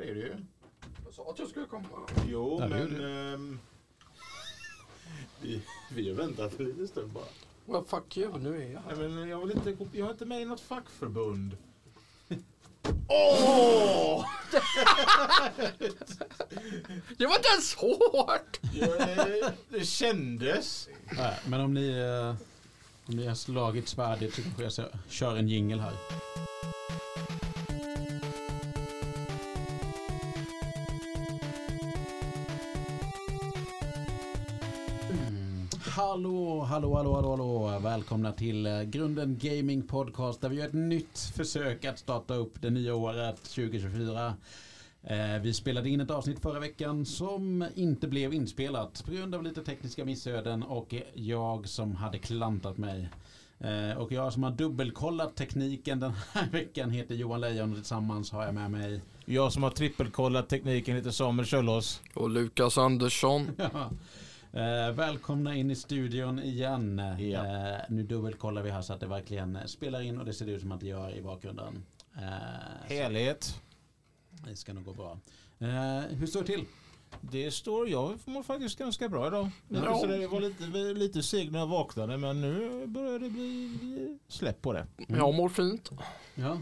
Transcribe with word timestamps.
Där 0.00 0.06
är 0.06 0.14
du 0.14 0.20
ju. 0.20 0.36
Jag 1.04 1.14
sa 1.14 1.30
att 1.30 1.38
jag 1.38 1.48
skulle 1.48 1.66
komma. 1.66 1.88
Jo, 2.28 2.60
det 2.60 2.68
men... 2.68 3.04
ehm, 3.34 3.58
vi, 5.40 5.62
vi 5.92 6.08
har 6.08 6.16
väntat 6.16 6.60
en 6.60 6.64
liten 6.66 6.88
stund 6.88 7.12
bara. 7.12 7.24
Well, 7.66 7.84
fuck 7.86 8.16
you, 8.16 8.38
nu 8.38 8.62
är 8.62 8.72
jag 8.72 8.80
här. 8.80 8.96
Nej, 8.96 9.08
men 9.08 9.28
jag, 9.28 9.40
vill 9.46 9.56
inte, 9.56 9.72
gå- 9.72 9.88
jag 9.92 10.06
är 10.06 10.10
inte 10.12 10.24
med 10.24 10.42
i 10.42 10.44
något 10.44 10.60
fackförbund. 10.60 11.56
Åh! 13.08 14.26
Det 17.18 17.26
var 17.26 17.36
inte 17.36 17.48
ens 17.52 17.74
hårt! 17.74 18.60
Det 19.68 19.84
kändes. 19.84 20.88
Nej, 21.16 21.38
men 21.46 21.60
om 21.60 21.74
ni, 21.74 21.88
eh, 21.90 22.34
om 23.08 23.16
ni 23.16 23.26
har 23.26 23.34
slagit 23.34 23.88
svärdet 23.88 24.34
så 24.34 24.42
kanske 24.42 24.62
jag 24.62 24.72
ska- 24.72 24.88
kör 25.08 25.36
en 25.36 25.48
jingel 25.48 25.80
här. 25.80 25.92
Hallå, 36.24 36.60
hallå, 36.60 36.94
hallå, 36.96 37.14
hallå, 37.14 37.30
hallå. 37.30 37.78
Välkomna 37.78 38.32
till 38.32 38.66
eh, 38.66 38.82
Grunden 38.82 39.38
Gaming 39.40 39.82
Podcast 39.82 40.40
där 40.40 40.48
vi 40.48 40.56
gör 40.56 40.66
ett 40.66 40.72
nytt 40.72 41.18
försök 41.36 41.84
att 41.84 41.98
starta 41.98 42.34
upp 42.34 42.62
det 42.62 42.70
nya 42.70 42.94
året 42.94 43.42
2024. 43.42 44.34
Eh, 45.02 45.38
Vi 45.42 45.54
spelade 45.54 45.88
in 45.90 46.00
ett 46.00 46.10
avsnitt 46.10 46.40
förra 46.40 46.60
veckan 46.60 47.06
som 47.06 47.66
inte 47.74 48.08
blev 48.08 48.34
inspelat 48.34 49.02
på 49.06 49.12
grund 49.12 49.34
av 49.34 49.42
lite 49.42 49.62
tekniska 49.64 50.04
missöden 50.04 50.62
och 50.62 50.94
jag 51.14 51.68
som 51.68 51.96
hade 51.96 52.18
klantat 52.18 52.78
mig. 52.78 53.08
Eh, 53.60 53.98
Och 53.98 54.12
jag 54.12 54.32
som 54.32 54.42
har 54.42 54.50
dubbelkollat 54.50 55.36
tekniken 55.36 56.00
den 56.00 56.12
här 56.32 56.48
veckan 56.52 56.90
heter 56.90 57.14
Johan 57.14 57.40
Lejon 57.40 57.70
och 57.70 57.76
tillsammans 57.76 58.32
har 58.32 58.44
jag 58.44 58.54
med 58.54 58.70
mig 58.70 59.00
Jag 59.24 59.52
som 59.52 59.62
har 59.62 59.70
trippelkollat 59.70 60.48
tekniken 60.48 60.96
heter 60.96 61.10
Samuel 61.10 61.46
Kjöllås. 61.46 62.00
Och 62.14 62.30
Lukas 62.30 62.78
Andersson. 62.78 63.48
Eh, 64.52 64.92
välkomna 64.92 65.54
in 65.56 65.70
i 65.70 65.76
studion 65.76 66.38
igen. 66.38 66.98
Ja. 67.18 67.46
Eh, 67.46 67.80
nu 67.88 68.02
dubbelkollar 68.02 68.62
vi 68.62 68.70
här 68.70 68.82
så 68.82 68.92
att 68.92 69.00
det 69.00 69.06
verkligen 69.06 69.58
spelar 69.68 70.00
in 70.00 70.18
och 70.18 70.24
det 70.24 70.32
ser 70.32 70.46
ut 70.46 70.60
som 70.60 70.72
att 70.72 70.80
det 70.80 70.86
gör 70.86 71.14
i 71.14 71.22
bakgrunden. 71.22 71.84
Eh, 72.16 72.88
Helhet. 72.88 73.60
det 74.30 74.56
ska 74.56 74.72
nog 74.72 74.84
gå 74.84 74.92
bra. 74.94 75.18
Eh, 75.58 76.00
hur 76.10 76.26
står 76.26 76.40
det 76.40 76.46
till? 76.46 76.64
Det 77.20 77.50
står 77.50 77.88
jag 77.88 78.18
mår 78.24 78.42
faktiskt 78.42 78.78
ganska 78.78 79.08
bra 79.08 79.26
idag. 79.26 79.50
Ja. 79.68 79.98
Så 79.98 80.06
det 80.06 80.26
var 80.26 80.40
lite, 80.40 80.64
lite 80.94 81.22
seg 81.22 81.52
när 81.52 81.58
jag 81.58 81.66
vaknade 81.66 82.16
men 82.16 82.40
nu 82.40 82.86
börjar 82.86 83.18
det 83.18 83.30
bli 83.30 84.18
släpp 84.28 84.62
på 84.62 84.72
det. 84.72 84.86
Jag 85.08 85.34
mår 85.34 85.48
fint. 85.48 85.90
Ja. 86.34 86.58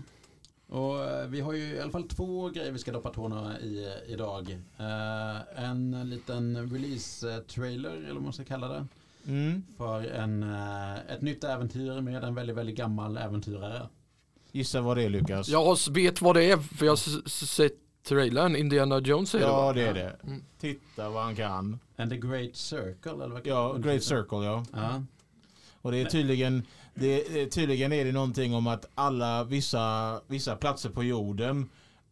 Och 0.68 1.04
eh, 1.04 1.26
vi 1.28 1.40
har 1.40 1.52
ju 1.52 1.74
i 1.74 1.80
alla 1.80 1.90
fall 1.90 2.08
två 2.08 2.48
grejer 2.48 2.72
vi 2.72 2.78
ska 2.78 2.92
doppa 2.92 3.10
tårna 3.10 3.60
i 3.60 3.84
eh, 3.84 4.12
idag. 4.12 4.58
Eh, 4.78 5.64
en 5.64 6.10
liten 6.10 6.70
release-trailer, 6.70 7.96
eller 7.96 8.14
vad 8.14 8.22
man 8.22 8.32
ska 8.32 8.44
kalla 8.44 8.68
det. 8.68 8.86
Mm. 9.26 9.62
För 9.76 10.04
en, 10.04 10.42
eh, 10.42 11.12
ett 11.14 11.22
nytt 11.22 11.44
äventyr 11.44 12.00
med 12.00 12.24
en 12.24 12.34
väldigt, 12.34 12.56
väldigt 12.56 12.76
gammal 12.76 13.16
äventyrare. 13.16 13.88
Gissa 14.52 14.80
vad 14.80 14.96
det 14.96 15.02
är 15.02 15.08
Lukas? 15.08 15.48
Jag 15.48 15.78
vet 15.90 16.22
vad 16.22 16.36
det 16.36 16.50
är 16.50 16.56
för 16.56 16.86
jag 16.86 16.92
har 16.92 17.28
sett 17.28 17.72
trailern. 18.02 18.56
Indiana 18.56 18.98
Jones 19.00 19.34
är 19.34 19.38
det 19.38 19.44
ja 19.44 19.72
det 19.72 19.82
är 19.82 19.94
det. 19.94 20.16
Mm. 20.24 20.44
Titta 20.60 21.10
vad 21.10 21.22
han 21.22 21.36
kan. 21.36 21.78
And 21.96 22.10
the 22.10 22.16
Great 22.16 22.56
Circle, 22.56 23.12
eller 23.12 23.28
vad 23.28 23.46
Ja, 23.46 23.72
Great 23.72 24.02
Circle 24.02 24.44
ja. 24.44 24.64
Ja. 24.72 25.02
Och 25.80 25.92
det 25.92 25.98
är 25.98 26.04
tydligen, 26.04 26.62
det, 27.00 27.40
är- 27.42 27.46
tydligen 27.46 27.92
är 27.92 28.04
det 28.04 28.12
någonting 28.12 28.54
om 28.54 28.66
att 28.66 28.88
alla 28.94 29.44
vissa, 29.44 30.20
vissa 30.26 30.56
platser 30.56 30.90
på 30.90 31.04
jorden 31.04 31.68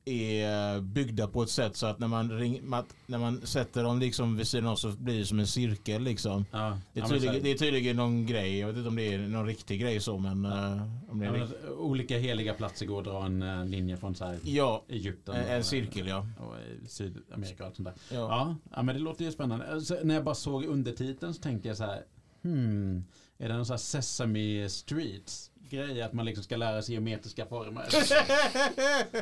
är 0.08 0.80
byggda 0.80 1.26
på 1.28 1.42
ett 1.42 1.50
sätt 1.50 1.76
så 1.76 1.86
att 1.86 1.98
när 1.98 2.08
man, 2.08 2.30
ring, 2.38 2.60
när 3.06 3.18
man 3.18 3.40
sätter 3.46 3.82
dem 3.82 3.98
liksom 4.00 4.36
vid 4.36 4.48
sidan 4.48 4.66
av 4.66 4.76
så 4.76 4.88
blir 4.88 5.18
det 5.18 5.24
som 5.26 5.38
en 5.38 5.46
cirkel 5.46 6.02
liksom. 6.02 6.44
Ja. 6.52 6.78
Det 6.92 7.00
är, 7.00 7.04
Ja, 7.04 7.08
tydligen, 7.08 7.34
så 7.36 7.40
det 7.42 7.50
är 7.50 7.58
tydligen 7.58 7.96
någon 7.96 8.26
grej, 8.26 8.58
jag 8.58 8.66
vet 8.66 8.76
inte 8.76 8.88
om 8.88 8.96
det 8.96 9.14
är 9.14 9.18
någon 9.18 9.46
riktig 9.46 9.80
grej 9.80 10.00
så 10.00 10.18
men... 10.18 10.44
eh, 10.44 10.82
om 11.10 11.18
det 11.18 11.26
är 11.26 11.34
Ja, 11.36 11.44
rikt- 11.44 11.68
olika 11.78 12.18
heliga 12.18 12.54
platser 12.54 12.86
går 12.86 12.98
att 12.98 13.04
dra 13.04 13.26
en 13.26 13.42
eh, 13.42 13.64
linje 13.66 13.96
från 13.96 14.14
så 14.14 14.24
här 14.24 14.38
ja 14.42 14.84
Egypten. 14.88 15.34
en, 15.34 15.44
en 15.46 15.64
cirkel 15.64 16.06
ja. 16.08 16.26
Och 16.40 16.54
Sydamerika 16.90 17.62
och 17.62 17.66
allt 17.66 17.76
sånt 17.76 17.88
där. 17.88 17.94
ja. 18.16 18.20
Ja, 18.20 18.56
ja 18.76 18.82
men 18.82 18.94
det 18.94 19.00
låter 19.00 19.24
ju 19.24 19.32
spännande. 19.32 19.72
Alltså, 19.72 19.96
när 20.04 20.14
jag 20.14 20.24
bara 20.24 20.34
såg 20.34 20.64
undertiteln 20.64 21.34
så 21.34 21.42
tänkte 21.42 21.68
jag 21.68 21.76
så 21.76 21.84
här. 21.84 22.02
Hmm, 22.46 23.04
är 23.38 23.48
det 23.48 23.54
någon 23.54 23.66
sån 23.66 23.74
här 23.74 23.78
Sesame 23.78 24.68
Streets 24.68 25.50
grej 25.70 26.02
att 26.02 26.12
man 26.12 26.26
liksom 26.26 26.44
ska 26.44 26.56
lära 26.56 26.82
sig 26.82 26.94
geometriska 26.94 27.46
former? 27.46 27.86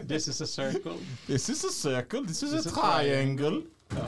This 0.08 0.28
is 0.28 0.40
a 0.40 0.46
circle. 0.46 0.92
This 1.26 1.48
is 1.48 1.64
a 1.64 1.68
circle, 1.72 2.20
this 2.26 2.42
is 2.42 2.52
This 2.52 2.66
a 2.66 2.68
is 2.70 2.78
a 2.78 2.98
triangle. 3.00 3.60
Ja. 3.88 4.06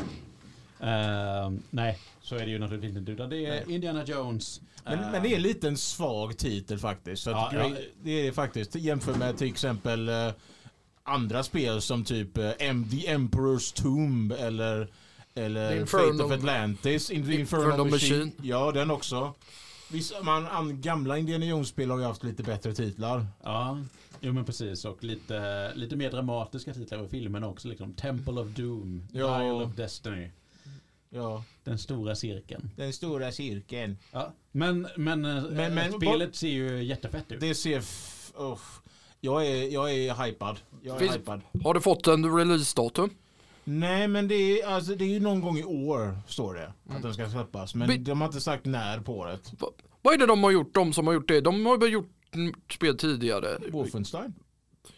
Ehm, 0.87 1.63
nej, 1.71 1.99
så 2.21 2.35
är 2.35 2.45
det 2.45 2.51
ju 2.51 2.59
naturligtvis 2.59 2.97
inte. 2.97 3.13
Utan 3.13 3.31
det 3.31 3.47
är 3.47 3.51
Nej. 3.51 3.75
Indiana 3.75 4.05
Jones. 4.05 4.61
Men, 4.85 4.99
Ehm, 4.99 5.11
men 5.11 5.23
det 5.23 5.29
är 5.29 5.37
en 5.37 5.43
liten 5.43 5.77
svag 5.77 6.39
titel 6.39 6.79
faktiskt. 6.79 7.23
Så 7.23 7.31
Ja, 7.31 7.51
ja. 7.55 7.77
Det 8.03 8.27
är 8.29 8.33
faktiskt 8.33 8.75
jämfört 8.75 9.17
med 9.17 9.39
till 9.39 9.49
exempel 9.49 10.09
eh, 10.09 10.31
andra 11.03 11.43
spel 11.43 11.81
som 11.81 12.05
typ 12.05 12.39
eh, 12.39 12.51
The 12.51 13.15
Emperor's 13.15 13.83
Tomb 13.83 14.33
eller, 14.33 14.89
eller 15.37 15.87
Fate 15.87 16.25
of 16.25 16.31
Atlantis. 16.33 17.11
In, 17.11 17.17
Inferno, 17.19 17.41
Inferno 17.41 17.85
Machine. 17.85 18.19
Machine. 18.25 18.33
Ja, 18.43 18.73
den 18.73 18.91
också. 18.91 19.35
Vissa, 19.91 20.23
man, 20.23 20.47
an, 20.47 20.81
gamla 20.81 21.19
Indiana 21.19 21.45
Jones-spel 21.47 21.91
har 21.91 21.99
ju 21.99 22.05
haft 22.05 22.25
lite 22.25 22.43
bättre 22.43 22.75
titlar. 22.75 23.27
Ja, 23.43 23.79
jo 24.21 24.33
men 24.33 24.45
precis. 24.45 24.85
Och 24.85 25.05
lite, 25.05 25.73
lite 25.75 25.97
mer 25.97 26.11
dramatiska 26.11 26.75
titlar 26.75 26.99
på 26.99 27.09
filmerna 27.09 27.49
också. 27.49 27.69
Liksom. 27.69 27.93
Temple 27.95 28.33
of 28.41 28.49
Doom, 28.49 29.09
Ja. 29.13 29.43
Isle 29.43 29.65
of 29.65 29.75
Destiny, 29.77 30.31
Ja, 31.11 31.45
Den 31.65 31.79
stora 31.79 32.15
cirkeln. 32.17 32.71
den 32.77 32.93
stora 32.93 33.33
cirkeln. 33.33 33.97
Ja. 34.13 34.33
Men, 34.53 34.89
men, 34.97 35.25
eh, 35.25 35.43
Men- 35.51 35.75
men- 35.75 35.93
spelet 35.93 36.37
ser 36.37 36.49
ju 36.49 36.83
jättefett 36.85 37.33
ut. 37.33 37.41
Det 37.41 37.55
ser... 37.55 37.79
F- 37.79 38.33
uff. 38.37 38.81
jag, 39.21 39.47
är, 39.47 39.69
jag 39.73 39.93
är 39.93 40.25
hypad. 40.27 40.57
Jag 40.83 40.95
är 40.97 41.01
Finns- 41.01 41.15
hypad. 41.17 41.41
Har 41.65 41.75
du 41.75 41.81
fått 41.81 42.07
en 42.07 42.37
releasedatum? 42.37 43.11
Nej 43.69 44.09
men 44.09 44.29
det 44.29 44.61
är, 44.61 44.67
alltså, 44.67 44.95
det 44.95 45.05
är 45.05 45.09
ju 45.09 45.21
någon 45.21 45.41
gång 45.41 45.59
i 45.59 45.65
år 45.65 46.19
står 46.27 46.55
det 46.55 46.73
att 46.97 47.03
den 47.03 47.15
ska 47.15 47.31
släppas. 47.31 47.75
Men 47.75 47.89
Men- 47.89 48.05
de 48.05 48.21
har 48.21 48.29
inte 48.29 48.41
sagt 48.41 48.65
när 48.67 49.01
på 49.01 49.15
året. 49.19 49.53
Va- 49.59 49.69
Vad 50.03 50.15
är 50.15 50.19
det 50.19 50.27
de 50.27 50.45
har 50.45 50.51
gjort, 50.51 50.75
de 50.75 50.93
som 50.93 51.07
har 51.07 51.15
gjort 51.15 51.29
det? 51.29 51.41
De 51.41 51.67
har 51.67 51.79
väl 51.79 51.93
gjort 51.93 52.11
mm, 52.35 52.55
spel 52.71 52.99
tidigare? 52.99 53.59
Wolfenstein. 53.73 54.35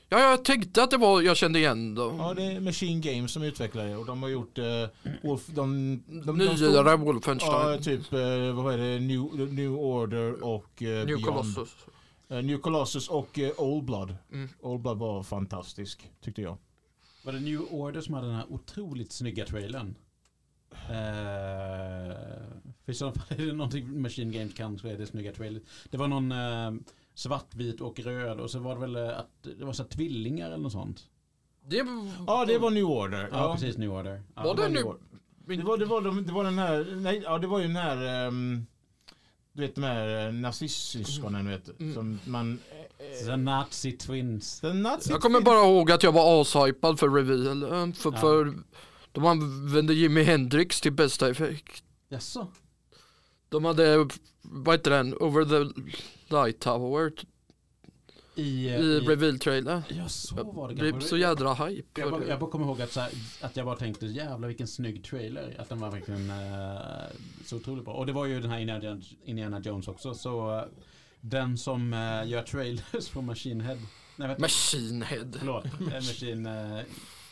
Ja, 0.08 0.20
jag 0.20 0.44
tänkte 0.44 0.82
att 0.82 0.90
det 0.90 0.96
var, 0.96 1.22
jag 1.22 1.36
kände 1.36 1.58
igen 1.58 1.94
dem. 1.94 2.16
Ja 2.18 2.34
det 2.34 2.42
är 2.42 2.60
Machine 2.60 3.00
Games 3.00 3.32
som 3.32 3.42
utvecklar 3.42 3.86
det 3.86 3.96
och 3.96 4.06
de 4.06 4.22
har 4.22 4.30
gjort 4.30 4.58
uh, 4.58 4.64
Wolf, 5.22 5.46
de, 5.46 6.02
de, 6.06 6.20
de, 6.26 6.38
Nyare 6.38 6.56
stod- 6.56 7.00
Wolfenstein. 7.00 7.52
Ja 7.72 7.78
typ, 7.78 8.12
uh, 8.12 8.52
vad 8.62 8.74
är 8.74 8.78
det, 8.78 9.00
New, 9.00 9.48
New 9.52 9.72
Order 9.72 10.44
och 10.44 10.82
uh, 10.82 10.88
New 10.88 11.06
Beyond. 11.06 11.24
Colossus. 11.24 11.76
Eh, 12.30 12.42
New 12.42 12.58
Colossus 12.58 13.08
och 13.08 13.38
uh, 13.38 13.50
Old 13.56 13.84
Blood. 13.84 14.16
Mm. 14.32 14.48
Old 14.60 14.82
Blood 14.82 14.98
var 14.98 15.22
fantastisk 15.22 16.10
tyckte 16.24 16.42
jag. 16.42 16.56
Var 17.24 17.32
det 17.32 17.40
New 17.40 17.60
Order 17.70 18.00
som 18.00 18.14
hade 18.14 18.26
den 18.26 18.36
här 18.36 18.52
otroligt 18.52 19.12
snygga 19.12 19.44
trailern? 19.46 19.94
Uh, 20.72 22.14
för 22.84 22.92
i 22.92 22.94
så 22.94 23.12
fall 23.12 23.38
är 23.38 23.46
det 23.46 23.52
någonting 23.52 24.02
Machine 24.02 24.32
Games 24.32 24.54
kan 24.54 24.78
så 24.78 24.88
är 24.88 24.98
det 24.98 25.06
snygga 25.06 25.32
trailers. 25.32 25.62
Det 25.90 25.96
var 25.96 26.08
någon 26.08 26.32
eh, 26.32 26.72
svartvit 27.14 27.80
och 27.80 28.00
röd 28.00 28.40
och 28.40 28.50
så 28.50 28.58
var 28.58 28.74
det 28.74 28.80
väl 28.80 28.96
eh, 28.96 29.18
att 29.18 29.42
det 29.58 29.64
var 29.64 29.72
så 29.72 29.82
här 29.82 29.90
tvillingar 29.90 30.46
eller 30.46 30.56
något 30.58 30.72
sånt. 30.72 31.08
Det, 31.66 31.86
Ja 32.26 32.44
det 32.44 32.58
var 32.58 32.70
New 32.70 32.84
Order. 32.84 33.28
Ja, 33.32 33.54
precis 33.54 33.78
New 33.78 33.92
Order. 33.92 34.22
Ja. 34.34 34.42
Var 34.42 34.54
det 34.54 34.62
New 34.62 34.72
nu? 34.72 34.82
Order. 34.82 35.00
Det 35.46 35.62
var, 35.62 35.78
det, 35.78 35.84
var, 35.84 36.00
de- 36.00 36.24
det 36.26 36.32
var 36.32 36.44
den 36.44 36.58
här, 36.58 36.96
nej, 36.96 37.20
ja 37.24 37.38
det 37.38 37.46
var 37.46 37.58
ju 37.58 37.66
den 37.66 37.76
här, 37.76 38.26
ehm, 38.26 38.66
du 39.58 39.66
vet 39.66 39.74
de 39.74 39.82
här 39.84 40.26
eh, 40.26 40.32
nazistsyskonen 40.32 41.48
vet 41.48 41.80
Mm. 41.80 41.94
som 41.94 42.18
man... 42.24 42.58
eh, 42.98 43.26
The 43.26 43.36
Nazi 43.36 43.92
Twins. 43.92 44.60
Den 44.60 44.82
nazi 44.82 45.10
Jag 45.10 45.20
kommer 45.20 45.40
bara 45.40 45.58
ihåg 45.64 45.90
att 45.92 46.02
jag 46.02 46.12
var 46.12 46.40
ashypad 46.42 46.98
för 46.98 47.08
reveal. 47.08 47.62
eh, 47.62 47.92
För, 47.94 48.12
Ja. 48.12 48.16
för 48.18 48.54
de 49.12 49.26
använde 49.26 49.94
Jimi 49.94 50.22
Hendrix 50.22 50.80
till 50.80 50.92
bästa 50.92 51.30
effekt. 51.30 51.82
Jaså? 52.08 52.46
De 53.48 53.64
hade, 53.64 54.08
vad 54.42 54.74
heter 54.74 54.90
den, 54.90 55.14
Over 55.14 55.44
the 55.44 55.80
Light 56.34 56.60
Tower 56.60 57.12
I, 58.38 58.68
i 58.68 59.00
reveal-trailern. 59.00 59.82
Ja, 59.88 60.08
så 60.08 60.34
var 60.34 60.68
det. 60.68 60.74
Blev 60.74 61.00
så 61.00 61.16
jädra 61.16 61.54
hype. 61.54 62.00
Jag 62.00 62.10
bara, 62.10 62.26
jag 62.26 62.40
bara 62.40 62.50
kommer 62.50 62.66
ihåg 62.66 62.82
att, 62.82 62.96
här, 62.96 63.10
att 63.40 63.56
jag 63.56 63.66
bara 63.66 63.76
tänkte 63.76 64.06
jävlar 64.06 64.48
vilken 64.48 64.68
snygg 64.68 65.04
trailer. 65.04 65.56
Att 65.58 65.68
den 65.68 65.80
var 65.80 65.90
verkligen 65.90 66.30
eh, 66.30 66.76
så 67.44 67.56
otroligt 67.56 67.84
bra. 67.84 67.94
Och 67.94 68.06
det 68.06 68.12
var 68.12 68.26
ju 68.26 68.40
den 68.40 68.50
här 68.50 68.58
Indiana, 68.58 69.00
Indiana 69.24 69.60
Jones 69.60 69.88
också. 69.88 70.14
Så 70.14 70.56
eh, 70.56 70.64
den 71.20 71.58
som 71.58 71.92
eh, 71.92 72.30
gör 72.30 72.42
trailers 72.42 73.08
på 73.08 73.22
Machine 73.22 73.60
Head. 73.60 73.78
Nej, 74.16 74.36
Machine 74.38 75.02
Head. 75.02 75.32
förlåt. 75.38 75.64
Machine, 75.80 76.48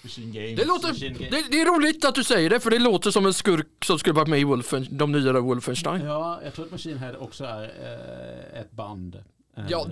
Machine 0.03 0.33
Games. 0.33 0.57
Det, 0.57 0.65
låter, 0.65 0.89
Machine 0.89 1.17
det, 1.19 1.45
det 1.51 1.61
är 1.61 1.77
roligt 1.77 2.05
att 2.05 2.15
du 2.15 2.25
säger 2.25 2.51
det 2.51 2.61
för 2.61 2.71
det 2.71 2.79
låter 2.79 3.11
som 3.11 3.27
en 3.27 3.35
skurk 3.35 3.85
som 3.85 3.99
skulle 3.99 4.15
varit 4.15 4.29
med 4.29 4.41
i 4.41 4.45
Wolfen, 4.45 4.87
de 4.91 5.13
nyare 5.13 5.41
Wolfenstein. 5.41 6.05
ja, 6.05 6.41
jag 6.45 6.55
tror 6.55 6.65
att 6.65 6.71
Machine 6.71 6.99
Head 6.99 7.17
också 7.17 7.45
är 7.45 8.61
ett 8.61 8.73
band. 8.73 9.25
Eh, 9.57 9.65
Ja, 9.69 9.87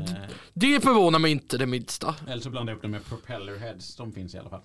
Det 0.55 0.81
förvånar 0.81 1.19
mig 1.19 1.32
inte 1.32 1.58
det 1.58 1.66
minsta. 1.66 2.14
Eller 2.28 2.43
så 2.43 2.50
blandar 2.50 2.72
jag 2.72 2.76
upp 2.76 2.82
det 2.82 2.88
med 2.88 3.05
Propeller 3.05 3.58
Heads. 3.58 3.96
De 3.96 4.12
finns 4.12 4.34
i 4.34 4.38
alla 4.38 4.50
fall. 4.50 4.61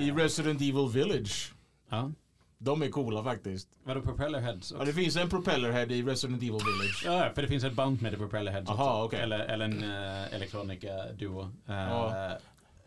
i 0.00 0.10
Resident 0.10 0.60
Evil 0.60 0.88
Village. 0.92 1.52
Ja. 1.90 2.10
De 2.58 2.82
är 2.82 2.88
coola 2.88 3.24
faktiskt. 3.24 3.68
Vadå 3.84 4.00
propellerheads? 4.00 4.74
Ja, 4.78 4.84
det 4.84 4.92
finns 4.92 5.16
en 5.16 5.28
propellerhead 5.28 5.86
i 5.92 6.02
Resident 6.02 6.42
Evil 6.42 6.52
Village. 6.52 7.02
Ja, 7.04 7.30
för 7.34 7.42
det 7.42 7.48
finns 7.48 7.64
ett 7.64 7.72
band 7.72 8.02
heter 8.02 8.16
propellerheads 8.16 8.70
Aha, 8.70 9.04
också. 9.04 9.06
okej. 9.16 9.20
Eller, 9.24 9.38
eller 9.38 9.64
en 9.64 9.82
uh, 9.84 10.34
elektronika 10.34 11.12
duo. 11.18 11.40
Eh, 11.42 11.74
Ja. 11.74 12.32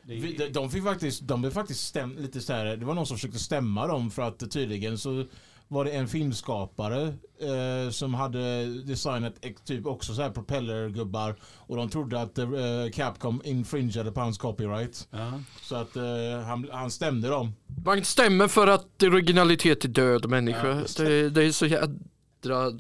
det 0.04 0.14
är- 0.14 0.20
Vi- 0.20 0.38
de- 0.38 0.50
De 0.50 0.70
fick 0.72 0.84
faktiskt, 0.84 1.22
de 1.28 1.42
blev 1.42 1.52
faktiskt 1.52 1.88
stäm, 1.88 2.18
lite 2.18 2.42
så 2.42 2.54
här, 2.54 2.66
det 2.78 2.86
var 2.86 2.94
någon 2.94 3.06
som 3.08 3.18
försökte 3.18 3.40
stämma 3.40 3.88
dem 3.88 4.12
för 4.12 4.22
att 4.22 4.52
tydligen 4.52 4.98
så 4.98 5.26
var 5.74 5.86
det 5.86 5.92
en 5.92 6.08
filmskapare 6.08 7.14
eh, 7.40 7.92
som 7.92 8.14
hade 8.14 8.66
designat 8.84 9.34
typ 9.66 9.86
också 9.86 10.14
så 10.14 10.22
här 10.22 10.30
propellergubbar 10.30 11.36
och 11.56 11.76
de 11.76 11.90
trodde 11.90 12.22
att 12.22 12.38
eh, 12.38 12.48
Capcom 12.94 13.42
infringeade 13.46 14.12
på 14.12 14.20
hans 14.20 14.38
copyright. 14.38 15.08
ja. 15.12 15.40
Så 15.62 15.76
att 15.76 15.96
eh, 15.96 16.04
han, 16.46 16.70
han 16.72 16.92
stämde 16.92 17.28
dem. 17.28 17.54
Man 17.86 18.04
stämmer 18.04 18.48
för 18.48 18.68
att 18.68 19.04
originalitet 19.04 19.84
är 19.86 19.90
död 19.90 20.30
människa. 20.30 20.68
Ja, 20.68 21.04
det, 21.04 21.30
det 21.30 21.44
är 21.44 21.52
så 21.52 21.66
jädra... 21.66 22.80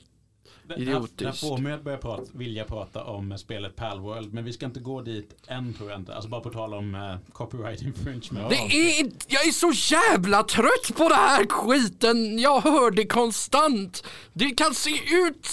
Den- 0.68 0.81
Idiotiskt. 0.81 1.18
Den 1.18 1.33
får 1.33 1.57
mig 1.57 1.74
att 1.74 1.83
börja 1.83 1.98
prata, 1.98 2.24
vilja 2.33 2.63
prata 2.63 3.04
om 3.04 3.38
spelet 3.38 3.75
Palworld, 3.75 4.33
men 4.33 4.44
vi 4.45 4.54
ska 4.54 4.65
inte 4.65 4.80
gå 4.80 5.01
dit 5.01 5.36
än 5.48 5.74
tror 5.74 5.89
jag 5.92 6.00
inte. 6.00 6.15
Alltså 6.15 6.30
bara 6.30 6.42
på 6.42 6.50
tal 6.50 6.74
om 6.74 6.95
eh, 6.95 7.15
copyright 7.33 7.81
infringement. 7.81 8.50
Det 8.50 8.56
är, 9.00 9.12
jag 9.27 9.48
är 9.48 9.51
så 9.51 9.71
jävla 9.95 10.44
trött 10.44 10.95
på 10.98 11.10
det 11.10 11.15
här 11.15 11.45
skiten. 11.50 12.39
Jag 12.39 12.62
hör 12.62 12.92
det 12.92 13.06
konstant. 13.06 14.04
Det 14.33 14.50
kan 14.50 14.74
se 14.74 14.92
ut 15.12 15.50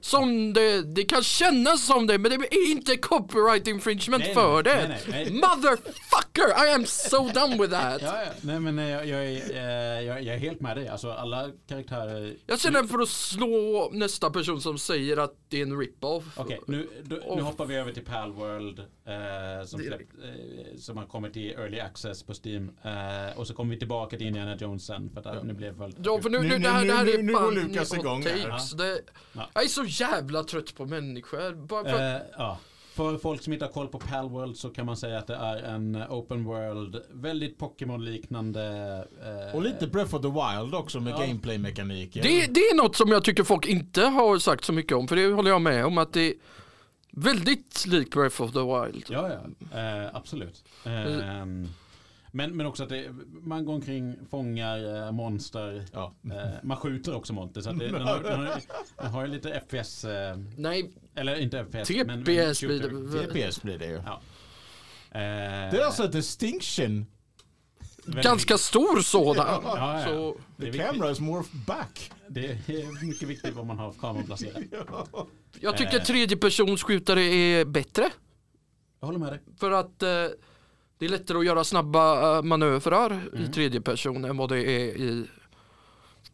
som 0.00 0.52
det, 0.52 0.82
det 0.94 1.04
kan 1.04 1.22
kännas 1.22 1.86
som 1.86 2.06
det, 2.06 2.18
men 2.18 2.30
det 2.30 2.36
är 2.54 2.70
inte 2.70 2.96
copyright 2.96 3.66
infringement 3.66 4.24
Nej, 4.24 4.34
för 4.34 4.52
nej, 4.54 4.62
det. 4.62 4.88
nej, 4.88 5.00
nej, 5.08 5.30
nej. 5.30 5.32
Motherfucker, 5.32 6.66
I 6.66 6.74
am 6.74 6.84
so 6.86 7.28
done 7.34 7.56
with 7.58 7.72
that. 7.72 8.02
Ja, 8.02 8.22
ja. 8.24 8.30
Nej 8.40 8.60
men 8.60 8.78
eh, 8.78 8.88
jag, 8.88 9.06
jag, 9.06 9.26
är, 9.26 9.50
eh, 9.54 10.06
jag, 10.06 10.22
jag 10.22 10.34
är 10.34 10.38
helt 10.38 10.60
med 10.60 10.76
dig. 10.76 10.88
Alltså 10.88 11.10
alla 11.10 11.50
karaktärer. 11.68 12.34
Jag 12.46 12.60
känner 12.60 12.82
för 12.84 12.98
att 12.98 13.08
slå 13.08 13.90
nästa 13.92 14.30
person 14.30 14.60
som 14.60 14.78
säger 14.78 15.16
att 15.16 15.34
det 15.48 15.58
är 15.58 15.62
en 15.62 15.78
rip-off. 15.80 16.24
Okej, 16.36 16.60
nu, 16.66 16.88
då, 17.02 17.34
nu 17.36 17.42
hoppar 17.42 17.66
vi 17.66 17.74
över 17.74 17.92
till 17.92 18.04
Palworld 18.04 18.78
eh, 18.78 19.66
som, 19.66 19.80
släppt, 19.80 20.12
eh, 20.24 20.78
som 20.78 20.96
har 20.96 21.06
kommit 21.06 21.36
i 21.36 21.48
Early 21.52 21.80
Access 21.80 22.22
på 22.22 22.34
Steam. 22.44 22.70
Eh, 22.84 23.38
och 23.38 23.46
så 23.46 23.54
kommer 23.54 23.72
vi 23.74 23.78
tillbaka 23.78 24.16
till 24.16 24.26
Indiana 24.26 24.56
Jones 24.56 24.86
sen 24.86 25.10
för 25.10 25.20
att 25.20 25.26
ja. 25.36 25.42
nu 25.42 25.52
blev 25.52 25.76
för... 25.76 25.92
Ja 26.04 26.20
för 26.22 26.30
nu, 26.30 26.38
Nu- 26.40 26.48
nu, 26.48 26.58
det 26.58 26.68
här, 26.68 26.80
nu- 26.82 26.86
det 26.88 26.94
här 26.94 27.04
nu- 27.04 27.12
är 27.12 27.22
nu 27.22 27.32
går 27.32 27.40
fan 27.40 27.54
Lukas 27.54 27.94
igång 27.94 28.22
här. 28.22 28.42
takes. 28.50 28.70
Det, 28.72 29.00
Ja. 29.32 29.50
Jag 29.54 29.64
är 29.64 29.68
så 29.68 29.84
jävla 29.88 30.44
trött 30.44 30.74
på 30.74 30.86
människor. 30.86 31.52
Bara 31.54 31.84
för, 31.84 32.14
Eh, 32.16 32.20
ja. 32.38 32.58
För 32.94 33.18
folk 33.18 33.42
som 33.42 33.52
inte 33.52 33.64
har 33.64 33.72
koll 33.72 33.88
på 33.88 33.98
Palworld 33.98 34.56
så 34.56 34.70
kan 34.70 34.86
man 34.86 34.96
säga 34.96 35.18
att 35.18 35.26
det 35.26 35.34
är 35.34 35.56
en 35.62 35.96
open 36.08 36.44
world, 36.44 37.02
väldigt 37.10 37.58
Pokémon-liknande. 37.58 38.64
eh, 39.50 39.56
Och 39.56 39.62
lite 39.62 39.86
Breath 39.86 40.14
of 40.14 40.22
the 40.22 40.28
Wild 40.28 40.74
också 40.74 41.00
med 41.00 41.12
Ja. 41.12 41.18
gameplay-mekaniker. 41.26 42.22
det, 42.22 42.46
det 42.46 42.60
är 42.60 42.76
något 42.76 42.96
som 42.96 43.08
jag 43.12 43.24
tycker 43.24 43.44
folk 43.44 43.66
inte 43.66 44.02
har 44.02 44.38
sagt 44.38 44.64
så 44.64 44.72
mycket 44.72 44.96
om. 44.96 45.08
För 45.08 45.16
det 45.16 45.26
håller 45.32 45.50
jag 45.50 45.62
med 45.62 45.86
om 45.86 45.98
att 45.98 46.12
det 46.12 46.20
är 46.20 46.34
väldigt 47.10 47.86
likt 47.86 48.14
Breath 48.14 48.42
of 48.42 48.52
the 48.52 48.58
Wild. 48.58 49.04
Ja, 49.08 49.30
ja. 49.72 49.78
Eh, 49.80 50.10
absolut. 50.16 50.64
Ehm, 50.84 51.68
men, 52.38 52.56
men 52.56 52.66
också 52.66 52.82
att 52.82 52.88
det, 52.88 53.14
man 53.42 53.64
går 53.64 53.74
omkring, 53.74 54.16
fångar 54.30 55.06
eh, 55.06 55.12
monster. 55.12 55.84
Ja. 55.92 56.14
Eh, 56.24 56.54
man 56.62 56.76
skjuter 56.76 57.14
också 57.14 57.32
monster. 57.32 57.60
Så 57.60 57.70
att 57.70 57.78
det, 57.78 57.88
den, 57.92 58.02
har, 58.02 58.20
den, 58.22 58.40
har, 58.46 58.60
den 59.02 59.10
har 59.10 59.26
ju 59.26 59.32
lite 59.32 59.60
FPS. 59.68 60.04
Eh, 60.04 60.36
Nej, 60.56 60.90
eller 61.14 61.36
inte 61.36 61.64
FPS. 61.64 61.90
men- 61.90 62.06
men 62.06 62.24
TPS 62.24 62.60
blir 62.60 62.80
det. 62.80 63.26
TPS 63.46 63.62
blir 63.62 63.78
det 63.78 63.86
ju. 63.86 64.02
Ja. 64.06 64.20
Eh, 65.10 65.70
Det 65.70 65.78
är 65.80 65.84
alltså 65.84 66.06
distinction. 66.08 67.06
Ganska 68.06 68.58
stor 68.58 69.00
sådan. 69.00 69.46
Ja, 69.46 69.62
ja, 69.64 70.00
ja. 70.00 70.06
Så, 70.06 70.36
The 70.64 70.72
camera 70.72 71.10
is 71.10 71.20
more 71.20 71.44
back. 71.66 72.10
Det 72.28 72.46
är 72.50 73.06
mycket 73.06 73.28
viktigt 73.28 73.54
vad 73.54 73.66
man 73.66 73.78
har 73.78 73.92
kameran 73.92 74.26
placerad. 74.26 74.64
jag 75.60 75.76
tycker 75.76 75.96
Eh. 75.98 76.04
tredjepersonsskjutare 76.04 77.20
är 77.22 77.64
bättre. 77.64 78.10
Jag 79.00 79.06
håller 79.06 79.18
med 79.18 79.32
dig. 79.32 79.40
För 79.60 79.70
att 79.70 80.02
eh, 80.02 80.08
det 80.98 81.04
är 81.06 81.08
lättare 81.10 81.38
att 81.38 81.46
göra 81.46 81.64
snabba 81.64 82.36
eh, 82.38 82.42
manövrar 82.42 83.10
Mm. 83.32 83.44
i 83.44 83.48
tredje 83.52 83.80
person 83.80 84.24
än 84.24 84.36
vad 84.36 84.48
det 84.48 84.62
är 84.70 84.96
i 84.96 85.26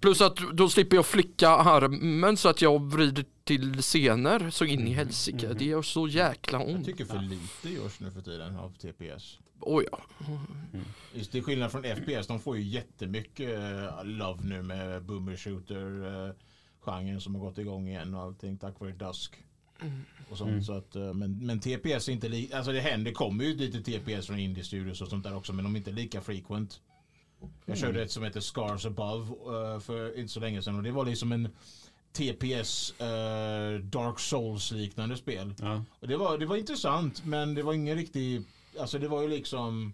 Plus 0.01 0.21
att 0.21 0.37
då 0.53 0.69
slipper 0.69 0.97
jag 0.97 1.07
flicka 1.07 1.49
armen 1.49 2.37
så 2.37 2.49
att 2.49 2.63
jag 2.63 2.83
vrider 2.91 3.25
till 3.45 3.83
scener 3.83 4.51
så 4.51 4.65
in 4.65 4.87
i 4.87 4.93
helsike. 4.93 5.47
Mm. 5.47 5.59
Det 5.59 5.65
gör 5.65 5.83
så 5.83 6.09
jäkla 6.09 6.59
Jag 6.59 6.69
ont. 6.69 6.85
tycker 6.87 7.05
för 7.05 7.19
lite 7.19 7.69
görs 7.83 8.01
nu 8.01 8.11
för 8.11 8.21
tiden 8.21 8.57
av 8.57 8.71
TPS. 8.71 9.39
Oj 9.61 9.87
ja. 9.93 10.01
Just 11.15 11.33
till 11.33 11.43
skillnad 11.43 11.73
från 11.73 11.83
FPS, 11.83 12.27
de 12.27 12.41
får 12.41 12.57
ju 12.57 12.63
jättemycket 12.63 13.51
eh, 13.59 14.05
love 14.05 14.43
nu 14.45 14.63
med 14.63 15.03
boomer 15.05 15.37
shooter 15.37 16.05
eh, 16.29 16.35
genren 16.81 17.21
som 17.21 17.35
har 17.35 17.43
gått 17.43 17.59
igång 17.59 17.89
igen 17.89 18.15
och 18.15 18.21
allting 18.23 18.59
tack 18.59 18.81
vare 18.81 18.93
Dusk. 18.93 19.35
Och 20.31 20.39
sånt, 20.39 20.51
Mm. 20.51 20.63
så 20.63 20.73
att, 20.73 20.97
eh, 20.97 21.15
men, 21.15 21.47
men 21.47 21.61
TPS 21.61 22.09
är 22.09 22.13
inte 22.13 22.29
lika, 22.29 22.57
alltså 22.57 22.73
det 22.73 22.81
händer, 22.81 23.11
det 23.11 23.15
kommer 23.15 23.45
ju 23.45 23.55
lite 23.57 23.83
TPS 23.83 24.27
från 24.27 24.39
indie 24.39 24.65
studios 24.65 25.01
och 25.03 25.09
sånt 25.09 25.25
där 25.25 25.37
också 25.37 25.53
men 25.53 25.65
de 25.65 25.75
är 25.75 25.79
inte 25.79 25.93
lika 25.93 26.21
frequent. 26.21 26.81
Jag 27.67 27.79
körde 27.79 28.03
ett 28.03 28.11
som 28.11 28.23
heter 28.23 28.41
Scars 28.41 28.87
Above 28.87 29.27
eh, 29.75 29.81
för 29.81 30.19
inte 30.19 30.33
så 30.33 30.41
länge 30.41 30.63
sedan 30.63 30.77
och 30.77 30.83
det 30.83 30.91
var 30.91 31.05
liksom 31.05 31.33
en 31.33 31.49
TPS 32.13 33.01
eh, 33.01 33.79
Dark 33.81 34.19
Souls 34.21 34.73
liknande 34.73 35.17
spel. 35.17 35.55
Ja. 35.61 35.85
Och 36.01 36.09
det, 36.09 36.17
var, 36.17 36.39
det 36.39 36.47
var 36.47 36.57
intressant 36.57 37.25
men 37.25 37.55
det 37.55 37.63
var 37.63 37.73
ingen 37.75 37.97
riktig, 37.97 38.43
alltså 38.81 38.99
det 38.99 39.09
var 39.09 39.23
ju 39.23 39.29
liksom 39.29 39.93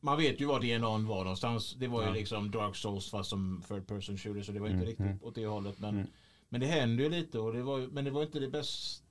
man 0.00 0.18
vet 0.18 0.40
ju 0.40 0.44
var 0.46 0.60
DNAn 0.60 1.06
var 1.06 1.18
någonstans. 1.24 1.74
Det 1.78 1.88
var 1.88 2.02
ju 2.02 2.08
Ja. 2.08 2.14
liksom 2.14 2.50
Dark 2.50 2.76
Souls 2.76 3.10
fast 3.10 3.30
som 3.30 3.62
third 3.68 3.86
person 3.86 4.18
shooter 4.18 4.42
så 4.42 4.52
det 4.52 4.60
var 4.60 4.66
inte 4.66 4.74
Mm, 4.76 4.86
riktigt 4.88 5.06
mm. 5.06 5.18
åt 5.22 5.34
det 5.34 5.46
hållet. 5.46 5.78
Men, 5.78 5.94
Mm. 5.94 6.06
Men 6.54 6.60
det 6.60 6.66
hände 6.66 7.02
ju 7.02 7.08
lite 7.08 7.38
och 7.38 7.52
det 7.52 7.62
var, 7.62 7.78
ju- 7.78 7.88
men 7.90 8.04
det 8.04 8.10
var 8.10 8.22
inte 8.22 8.38
det 8.40 8.48
bästa. 8.48 9.04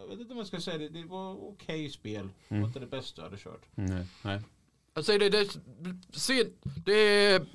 Jag 0.00 0.06
vet 0.08 0.20
inte 0.20 0.32
om 0.32 0.38
jag 0.38 0.46
ska 0.46 0.60
säga 0.60 0.78
det. 0.78 0.88
Det 0.88 1.04
var 1.04 1.48
okej 1.52 1.90
spel. 1.90 2.28
Det 2.48 2.54
Mm. 2.54 2.60
var 2.62 2.68
inte 2.68 2.80
det 2.80 2.86
bästa 2.86 3.22
jag 3.22 3.28
hade 3.30 3.42
kört. 3.42 3.62
Nej. 3.74 4.06
Nej. 4.22 4.40
Jag 4.94 5.04
säger 5.04 5.18
det, 5.20 5.30
det, 5.30 5.48
det 6.84 7.46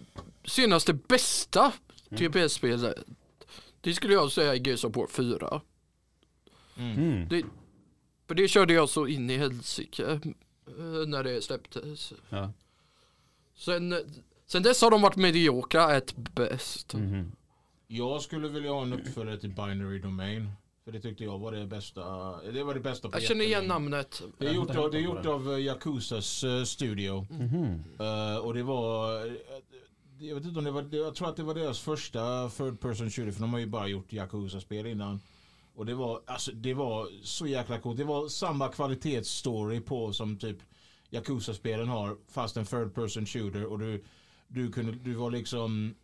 senaste 0.45 0.93
bästa 0.93 1.73
Mm. 2.11 2.17
TPS-spelet. 2.31 2.95
Det 3.81 3.93
skulle 3.93 4.13
jag 4.13 4.31
säga 4.31 4.55
är 4.55 4.67
Gears 4.67 4.83
of 4.85 4.95
War 4.95 5.07
4. 5.07 5.61
Mm. 6.77 7.27
Det, 7.29 7.43
för 8.27 8.35
det 8.35 8.47
körde 8.47 8.73
jag 8.73 8.89
så 8.89 9.07
in 9.07 9.29
i 9.29 9.37
helsike 9.37 10.03
eh, 10.67 11.07
när 11.07 11.23
det 11.23 11.41
släpptes. 11.43 12.13
Ja. 12.29 12.53
Sen, 13.55 13.95
sen 14.45 14.63
dess 14.63 14.81
har 14.81 14.91
de 14.91 15.01
varit 15.01 15.15
mediokra 15.15 15.95
ett 15.97 16.15
bäst. 16.15 16.93
Mhm. 16.93 17.31
Jag 17.93 18.21
skulle 18.21 18.48
vilja 18.48 18.71
ha 18.71 18.81
en 18.81 18.93
uppföljare 18.93 19.38
till 19.38 19.50
Binary 19.50 20.00
Domain. 20.00 20.51
För 20.83 20.91
det 20.91 21.00
tyckte 21.00 21.24
jag 21.24 21.39
var 21.39 21.51
det 21.51 21.65
bästa. 21.65 22.01
Det 22.51 22.63
var 22.63 22.74
det 22.74 22.79
bästa 22.79 23.10
på 23.10 23.15
Jag 23.15 23.24
känner 23.24 23.45
igen 23.45 23.67
namnet. 23.67 24.21
Det 24.38 24.48
är 24.48 24.53
gjort 24.53 24.75
av, 24.75 24.91
det 24.91 24.98
är 24.98 25.01
gjort 25.01 25.25
av 25.25 25.53
eh, 25.53 25.60
Yakuzas 25.60 26.43
eh, 26.43 26.63
studio. 26.63 27.27
Mhm. 27.29 27.83
Eh, 28.00 28.38
och 28.38 28.53
det 28.53 28.63
var... 28.63 29.15
jag 30.19 30.36
vet 30.36 30.45
inte 30.45 30.60
om 30.60 30.65
det 30.65 30.71
var... 30.71 30.95
Jag 30.95 31.15
tror 31.15 31.29
att 31.29 31.36
det 31.36 31.43
var 31.43 31.53
deras 31.55 31.79
första 31.79 32.50
third 32.50 32.79
person 32.79 33.10
shooter. 33.10 33.31
För 33.31 33.41
de 33.41 33.53
har 33.53 33.60
ju 33.60 33.67
bara 33.67 33.88
gjort 33.88 34.13
Yakuza-spel 34.13 34.86
innan. 34.86 35.19
Och 35.75 35.86
det 35.86 35.93
var, 35.93 36.21
alltså, 36.25 36.51
det 36.51 36.74
var 36.74 37.07
så 37.24 37.48
jäkla 37.48 37.79
coolt. 37.79 37.98
Det 37.98 38.03
var 38.03 38.27
samma 38.27 38.67
kvalitetsstory 38.67 39.79
på 39.79 40.13
som 40.13 40.38
typ 40.38 40.57
Yakuza-spelen 41.10 41.88
har. 41.88 42.17
Fast 42.27 42.57
en 42.57 42.65
third 42.65 42.93
person 42.95 43.25
shooter. 43.25 43.65
Och 43.65 43.79
du, 43.79 44.03
du, 44.48 44.71
kunde, 44.71 44.91
du 44.91 45.13
var 45.13 45.31
liksom... 45.31 45.95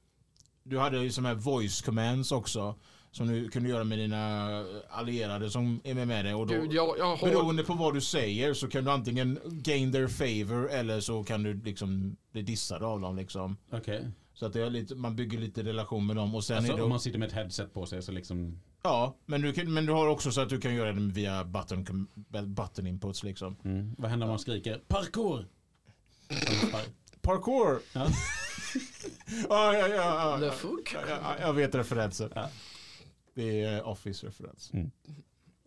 Du 0.69 0.79
hade 0.79 1.03
ju 1.03 1.11
sådana 1.11 1.29
här 1.29 1.35
voice 1.35 1.81
commands 1.81 2.31
också. 2.31 2.75
Som 3.11 3.27
du 3.27 3.49
kunde 3.49 3.69
göra 3.69 3.83
med 3.83 3.99
dina 3.99 4.49
allierade 4.89 5.49
som 5.49 5.81
är 5.83 5.93
med, 5.93 6.07
med 6.07 6.25
dig. 6.25 6.33
Och 6.33 6.47
då, 6.47 6.53
Gud, 6.53 6.73
jag, 6.73 6.97
jag 6.97 7.15
har, 7.15 7.27
Beroende 7.27 7.63
på 7.63 7.73
vad 7.73 7.93
du 7.93 8.01
säger 8.01 8.53
så 8.53 8.67
kan 8.67 8.83
du 8.83 8.91
antingen 8.91 9.39
gain 9.45 9.91
their 9.91 10.07
favor 10.07 10.69
eller 10.69 10.99
så 10.99 11.23
kan 11.23 11.43
du 11.43 11.53
liksom 11.53 12.17
bli 12.31 12.41
dissad 12.41 12.83
av 12.83 13.01
dem 13.01 13.15
liksom. 13.15 13.57
Okej. 13.71 14.11
Så 14.33 14.45
att 14.45 14.53
det 14.53 14.61
är 14.61 14.69
lite, 14.69 14.95
man 14.95 15.15
bygger 15.15 15.39
lite 15.39 15.63
relation 15.63 16.05
med 16.05 16.15
dem 16.15 16.35
och 16.35 16.43
sen 16.43 16.57
Alltså 16.57 16.73
är 16.73 16.77
det... 16.77 16.83
om 16.83 16.89
man 16.89 16.99
sitter 16.99 17.19
med 17.19 17.27
ett 17.27 17.33
headset 17.33 17.73
på 17.73 17.85
sig 17.85 18.01
så 18.01 18.11
liksom. 18.11 18.59
Ja, 18.83 19.17
men 19.25 19.41
du, 19.41 19.53
kan, 19.53 19.73
men 19.73 19.85
du 19.85 19.93
har 19.93 20.07
också 20.07 20.31
så 20.31 20.41
att 20.41 20.49
du 20.49 20.61
kan 20.61 20.75
göra 20.75 20.93
det 20.93 21.01
via 21.01 21.43
button, 21.43 22.07
button 22.45 22.87
inputs 22.87 23.23
liksom. 23.23 23.55
Mm. 23.63 23.95
Vad 23.97 24.09
händer 24.09 24.25
om 24.25 24.29
man 24.29 24.39
skriker 24.39 24.81
parkour? 24.87 25.47
Parkour! 27.21 27.79
Ja. 27.93 28.07
ja, 29.49 29.73
ja, 29.77 29.87
ja, 29.87 30.39
ja, 30.41 30.51
ja, 31.09 31.35
jag 31.39 31.53
vet 31.53 31.75
referensen. 31.75 32.31
Ja. 32.35 32.49
Det 33.33 33.63
är 33.63 33.83
Office-referens. 33.87 34.73
Mm. 34.73 34.91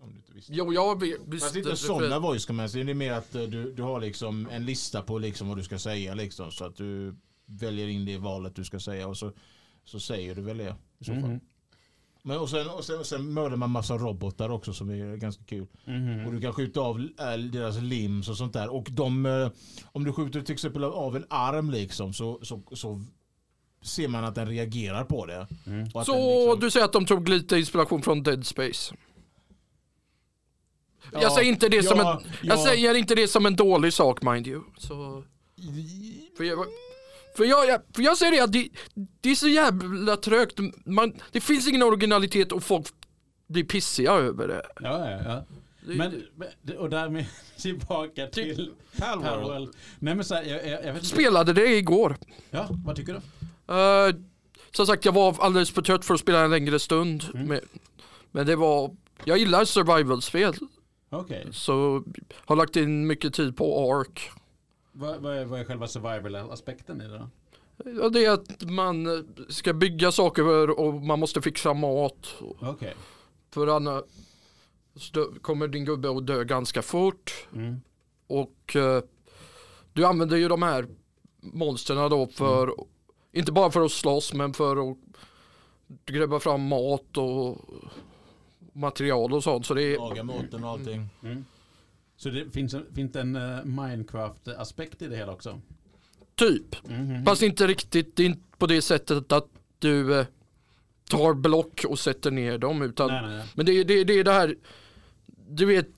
Om 0.02 0.11
du 0.11 0.17
inte 0.17 0.33
visste. 0.33 0.52
Jo, 0.55 0.73
jag 0.73 1.00
vet- 1.00 1.17
Fast 1.19 1.29
visste 1.33 1.59
inte 1.59 1.76
sådana 1.76 2.09
för- 2.14 2.21
voice 2.21 2.47
commands. 2.47 2.73
Det 2.73 2.81
är 2.81 2.95
mer 2.95 3.12
att 3.12 3.35
eh, 3.35 3.43
du, 3.43 3.73
du 3.73 3.83
har 3.83 4.00
liksom 4.00 4.49
en 4.50 4.64
lista 4.67 5.02
på 5.02 5.19
liksom 5.19 5.49
vad 5.49 5.57
du 5.57 5.62
ska 5.62 5.79
säga 5.79 6.14
liksom. 6.14 6.50
Så 6.50 6.64
att 6.64 6.76
du 6.76 7.14
väljer 7.47 7.88
in 7.88 8.05
det 8.05 8.19
valet 8.19 8.55
du 8.57 8.64
ska 8.64 8.81
säga 8.81 9.09
och 9.09 9.17
så, 9.17 9.33
så 9.85 10.00
säger 10.00 10.35
du 10.35 10.43
väl 10.43 10.59
det 10.59 10.75
i 10.99 11.05
så 11.05 11.12
fall. 11.12 11.23
Mhm. 11.23 11.40
Men, 12.23 12.38
och, 12.38 12.50
sen, 12.50 12.69
och, 12.69 12.85
sen, 12.85 12.99
och 12.99 13.07
sen 13.07 13.33
mördar 13.33 13.57
man 13.57 13.71
massa 13.71 13.97
robotar 13.99 14.49
också 14.50 14.73
som 14.73 14.90
är 14.90 15.17
ganska 15.17 15.45
kul. 15.45 15.67
Mhm. 15.85 16.26
Och 16.26 16.33
du 16.33 16.40
kan 16.40 16.52
skjuta 16.52 16.81
av 16.81 16.97
äh, 17.00 17.37
deras 17.52 17.76
limbs 17.81 18.29
och 18.29 18.37
sånt 18.37 18.52
där. 18.52 18.69
Och 18.75 18.88
de, 18.90 19.26
eh, 19.26 19.50
om 19.93 20.05
du 20.05 20.12
skjuter 20.12 20.40
till 20.40 20.52
exempel 20.52 20.85
av 20.85 21.17
en 21.17 21.25
arm 21.31 21.71
liksom 21.71 22.12
så, 22.12 22.38
så, 22.43 22.62
så 22.73 23.02
ser 23.83 24.09
man 24.09 24.25
att 24.25 24.35
den 24.35 24.49
reagerar 24.49 25.05
på 25.05 25.27
det. 25.27 25.47
Mm. 25.67 25.89
Och 25.95 26.01
att 26.01 26.07
Så 26.07 26.13
liksom- 26.47 26.61
du 26.61 26.71
säger 26.71 26.87
att 26.87 26.93
de 26.93 27.07
tog 27.07 27.29
lite 27.29 27.59
inspiration 27.59 28.03
från 28.03 28.23
Dead 28.23 28.47
Space? 28.47 28.95
Ja, 31.13 31.23
jag, 31.23 31.33
säger 31.33 31.49
inte 31.49 31.69
det 31.69 31.83
som 31.83 31.99
ja, 31.99 32.21
en, 32.25 32.31
jag 32.43 32.59
ja. 32.59 32.65
säger 32.65 32.95
inte 32.95 33.15
det 33.15 33.29
som 33.29 33.47
en 33.47 33.57
dålig 33.57 33.93
sak 33.93 34.23
mind 34.23 34.47
you. 34.47 34.63
Så, 34.79 35.25
för, 36.37 36.45
jag, 36.45 36.65
för, 37.37 37.45
jag, 37.45 37.69
jag, 37.69 37.81
för 37.95 38.03
jag 38.03 38.19
säger 38.19 38.33
det 38.33 38.41
att 38.41 38.53
det, 38.53 38.69
det 39.21 39.31
är 39.31 39.35
så 39.35 39.49
jävla 39.49 40.17
trögt. 40.17 40.59
Man, 40.85 41.13
det 41.33 41.41
finns 41.41 41.69
ingen 41.69 41.83
originalitet 41.83 42.53
och 42.53 42.63
folk 42.63 42.87
blir 43.47 43.65
pissiga 43.65 44.13
över 44.13 44.49
det. 44.49 44.63
Ja, 44.81 45.11
ja, 45.11 45.21
ja. 45.25 45.45
Det- 45.87 45.95
Men, 45.95 46.23
och 46.79 46.91
därmed 46.91 47.27
tillbaka 47.59 48.27
till 48.27 48.71
Palworld. 48.99 49.75
Nej 49.99 50.15
men 50.15 50.25
så 50.25 50.35
här, 50.35 50.43
jag, 50.45 50.67
jag, 50.69 50.85
jag. 50.85 51.05
Spelade 51.05 51.53
det 51.53 51.67
igår. 51.77 52.17
Ja, 52.51 52.69
vad 52.85 52.97
tycker 52.97 53.13
du? 53.13 53.21
Uh, 53.71 54.21
som 54.71 54.87
sagt 54.87 55.05
jag 55.05 55.12
var 55.12 55.37
alldeles 55.41 55.71
för 55.71 55.83
trött 55.83 56.05
för 56.05 56.15
att 56.15 56.21
spela 56.21 56.45
en 56.45 56.50
längre 56.50 56.79
stund. 56.79 57.25
Mm. 57.35 57.47
Men, 57.47 57.61
men 58.31 58.47
det 58.47 58.57
var, 58.57 58.97
jag 59.25 59.39
gillar 59.39 59.65
survival-spel. 59.65 60.55
Okej. 61.11 61.47
Så 61.53 62.05
har 62.35 62.57
lagt 62.57 62.77
in 62.77 63.07
mycket 63.07 63.35
tid 63.35 63.57
på 63.57 63.93
Ark. 63.93 64.31
Vad, 64.93 65.21
vad, 65.21 65.37
är, 65.37 65.45
vad 65.45 65.61
är 65.61 65.65
själva 65.65 65.87
survival-aspekten 65.87 67.00
i 67.00 67.09
det 67.09 67.19
då? 67.19 67.29
Ja, 67.85 68.09
det 68.09 68.25
är 68.25 68.31
att 68.31 68.71
man 68.71 69.27
ska 69.49 69.73
bygga 69.73 70.12
saker 70.12 70.71
och 70.71 70.95
man 70.95 71.19
måste 71.21 71.43
fixa 71.43 71.75
mat. 71.75 72.35
Okej. 72.61 72.95
För 73.50 73.67
annars 73.67 74.05
kommer 75.43 75.69
din 75.69 75.85
gubbe 75.85 76.11
att 76.11 76.27
dö 76.27 76.45
ganska 76.45 76.83
fort. 76.83 77.47
Mm. 77.55 77.81
Och 78.27 78.77
eh, 78.77 79.03
du 79.93 80.05
använder 80.05 80.37
ju 80.37 80.49
de 80.49 80.62
här 80.62 80.87
monsterna 81.41 82.09
då 82.09 82.27
för, 82.27 82.75
inte 83.33 83.53
bara 83.53 83.71
för 83.71 83.81
att 83.85 83.93
slåss 83.93 84.33
men 84.35 84.53
för 84.55 84.91
att 84.91 84.97
gräva 86.07 86.41
fram 86.41 86.69
mat 86.69 87.17
och 87.17 87.59
material 88.73 89.33
och 89.33 89.43
sånt. 89.45 89.67
Så 89.67 89.75
det 89.75 89.83
är, 89.83 89.97
Laga 89.99 90.23
maten 90.23 90.65
och 90.65 90.71
allting. 90.71 91.09
Mm. 91.23 91.45
Så 92.17 92.29
det 92.31 92.51
finns, 92.51 92.75
en- 92.75 92.95
finns 92.95 93.13
det 93.13 93.21
en 93.21 93.37
eh, 93.37 93.65
Minecraft-aspekt 93.65 95.03
i 95.03 95.07
det 95.07 95.17
hela 95.17 95.33
också? 95.33 95.61
typ. 96.35 96.89
Mhm. 96.89 97.25
Fast 97.25 97.43
inte 97.43 97.67
riktigt, 97.67 98.19
inte 98.19 98.43
på 98.59 98.67
det 98.67 98.83
sättet 98.83 99.33
att 99.33 99.47
du 99.79 100.19
eh, 100.21 100.27
tar 101.11 101.35
block 101.35 101.85
och 101.89 101.99
sätter 101.99 102.31
ner 102.31 102.59
dem 102.59 102.83
utan 102.83 103.09
Nej, 103.09 103.23
nej, 103.23 103.37
nej. 103.37 103.47
Men 103.55 103.67
det, 103.67 103.73
är- 103.73 103.85
det, 103.85 103.95
är- 103.95 104.05
det 104.05 104.13
är 104.19 104.25
det 104.25 104.33
här, 104.33 104.57
du 105.49 105.67
vet, 105.67 105.89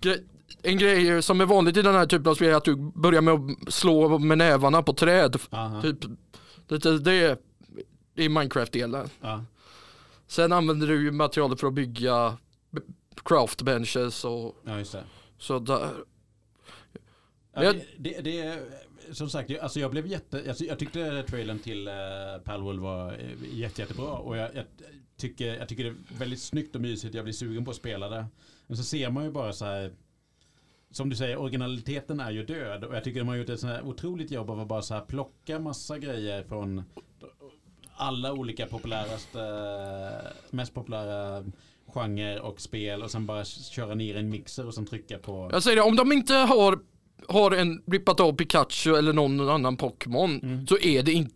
gre- 0.00 0.24
en 0.62 0.78
grej 0.78 1.22
som 1.22 1.40
är 1.40 1.46
vanligt 1.46 1.76
i 1.76 1.82
den 1.82 1.94
här 1.94 2.06
typen 2.06 2.30
av 2.30 2.34
spel 2.34 2.48
är 2.48 2.54
att 2.54 2.64
du 2.64 2.76
börjar 2.76 3.20
med 3.20 3.34
att 3.34 3.72
slå 3.74 4.18
med 4.18 4.38
nävarna 4.38 4.82
på 4.82 4.92
träd. 4.92 5.36
Aha. 5.50 5.82
Typ, 5.82 5.98
det, 6.68 6.98
det, 6.98 7.38
det 8.14 8.24
är 8.24 8.28
Minecraft-delen. 8.28 9.08
Ja. 9.20 9.44
Sen 10.26 10.52
använder 10.52 10.86
du 10.86 11.02
ju 11.02 11.12
materialet 11.12 11.60
för 11.60 11.66
att 11.66 11.74
bygga 11.74 12.38
craft 13.24 13.62
benches 13.62 14.24
och 14.24 14.56
ja, 14.64 14.78
just 14.78 14.92
det. 14.92 15.04
sådär. 15.38 15.90
Ja, 17.52 17.72
det, 17.72 17.84
det, 17.98 18.20
det 18.20 18.40
är, 18.40 18.60
som 19.12 19.30
sagt, 19.30 19.50
jag, 19.50 19.60
alltså 19.60 19.80
jag 19.80 19.90
blev 19.90 20.06
jätte, 20.06 20.44
alltså 20.48 20.64
jag 20.64 20.78
tyckte 20.78 21.22
trailern 21.22 21.58
till 21.58 21.88
uh, 21.88 21.94
Palworld 22.44 22.80
var 22.80 23.12
eh, 23.12 23.58
jätte, 23.58 23.80
jättebra 23.82 24.12
och 24.12 24.36
jag, 24.36 24.54
jag, 24.54 24.64
tycker, 25.16 25.54
jag 25.54 25.68
tycker 25.68 25.84
det 25.84 25.90
är 25.90 26.18
väldigt 26.18 26.42
snyggt 26.42 26.74
och 26.74 26.80
mysigt, 26.80 27.14
jag 27.14 27.24
blir 27.24 27.34
sugen 27.34 27.64
på 27.64 27.70
att 27.70 27.76
spela 27.76 28.08
det. 28.08 28.26
Men 28.66 28.76
så 28.76 28.82
ser 28.82 29.10
man 29.10 29.24
ju 29.24 29.30
bara 29.30 29.52
så 29.52 29.64
här, 29.64 29.92
som 30.90 31.08
du 31.10 31.16
säger, 31.16 31.36
originaliteten 31.36 32.20
är 32.20 32.30
ju 32.30 32.44
död 32.44 32.84
och 32.84 32.96
jag 32.96 33.04
tycker 33.04 33.18
de 33.20 33.28
har 33.28 33.36
gjort 33.36 33.48
ett 33.48 33.60
sånt 33.60 33.72
här 33.72 33.82
otroligt 33.82 34.30
jobb 34.30 34.50
av 34.50 34.60
att 34.60 34.68
bara 34.68 34.82
så 34.82 34.94
här 34.94 35.00
plocka 35.00 35.58
massa 35.58 35.98
grejer 35.98 36.42
från 36.42 36.84
alla 37.96 38.32
olika 38.32 38.66
populäraste, 38.66 39.40
mest 40.50 40.74
populära 40.74 41.44
genrer 41.86 42.40
och 42.40 42.60
spel 42.60 43.02
och 43.02 43.10
sen 43.10 43.26
bara 43.26 43.44
köra 43.44 43.94
ner 43.94 44.16
en 44.16 44.28
mixer 44.28 44.66
och 44.66 44.74
sen 44.74 44.86
trycka 44.86 45.18
på 45.18 45.48
Jag 45.52 45.62
säger 45.62 45.76
det, 45.76 45.82
om 45.82 45.96
de 45.96 46.12
inte 46.12 46.34
har, 46.34 46.78
har 47.28 47.50
en 47.50 47.82
rippat 47.86 48.20
av 48.20 48.32
Pikachu 48.32 48.94
eller 48.96 49.12
någon 49.12 49.48
annan 49.48 49.76
Pokémon 49.76 50.40
Mm. 50.42 50.66
så 50.66 50.78
är 50.78 51.02
det 51.02 51.12
inte 51.12 51.34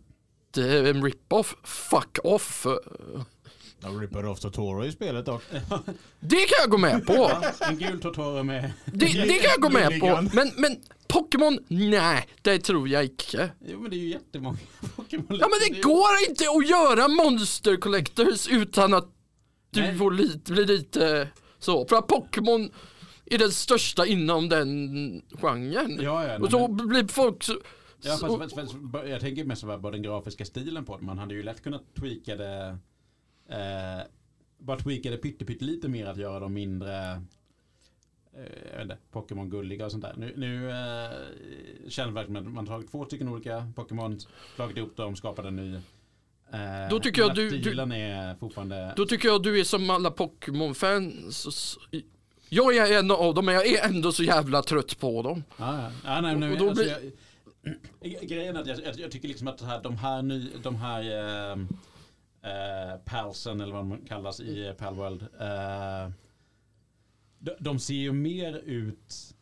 en 0.89 1.03
rip-off. 1.03 1.55
Fuck 1.63 2.17
off. 2.23 2.65
De 3.83 4.01
rippar 4.01 4.25
off 4.25 4.39
Totoro 4.39 4.85
i 4.85 4.91
spelet 4.91 5.25
dock. 5.25 5.43
Det 6.19 6.35
kan 6.35 6.57
jag 6.61 6.69
gå 6.69 6.77
med 6.77 7.05
på. 7.05 7.31
En 7.69 7.77
gul 7.77 8.01
Totoro 8.01 8.43
med... 8.43 8.71
Det, 8.85 9.05
det 9.05 9.33
kan 9.33 9.49
jag 9.49 9.61
gå 9.61 9.69
med 9.69 9.99
på. 9.99 10.29
Men, 10.33 10.51
men 10.57 10.77
Pokémon, 11.07 11.59
nej, 11.67 12.27
det 12.41 12.59
tror 12.59 12.89
jag 12.89 13.03
inte. 13.03 13.51
Jo 13.65 13.79
men 13.79 13.89
det 13.91 13.95
är 13.95 13.99
ju 13.99 14.09
jättemånga 14.09 14.57
Pokémon. 14.95 15.37
Ja 15.39 15.47
men 15.49 15.73
det 15.73 15.81
går 15.81 16.29
inte 16.29 16.43
att 16.43 16.69
göra 16.69 17.07
Monster 17.07 17.77
Collectors 17.77 18.47
utan 18.47 18.93
att 18.93 19.07
du 19.69 19.97
får 19.97 20.11
lite, 20.11 20.51
blir 20.51 20.65
lite 20.65 21.27
så. 21.59 21.85
För 21.85 21.95
att 21.95 22.07
Pokémon 22.07 22.71
är 23.25 23.37
den 23.37 23.51
största 23.51 24.05
inom 24.05 24.49
den 24.49 25.21
genren. 25.41 25.99
Ja, 26.01 26.27
ja. 26.27 26.39
Och 26.39 26.51
så 26.51 26.67
men, 26.67 26.87
blir 26.87 27.07
folk 27.07 27.43
så, 27.43 27.53
ja 28.01 28.17
fast, 28.17 28.39
fast, 28.39 28.55
fast, 28.55 28.75
jag 29.07 29.21
tänker 29.21 29.45
mest 29.45 29.63
på 29.81 29.91
den 29.91 30.01
grafiska 30.01 30.45
stilen 30.45 30.85
på 30.85 30.97
det. 30.97 31.03
Man 31.03 31.17
hade 31.17 31.33
ju 31.33 31.43
lätt 31.43 31.63
kunnat 31.63 31.95
tweaka 31.95 32.35
det... 32.35 32.77
Eh, 33.49 34.01
bara 34.57 34.77
tweaka 34.79 35.09
det 35.11 35.17
pytte, 35.17 35.45
pytte 35.45 35.65
lite 35.65 35.87
mer 35.87 36.05
att 36.05 36.17
göra 36.17 36.39
dem 36.39 36.53
mindre... 36.53 37.21
Eh, 38.35 38.95
Pokémon 39.11 39.49
gulliga 39.49 39.85
och 39.85 39.91
sånt 39.91 40.03
där. 40.03 40.13
Nu, 40.17 40.33
nu 40.37 40.69
eh, 40.69 41.89
känner 41.89 42.07
jag 42.09 42.13
verkligen 42.13 42.47
att 42.47 42.53
man 42.53 42.65
tagit 42.65 42.91
två 42.91 43.05
stycken 43.05 43.27
olika 43.27 43.71
Pokémon, 43.75 44.19
slagit 44.55 44.77
ihop 44.77 44.97
dem, 44.97 45.15
skapat 45.15 45.45
en 45.45 45.55
ny. 45.55 45.75
Eh, 46.51 46.89
Då 46.89 46.99
tycker 46.99 47.21
jag 47.21 47.35
du- 47.35 47.49
du- 47.49 47.81
är 47.81 48.35
fortfarande... 48.35 48.93
Då 48.95 49.05
tycker 49.05 49.27
jag 49.27 49.43
du 49.43 49.59
är 49.59 49.63
som 49.63 49.89
alla 49.89 50.11
Pokémon-fans. 50.11 51.77
Jag 52.49 52.75
är 52.77 52.99
en 52.99 53.11
av 53.11 53.33
dem 53.33 53.45
men 53.45 53.53
jag 53.55 53.67
är 53.67 53.85
ändå 53.85 54.11
så 54.11 54.23
jävla 54.23 54.61
trött 54.61 54.99
på 54.99 55.21
dem. 55.21 55.43
Ja, 55.57 55.81
ja. 55.81 55.91
ja 56.05 56.21
nej, 56.21 56.35
nej, 56.35 56.51
Och 56.53 56.57
då 56.57 56.69
alltså, 56.69 56.83
blir- 56.83 57.11
jag, 57.99 58.21
grejen 58.29 58.55
är 58.55 58.61
att 58.61 58.67
jag, 58.67 58.79
jag, 58.85 58.99
jag 58.99 59.11
tycker 59.11 59.27
liksom 59.27 59.47
att 59.47 59.61
här, 59.61 59.83
de 59.83 59.97
här, 59.97 60.21
ny, 60.21 60.49
de 60.63 60.75
här 60.75 61.01
eh, 61.51 61.57
eh, 62.43 62.97
palsen 63.05 63.61
eller 63.61 63.73
vad 63.73 63.85
de 63.85 64.05
kallas 64.05 64.39
i 64.39 64.67
eh, 64.67 64.73
Palworld. 64.73 65.21
Eh, 65.21 66.11
de, 67.39 67.51
de 67.59 67.79
ser 67.79 67.93
ju 67.93 68.13
mer 68.13 68.53
ut 68.53 69.35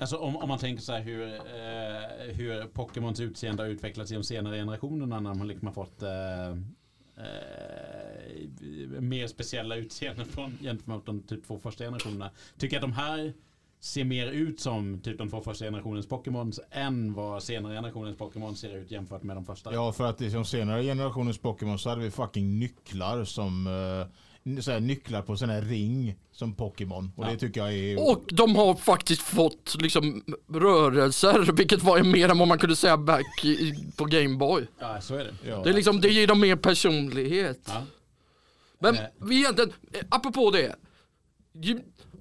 Alltså 0.00 0.16
om, 0.16 0.36
om 0.36 0.48
man 0.48 0.58
tänker 0.58 0.82
så 0.82 0.92
här 0.92 1.00
hur, 1.00 1.22
eh, 1.34 2.34
hur 2.34 2.66
Pokémons 2.66 3.20
utseende 3.20 3.62
har 3.62 3.70
utvecklats 3.70 4.10
i 4.10 4.14
de 4.14 4.24
senare 4.24 4.56
generationerna 4.56 5.20
när 5.20 5.34
man 5.34 5.48
liksom 5.48 5.66
har 5.66 5.74
fått 5.74 6.02
eh, 6.02 6.48
eh, 7.24 9.00
mer 9.00 9.26
speciella 9.26 9.76
utseenden 9.76 10.26
från 10.26 10.58
gentemot 10.62 11.06
de 11.06 11.22
typ 11.22 11.46
två 11.46 11.58
första 11.58 11.84
generationerna. 11.84 12.30
Tycker 12.58 12.76
jag 12.76 12.84
att 12.84 12.90
de 12.90 12.92
här 12.92 13.34
ser 13.80 14.04
mer 14.04 14.26
ut 14.26 14.60
som 14.60 15.00
typ 15.00 15.18
de 15.18 15.30
två 15.30 15.40
första 15.40 15.64
generationens 15.64 16.06
Pokémons 16.08 16.60
än 16.70 17.14
vad 17.14 17.42
senare 17.42 17.74
generationens 17.74 18.16
Pokémon 18.18 18.56
ser 18.56 18.76
ut 18.76 18.90
jämfört 18.90 19.22
med 19.22 19.36
de 19.36 19.44
första. 19.44 19.72
Ja, 19.74 19.92
för 19.92 20.06
att 20.06 20.20
i 20.20 20.28
de 20.28 20.44
senare 20.44 20.82
generationens 20.82 21.38
Pokémon 21.38 21.78
så 21.78 21.88
hade 21.88 22.02
vi 22.02 22.10
fucking 22.10 22.58
nycklar 22.58 23.24
som 23.24 23.66
eh, 23.66 24.60
så 24.60 24.70
här, 24.70 24.80
nycklar 24.80 25.22
på 25.22 25.36
sån 25.36 25.48
här 25.50 25.62
ring 25.62 26.14
som 26.32 26.54
Pokémon. 26.54 27.12
Och 27.16 27.24
Ja. 27.24 27.30
det 27.30 27.36
tycker 27.38 27.60
jag 27.60 27.74
är... 27.74 28.10
Och 28.10 28.24
de 28.28 28.56
har 28.56 28.74
faktiskt 28.74 29.22
fått 29.22 29.76
liksom 29.80 30.22
rörelser 30.52 31.52
vilket 31.52 31.82
var 31.82 32.02
mer 32.02 32.28
än 32.28 32.38
vad 32.38 32.48
man 32.48 32.58
kunde 32.58 32.76
säga 32.76 32.96
back 32.96 33.44
i, 33.44 33.74
på 33.96 34.04
Gameboy. 34.04 34.66
Ja, 34.78 35.00
så 35.00 35.14
är 35.14 35.24
det. 35.24 35.34
Ja. 35.48 35.62
Det, 35.62 35.70
är 35.70 35.74
liksom, 35.74 36.00
det 36.00 36.08
ger 36.08 36.26
dem 36.26 36.40
mer 36.40 36.56
personlighet. 36.56 37.60
Ja. 37.66 37.82
Men 38.78 38.94
Eh. 38.94 39.00
vi 39.20 39.38
egentligen, 39.38 39.72
eh, 39.92 40.00
apropå 40.10 40.50
det. 40.50 40.76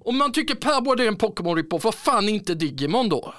Om 0.08 0.18
man 0.18 0.32
tycker 0.32 0.56
Perboard 0.56 1.00
är 1.00 1.08
en 1.08 1.16
Pokémon 1.18 1.56
rip-off, 1.56 1.84
vad 1.84 1.96
fan 1.96 2.30
inte 2.30 2.56
Digimon 2.56 3.10
då? 3.10 3.34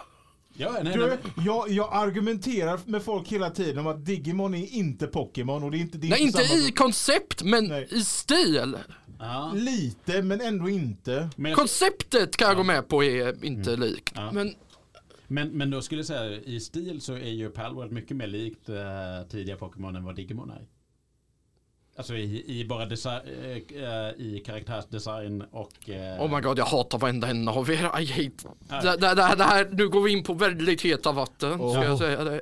Ja, 0.56 0.70
nej, 0.72 0.96
nej, 0.96 0.96
Du, 0.96 1.42
jag, 1.42 1.70
jag 1.70 1.88
argumenterar 1.92 2.80
med 2.84 3.02
folk 3.02 3.28
hela 3.28 3.50
tiden 3.50 3.78
om 3.78 3.86
att 3.86 4.04
Digimon 4.04 4.54
är 4.54 4.74
inte 4.74 5.06
Pokémon 5.06 5.62
och 5.64 5.70
det 5.70 5.76
är 5.76 5.80
inte... 5.80 5.98
Det 5.98 6.06
är 6.06 6.10
Nej, 6.10 6.20
inte 6.22 6.44
samma 6.44 6.60
i 6.60 6.72
koncept, 6.72 7.42
men 7.42 7.64
Nej. 7.64 7.88
i 7.90 8.00
stil. 8.00 8.76
ja. 9.18 9.52
Lite, 9.54 10.22
men 10.22 10.40
ändå 10.40 10.68
inte. 10.68 11.28
Men, 11.36 11.50
jag, 11.50 11.58
Konceptet 11.58 12.36
kan 12.36 12.48
jag 12.48 12.56
gå 12.56 12.62
med 12.62 12.88
på 12.88 13.04
är 13.04 13.44
inte 13.44 13.76
likt. 13.76 14.12
Ja. 14.14 14.32
Men 14.32 14.54
men, 15.26 15.48
men 15.48 15.70
då 15.70 15.82
skulle 15.82 15.98
jag 15.98 16.06
säga 16.06 16.40
i 16.40 16.60
stil 16.60 17.00
så 17.00 17.12
är 17.12 17.30
ju 17.30 17.50
Palworld 17.50 17.92
mycket 17.92 18.16
mer 18.16 18.26
likt 18.26 18.68
eh, 18.68 19.28
tidiga 19.30 19.56
Pokémon 19.56 19.96
än 19.96 20.04
vad 20.04 20.16
Digimon 20.16 20.50
är. 20.50 20.66
Alltså 21.98 22.14
i, 22.16 22.60
i 22.60 22.64
bara 22.64 22.82
eh, 22.82 22.90
eh, 23.82 24.10
i 24.18 24.42
karaktärsdesign 24.46 25.42
och... 25.42 25.88
eh, 25.90 26.22
oh 26.22 26.34
my 26.36 26.40
god, 26.40 26.58
jag 26.58 26.64
hatar 26.64 26.98
varenda 26.98 27.28
en 27.28 27.48
av 27.48 27.70
er. 27.70 28.00
I 28.00 28.06
hate. 28.06 28.48
Det, 28.82 28.96
det, 28.96 29.14
det, 29.14 29.22
här- 29.22 29.36
det 29.36 29.44
här, 29.44 29.68
nu 29.72 29.88
går 29.88 30.00
vi 30.02 30.12
in 30.12 30.22
på 30.24 30.34
väldigt 30.34 30.82
heta 30.82 31.12
vatten, 31.12 31.54
ska 31.58 31.64
Oh. 31.64 31.84
jag 31.84 31.98
säga 31.98 32.24
det. 32.24 32.40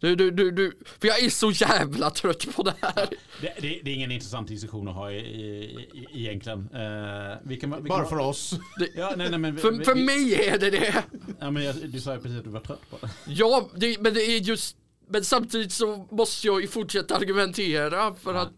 Du, 0.00 0.16
du, 0.16 0.30
du, 0.30 0.50
du, 0.50 0.72
för 1.00 1.08
jag 1.08 1.22
är 1.24 1.30
så 1.30 1.50
jävla 1.50 2.10
trött 2.10 2.56
på 2.56 2.62
det 2.62 2.74
här. 2.80 3.08
Det, 3.40 3.52
det, 3.60 3.80
det 3.84 3.90
är 3.90 3.94
ingen 3.94 4.10
intressant 4.10 4.48
diskussion 4.48 4.88
att 4.88 4.94
ha 4.94 5.10
i, 5.12 5.16
i, 5.16 5.88
i, 6.12 6.20
egentligen. 6.20 6.58
Uh, 6.58 7.36
vi 7.42 7.56
kan, 7.56 7.82
vi 7.82 7.88
Bara 7.88 7.98
kan, 8.00 8.08
för 8.08 8.18
oss. 8.18 8.54
Ja, 8.96 9.12
nej, 9.16 9.30
nej, 9.30 9.38
men, 9.38 9.54
vi- 9.54 9.60
För, 9.60 9.70
vi- 9.72 9.84
för 9.84 9.94
vi- 9.94 10.04
mig 10.04 10.34
är 10.48 10.58
det 10.58 10.70
det. 10.70 11.04
Ja, 11.40 11.50
men 11.50 11.64
jag, 11.64 11.74
du 11.76 12.00
sa 12.00 12.14
ju 12.14 12.20
precis 12.20 12.38
att 12.38 12.44
du 12.44 12.50
var 12.50 12.60
trött 12.60 12.90
på 12.90 12.96
det. 13.00 13.08
Ja, 13.26 13.68
det, 13.74 14.00
men 14.00 14.14
det 14.14 14.20
är 14.20 14.40
just, 14.40 14.76
men 15.10 15.24
samtidigt 15.24 15.72
så 15.72 16.06
måste 16.10 16.46
jag 16.46 16.60
ju 16.60 16.68
fortsätta 16.68 17.16
argumentera 17.16 18.14
för 18.14 18.34
att 18.34 18.52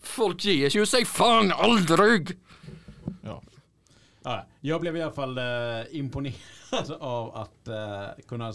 folk 0.00 0.44
ger 0.44 0.76
ju 0.76 0.86
sig 0.86 1.04
fan 1.04 1.52
aldrig. 1.52 2.38
Ja. 3.22 3.42
Ja, 4.22 4.46
jag 4.60 4.80
blev 4.80 4.96
i 4.96 5.02
alla 5.02 5.12
fall 5.12 5.38
eh, 5.38 5.44
imponerad 5.90 6.90
av 7.00 7.36
att 7.36 7.68
eh, 7.68 8.24
kunna 8.28 8.52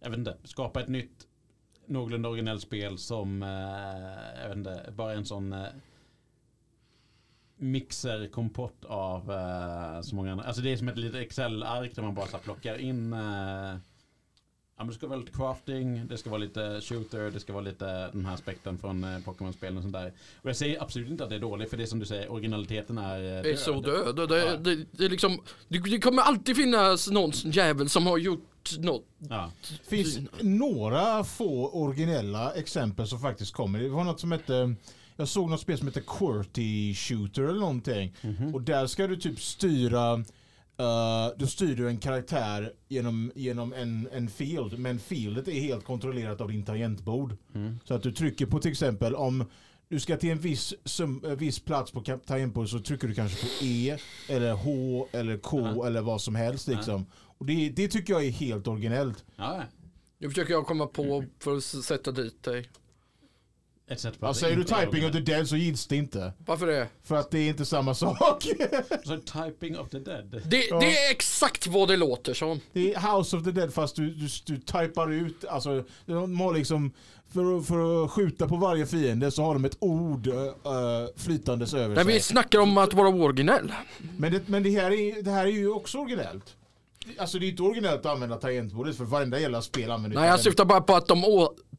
jag 0.00 0.10
vet 0.10 0.18
inte, 0.18 0.36
skapa 0.44 0.80
ett 0.80 0.88
nytt 0.88 1.26
någorlunda 1.86 2.28
originellt 2.28 2.62
spel 2.62 2.98
som 2.98 3.42
eh, 3.42 4.42
jag 4.42 4.48
vet 4.48 4.56
inte, 4.56 4.92
bara 4.96 5.12
en 5.12 5.24
sån 5.24 5.52
eh, 5.52 5.66
mixerkompott 7.56 8.84
av 8.84 9.32
så 10.02 10.14
många 10.16 10.32
andra. 10.32 10.44
Alltså 10.44 10.62
det 10.62 10.72
är 10.72 10.76
som 10.76 10.88
ett 10.88 10.98
litet 10.98 11.20
Excel-ark 11.20 11.94
där 11.94 12.02
man 12.02 12.14
bara 12.14 12.26
så 12.26 12.38
plockar 12.38 12.78
in 12.78 13.14
Ja, 14.76 14.84
men 14.84 14.86
det 14.88 14.94
ska 14.94 15.06
vara 15.06 15.18
lite 15.18 15.32
crafting, 15.32 16.06
det 16.06 16.18
ska 16.18 16.30
vara 16.30 16.40
lite 16.40 16.80
shooter, 16.80 17.30
det 17.30 17.40
ska 17.40 17.52
vara 17.52 17.64
lite 17.64 18.10
den 18.12 18.26
här 18.26 18.34
aspekten 18.34 18.78
från 18.78 19.04
eh, 19.04 19.18
Pokémon-spelen 19.24 19.76
och 19.76 19.82
sånt 19.82 19.94
där. 19.94 20.12
Och 20.42 20.48
jag 20.48 20.56
säger 20.56 20.82
absolut 20.82 21.10
inte 21.10 21.24
att 21.24 21.30
det 21.30 21.36
är 21.36 21.40
dåligt, 21.40 21.70
för 21.70 21.76
det 21.76 21.82
är 21.82 21.86
som 21.86 21.98
du 21.98 22.06
säger, 22.06 22.32
originaliteten 22.32 22.98
är 22.98 23.36
eh, 23.36 23.42
Det 23.42 23.50
är 23.50 23.56
så 23.56 23.80
död. 23.80 24.16
död. 24.16 24.28
Det, 24.28 24.38
Ja. 24.44 24.56
det, 24.56 24.84
det, 24.92 25.04
är 25.04 25.08
liksom, 25.08 25.40
det, 25.68 25.78
det 25.78 25.98
kommer 25.98 26.22
alltid 26.22 26.56
finnas 26.56 27.10
någon 27.10 27.30
jävel 27.30 27.88
som 27.88 28.06
har 28.06 28.18
gjort 28.18 28.78
något. 28.78 29.04
Ja. 29.18 29.50
finns 29.88 30.18
några 30.40 31.24
få 31.24 31.68
originella 31.70 32.52
exempel 32.52 33.06
som 33.06 33.20
faktiskt 33.20 33.52
kommer. 33.54 33.78
Det 33.78 33.88
var 33.88 34.04
något 34.04 34.20
som 34.20 34.32
hette 34.32 34.74
jag 35.16 35.28
såg 35.28 35.50
något 35.50 35.60
spel 35.60 35.78
som 35.78 35.86
heter 35.88 36.00
QWERTY 36.06 36.94
Shooter 36.94 37.42
eller 37.42 37.60
någonting. 37.60 38.14
Och 38.54 38.62
där 38.62 38.86
ska 38.86 39.06
du 39.06 39.16
typ 39.16 39.40
styra 39.40 40.24
uh, 40.82 41.38
du 41.38 41.46
styr 41.46 41.76
du 41.76 41.88
en 41.88 41.98
karaktär 41.98 42.72
genom, 42.88 43.32
genom 43.34 43.72
en, 43.72 44.08
en 44.12 44.28
field. 44.28 44.78
Men 44.78 44.98
fieldet 44.98 45.48
är 45.48 45.60
helt 45.60 45.84
kontrollerat 45.84 46.40
av 46.40 46.48
din 46.48 46.64
tangentbord. 46.64 47.36
Mm. 47.54 47.78
Så 47.84 47.94
att 47.94 48.02
du 48.02 48.12
trycker 48.12 48.46
på 48.46 48.58
till 48.58 48.70
exempel 48.70 49.14
om 49.14 49.44
du 49.88 50.00
ska 50.00 50.16
till 50.16 50.30
en 50.30 50.38
viss, 50.38 50.74
sum, 50.84 51.24
eh, 51.24 51.30
viss 51.30 51.60
plats 51.60 51.92
på 51.92 52.00
tangentbordet 52.00 52.70
så 52.70 52.78
trycker 52.78 53.08
du 53.08 53.14
kanske 53.14 53.40
på 53.46 53.64
E 53.64 53.96
eller 54.28 54.52
H 54.52 55.08
eller 55.12 55.38
K 55.38 55.60
Ja. 55.60 55.86
eller 55.86 56.00
vad 56.00 56.20
som 56.22 56.34
helst 56.34 56.68
liksom. 56.68 57.06
Och 57.38 57.46
det, 57.46 57.68
det 57.68 57.88
tycker 57.88 58.12
jag 58.12 58.24
är 58.24 58.30
helt 58.30 58.66
originellt. 58.68 59.24
Ja, 59.36 59.62
Nu 60.18 60.28
försöker 60.28 60.52
jag 60.52 60.66
komma 60.66 60.86
på 60.86 61.24
för 61.38 61.56
att 61.56 61.64
sätta 61.64 62.12
dit 62.12 62.42
dig. 62.42 62.68
På 64.20 64.26
Ja, 64.26 64.34
säger 64.34 64.56
du 64.56 64.64
typing 64.64 65.06
of 65.06 65.12
the 65.12 65.20
dead 65.20 65.48
så 65.48 65.56
gills 65.56 65.86
det 65.86 65.96
inte. 65.96 66.32
Varför 66.46 66.66
det? 66.66 66.88
För 67.04 67.16
att 67.16 67.30
det 67.30 67.38
är 67.38 67.48
inte 67.48 67.64
samma 67.64 67.94
sak. 67.94 68.46
Så 69.04 69.18
typing 69.18 69.78
of 69.78 69.88
the 69.90 69.98
dead. 69.98 70.42
Det, 70.46 70.66
Ja. 70.70 70.80
det 70.80 70.96
är 70.98 71.10
exakt 71.10 71.66
vad 71.66 71.88
det 71.88 71.96
låter 71.96 72.34
som. 72.34 72.60
Det 72.72 72.94
är 72.94 73.16
House 73.16 73.36
of 73.36 73.44
the 73.44 73.50
dead 73.50 73.74
fast 73.74 73.96
du, 73.96 74.10
du, 74.14 74.28
du 74.46 74.58
typar 74.58 75.12
ut, 75.12 75.44
alltså 75.44 75.84
de 76.06 76.40
har 76.40 76.54
liksom 76.54 76.92
för, 77.32 77.58
att- 77.58 77.66
för 77.66 78.04
att 78.04 78.10
skjuta 78.10 78.48
på 78.48 78.56
varje 78.56 78.86
fiende 78.86 79.30
så 79.30 79.42
har 79.42 79.54
de 79.54 79.64
ett 79.64 79.76
ord 79.78 80.26
uh, 80.26 80.32
flytandes 81.16 81.74
över 81.74 81.94
Men 81.94 82.04
sig. 82.04 82.14
vi 82.14 82.20
snackar 82.20 82.58
om 82.58 82.78
att 82.78 82.94
vara 82.94 83.08
originell. 83.08 83.72
Men, 84.16 84.32
det, 84.32 84.48
men 84.48 84.62
det, 84.62 84.70
här 84.70 84.90
är, 84.90 85.22
det 85.22 85.30
här 85.30 85.46
är 85.46 85.50
ju 85.50 85.70
också 85.70 85.98
originellt. 85.98 86.56
Alltså 87.18 87.38
det 87.38 87.46
är 87.46 87.50
inte 87.50 87.62
originellt 87.62 88.00
att 88.06 88.12
använda 88.12 88.36
tangentbordet 88.36 88.96
för 88.96 89.04
varenda 89.04 89.38
jävla 89.40 89.62
spel 89.62 89.90
använder 89.90 90.20
Nej 90.20 90.28
jag 90.28 90.40
syftar 90.40 90.64
bara 90.64 90.80
på 90.80 90.94
att 90.94 91.08
de 91.08 91.24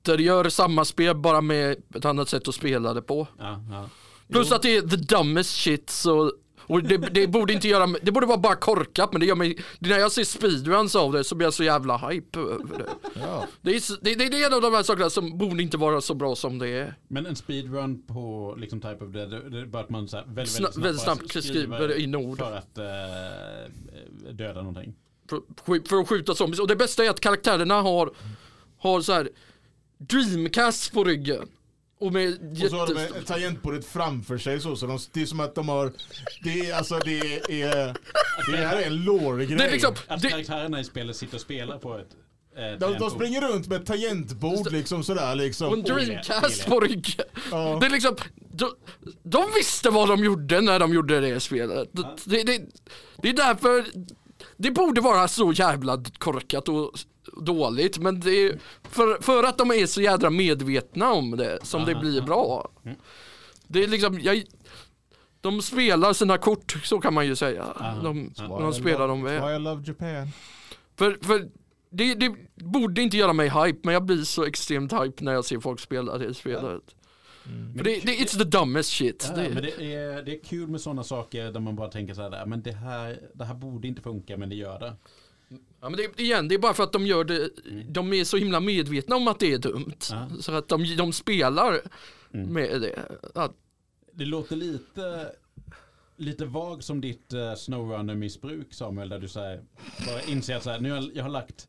återgör 0.03 0.49
samma 0.49 0.85
spel 0.85 1.15
bara 1.15 1.41
med 1.41 1.77
ett 1.95 2.05
annat 2.05 2.29
sätt 2.29 2.47
att 2.47 2.55
spela 2.55 2.93
det 2.93 3.01
på. 3.01 3.27
Ja, 3.39 3.59
ja. 3.71 3.89
Plus 4.31 4.51
att 4.51 4.61
det 4.61 4.75
är 4.75 4.81
the 4.81 4.95
dumbest 4.95 5.55
shit 5.55 5.89
så 5.89 6.31
och 6.65 6.83
det, 6.83 6.97
det 6.97 7.27
borde 7.27 7.53
inte 7.53 7.67
göra 7.67 7.87
det 8.01 8.11
borde 8.11 8.25
vara 8.25 8.37
bara 8.37 8.55
korkat 8.55 9.11
men 9.11 9.19
det 9.19 9.25
gör 9.25 9.35
mig, 9.35 9.57
när 9.79 9.99
jag 9.99 10.11
ser 10.11 10.23
speedruns 10.23 10.95
av 10.95 11.11
det 11.11 11.23
så 11.23 11.35
blir 11.35 11.45
jag 11.45 11.53
så 11.53 11.63
jävla 11.63 11.97
hype 11.97 12.39
över 12.39 12.77
det. 12.77 12.89
Ja. 13.13 13.47
Det 13.61 13.75
är, 13.75 14.03
det, 14.03 14.15
det, 14.15 14.41
är 14.41 14.47
en 14.47 14.53
av 14.53 14.61
de 14.61 14.73
här 14.73 14.83
sakerna 14.83 15.09
som 15.09 15.37
borde 15.37 15.63
inte 15.63 15.77
vara 15.77 16.01
så 16.01 16.13
bra 16.13 16.35
som 16.35 16.59
det 16.59 16.69
är. 16.69 16.95
Men 17.07 17.25
en 17.25 17.35
speedrun 17.35 18.03
på 18.07 18.55
liksom 18.57 18.81
type 18.81 19.05
of 19.05 19.11
dead, 19.11 19.29
det 19.29 19.59
är 19.59 19.65
bara 19.65 19.83
att 19.83 19.89
man 19.89 20.07
så 20.07 20.17
här 20.17 20.25
väldigt, 20.27 20.59
Sna- 20.59 20.81
väldigt 20.81 21.05
bara 21.05 21.15
snabbt 21.15 21.43
skriver 21.43 21.99
in 21.99 22.15
ord. 22.15 22.37
För 22.37 22.55
att 22.55 22.77
eh, 22.77 24.33
döda 24.33 24.61
någonting. 24.61 24.95
För, 25.29 25.87
för 25.87 26.01
att 26.01 26.09
skjuta 26.09 26.35
zombies. 26.35 26.59
Och 26.59 26.67
det 26.67 26.75
bästa 26.75 27.05
är 27.05 27.09
att 27.09 27.19
karaktärerna 27.19 27.81
har, 27.81 28.11
har 28.77 29.01
så 29.01 29.13
här 29.13 29.29
Dreamcast 30.07 30.93
på 30.93 31.03
ryggen. 31.03 31.47
Och 31.99 32.13
med 32.13 32.59
Och 32.63 32.69
så 32.69 32.77
har 32.77 32.87
de 32.87 32.97
ett 33.19 33.25
tangentbordet 33.25 33.85
framför 33.85 34.37
sig 34.37 34.59
så, 34.61 34.75
så 34.75 34.87
de, 34.87 34.99
det 35.11 35.21
är 35.21 35.25
som 35.25 35.39
att 35.39 35.55
de 35.55 35.69
har, 35.69 35.93
det 36.43 36.69
är 36.69 36.75
alltså 36.75 36.99
det 36.99 37.19
är, 37.61 37.97
det 38.51 38.57
här 38.57 38.77
är 38.77 38.87
en 38.87 39.03
lore-grej. 39.03 39.57
Det 39.57 39.63
är 39.63 39.71
liksom, 39.71 39.95
Att 40.07 40.21
det, 40.21 40.29
karaktärerna 40.29 40.79
i 40.79 40.83
spelet 40.83 41.15
sitter 41.15 41.35
och 41.35 41.41
spelar 41.41 41.77
på 41.77 41.97
ett 41.97 42.07
eh, 42.55 42.79
De, 42.79 42.97
de 42.99 43.09
springer 43.09 43.41
runt 43.41 43.67
med 43.67 43.81
ett 43.81 43.87
tangentbord 43.87 44.71
liksom 44.71 45.03
sådär 45.03 45.25
och 45.25 45.31
en 45.31 45.37
liksom. 45.37 45.83
Dreamcast 45.83 46.65
på 46.65 46.79
ryggen. 46.79 47.25
Ja. 47.51 47.77
Det 47.79 47.85
är 47.85 47.89
liksom, 47.89 48.15
de, 48.51 48.69
de 49.23 49.45
visste 49.55 49.89
vad 49.89 50.09
de 50.09 50.23
gjorde 50.23 50.61
när 50.61 50.79
de 50.79 50.93
gjorde 50.93 51.19
det 51.19 51.39
spelet. 51.39 51.89
Det, 52.25 52.43
det, 52.43 52.61
det 53.21 53.29
är 53.29 53.33
därför, 53.33 53.85
det 54.57 54.71
borde 54.71 55.01
vara 55.01 55.27
så 55.27 55.51
jävla 55.51 56.03
korkat 56.17 56.69
och 56.69 56.91
dåligt 57.41 57.97
men 57.97 58.19
det 58.19 58.31
är 58.31 58.59
för, 58.83 59.21
för 59.21 59.43
att 59.43 59.57
de 59.57 59.71
är 59.71 59.85
så 59.85 60.01
jädra 60.01 60.29
medvetna 60.29 61.13
om 61.13 61.31
det 61.31 61.59
som 61.63 61.85
det 61.85 61.91
Aha, 61.91 62.01
blir 62.01 62.21
bra. 62.21 62.71
Det 63.67 63.83
är 63.83 63.87
liksom, 63.87 64.19
jag, 64.19 64.43
de 65.41 65.61
spelar 65.61 66.13
sina 66.13 66.37
kort 66.37 66.71
så 66.83 66.99
kan 66.99 67.13
man 67.13 67.25
ju 67.25 67.35
säga. 67.35 67.65
De, 68.03 68.33
de 68.37 68.73
spelar 68.73 69.07
dem 69.07 69.23
väl. 69.23 69.55
I 69.55 69.59
love 69.59 69.83
Japan. 69.85 70.27
För, 70.95 71.17
för 71.21 71.49
det, 71.89 72.13
det 72.15 72.35
borde 72.55 73.01
inte 73.01 73.17
göra 73.17 73.33
mig 73.33 73.49
hype 73.49 73.79
men 73.83 73.93
jag 73.93 74.03
blir 74.05 74.23
så 74.23 74.45
extremt 74.45 74.93
hype 74.93 75.23
när 75.23 75.33
jag 75.33 75.45
ser 75.45 75.59
folk 75.59 75.79
spela 75.79 76.17
det 76.17 76.33
spelet. 76.33 76.81
För 77.77 77.83
det, 77.83 77.99
det, 78.05 78.11
it's 78.11 78.37
the 78.37 78.43
dumbest 78.43 78.89
shit. 78.89 79.25
Ja, 79.29 79.41
det, 79.41 79.49
men 79.49 79.63
det 79.63 79.93
är, 79.95 80.23
det 80.23 80.31
är 80.39 80.43
kul 80.43 80.67
med 80.69 80.81
sådana 80.81 81.03
saker 81.03 81.51
där 81.51 81.59
man 81.59 81.75
bara 81.75 81.87
tänker 81.89 82.13
så 82.13 82.21
här, 82.21 82.29
"Nej, 82.29 82.43
men 82.45 82.61
det 82.61 82.71
här, 82.71 83.19
det 83.33 83.45
här 83.45 83.53
borde 83.53 83.87
inte 83.87 84.01
funka 84.01 84.37
men 84.37 84.49
det 84.49 84.55
gör 84.55 84.79
det. 84.79 84.93
Ja 85.81 85.89
men 85.89 85.97
det, 85.97 86.19
igen, 86.21 86.47
det 86.47 86.55
är 86.55 86.59
bara 86.59 86.73
för 86.73 86.83
att 86.83 86.93
de 86.93 87.07
gör 87.07 87.23
det, 87.23 87.49
de 87.89 88.13
är 88.13 88.23
så 88.23 88.37
himla 88.37 88.59
medvetna 88.59 89.15
om 89.15 89.27
att 89.27 89.39
det 89.39 89.53
är 89.53 89.57
dumt. 89.57 89.95
Ja. 90.11 90.29
Så 90.39 90.51
att 90.51 90.67
de, 90.67 90.95
de 90.97 91.13
spelar 91.13 91.81
med 92.31 92.81
det. 92.81 92.99
Att, 93.35 93.51
Det 94.11 94.25
låter 94.25 94.55
lite, 94.55 95.31
lite 96.17 96.45
vag 96.45 96.83
som 96.83 97.01
ditt 97.01 97.33
uh, 97.33 97.53
snowrunner-missbruk 97.55 98.73
Samuel, 98.73 99.09
där 99.09 99.19
du 99.19 99.27
säger 99.27 99.63
bara 100.07 100.21
inser 100.21 100.55
att 100.55 100.63
så 100.63 100.69
här, 100.69 100.79
nu 100.79 100.91
har 100.91 100.97
jag, 100.97 101.11
jag 101.15 101.23
har 101.23 101.29
lagt 101.29 101.67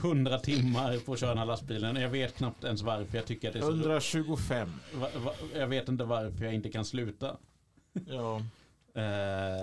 hundra 0.00 0.38
timmar 0.38 0.98
på 0.98 1.12
att 1.12 1.20
köra 1.20 1.30
den 1.30 1.38
här 1.38 1.46
lastbilen 1.46 1.96
och 1.96 2.02
jag 2.02 2.10
vet 2.10 2.36
knappt 2.36 2.64
ens 2.64 2.82
varför 2.82 3.16
jag 3.18 3.26
tycker 3.26 3.48
att 3.48 3.54
det 3.54 3.58
är 3.58 3.62
så 3.62 3.70
125. 3.70 4.68
va, 4.94 5.08
va, 5.24 5.32
Jag 5.54 5.66
vet 5.66 5.88
inte 5.88 6.04
varför 6.04 6.44
jag 6.44 6.54
inte 6.54 6.70
kan 6.70 6.84
sluta. 6.84 7.36
Ja. 8.06 8.42
Eh, 8.96 9.02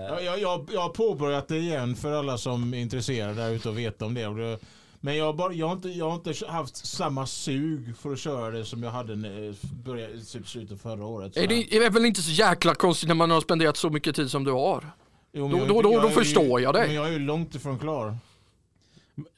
Ja, 0.08 0.20
jag, 0.20 0.40
jag, 0.40 0.68
jag 0.72 0.80
har 0.80 0.88
påbörjat 0.88 1.48
det 1.48 1.56
igen 1.58 1.96
för 1.96 2.12
alla 2.12 2.38
som 2.38 2.74
är 2.74 2.78
intresserade 2.78 3.34
där 3.34 3.50
ute 3.50 3.68
och 3.68 3.78
vet 3.78 4.02
om 4.02 4.14
det. 4.14 4.58
Men 5.04 5.16
jag 5.16 5.24
har, 5.24 5.32
bara, 5.32 5.52
jag, 5.52 5.66
har 5.66 5.72
inte, 5.76 5.88
jag 5.88 6.10
har 6.10 6.14
inte 6.14 6.46
haft 6.48 6.86
samma 6.86 7.26
sug 7.26 7.96
för 7.96 8.12
att 8.12 8.18
köra 8.18 8.50
det 8.50 8.64
som 8.64 8.82
jag 8.82 8.90
hade 8.90 9.16
när, 9.16 9.54
började, 9.84 10.20
typ 10.24 10.48
slutet 10.48 10.82
förra 10.82 11.06
året. 11.06 11.36
är 11.36 11.46
det 11.46 11.76
är 11.76 11.90
väl 11.90 12.04
inte 12.04 12.22
så 12.22 12.30
jäkla 12.30 12.74
konstigt 12.74 13.08
när 13.08 13.14
man 13.14 13.30
har 13.30 13.40
spenderat 13.40 13.76
så 13.76 13.90
mycket 13.90 14.16
tid 14.16 14.30
som 14.30 14.44
du 14.44 14.50
har? 14.52 14.90
Jo, 15.32 15.48
men 15.48 15.58
då- 15.58 15.64
jag 15.64 15.68
då- 15.68 15.82
då- 15.82 15.92
jag 15.92 16.02
då 16.02 16.08
ju- 16.08 16.14
förstår 16.14 16.60
jag 16.60 16.74
dig. 16.74 16.86
Men 16.86 16.96
jag 16.96 17.08
är 17.08 17.12
ju 17.12 17.18
långt 17.18 17.54
ifrån 17.54 17.78
klar. 17.78 18.16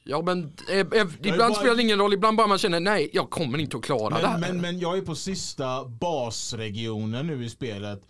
Ja 0.03 0.21
men 0.21 0.53
eh, 0.69 0.77
eh, 0.79 0.85
ibland 1.21 1.37
bara- 1.39 1.53
spelar 1.53 1.75
det 1.75 1.81
ingen 1.81 1.99
roll, 1.99 2.13
ibland 2.13 2.37
bara 2.37 2.47
man 2.47 2.57
känner 2.57 2.79
nej 2.79 3.09
jag 3.13 3.29
kommer 3.29 3.57
inte 3.57 3.77
att 3.77 3.83
klara 3.83 4.09
det 4.21 4.27
här. 4.27 4.37
Men, 4.37 4.51
men, 4.51 4.61
men 4.61 4.79
jag 4.79 4.97
är 4.97 5.01
på 5.01 5.15
sista 5.15 5.85
basregionen 5.85 7.27
nu 7.27 7.45
i 7.45 7.49
spelet. 7.49 8.01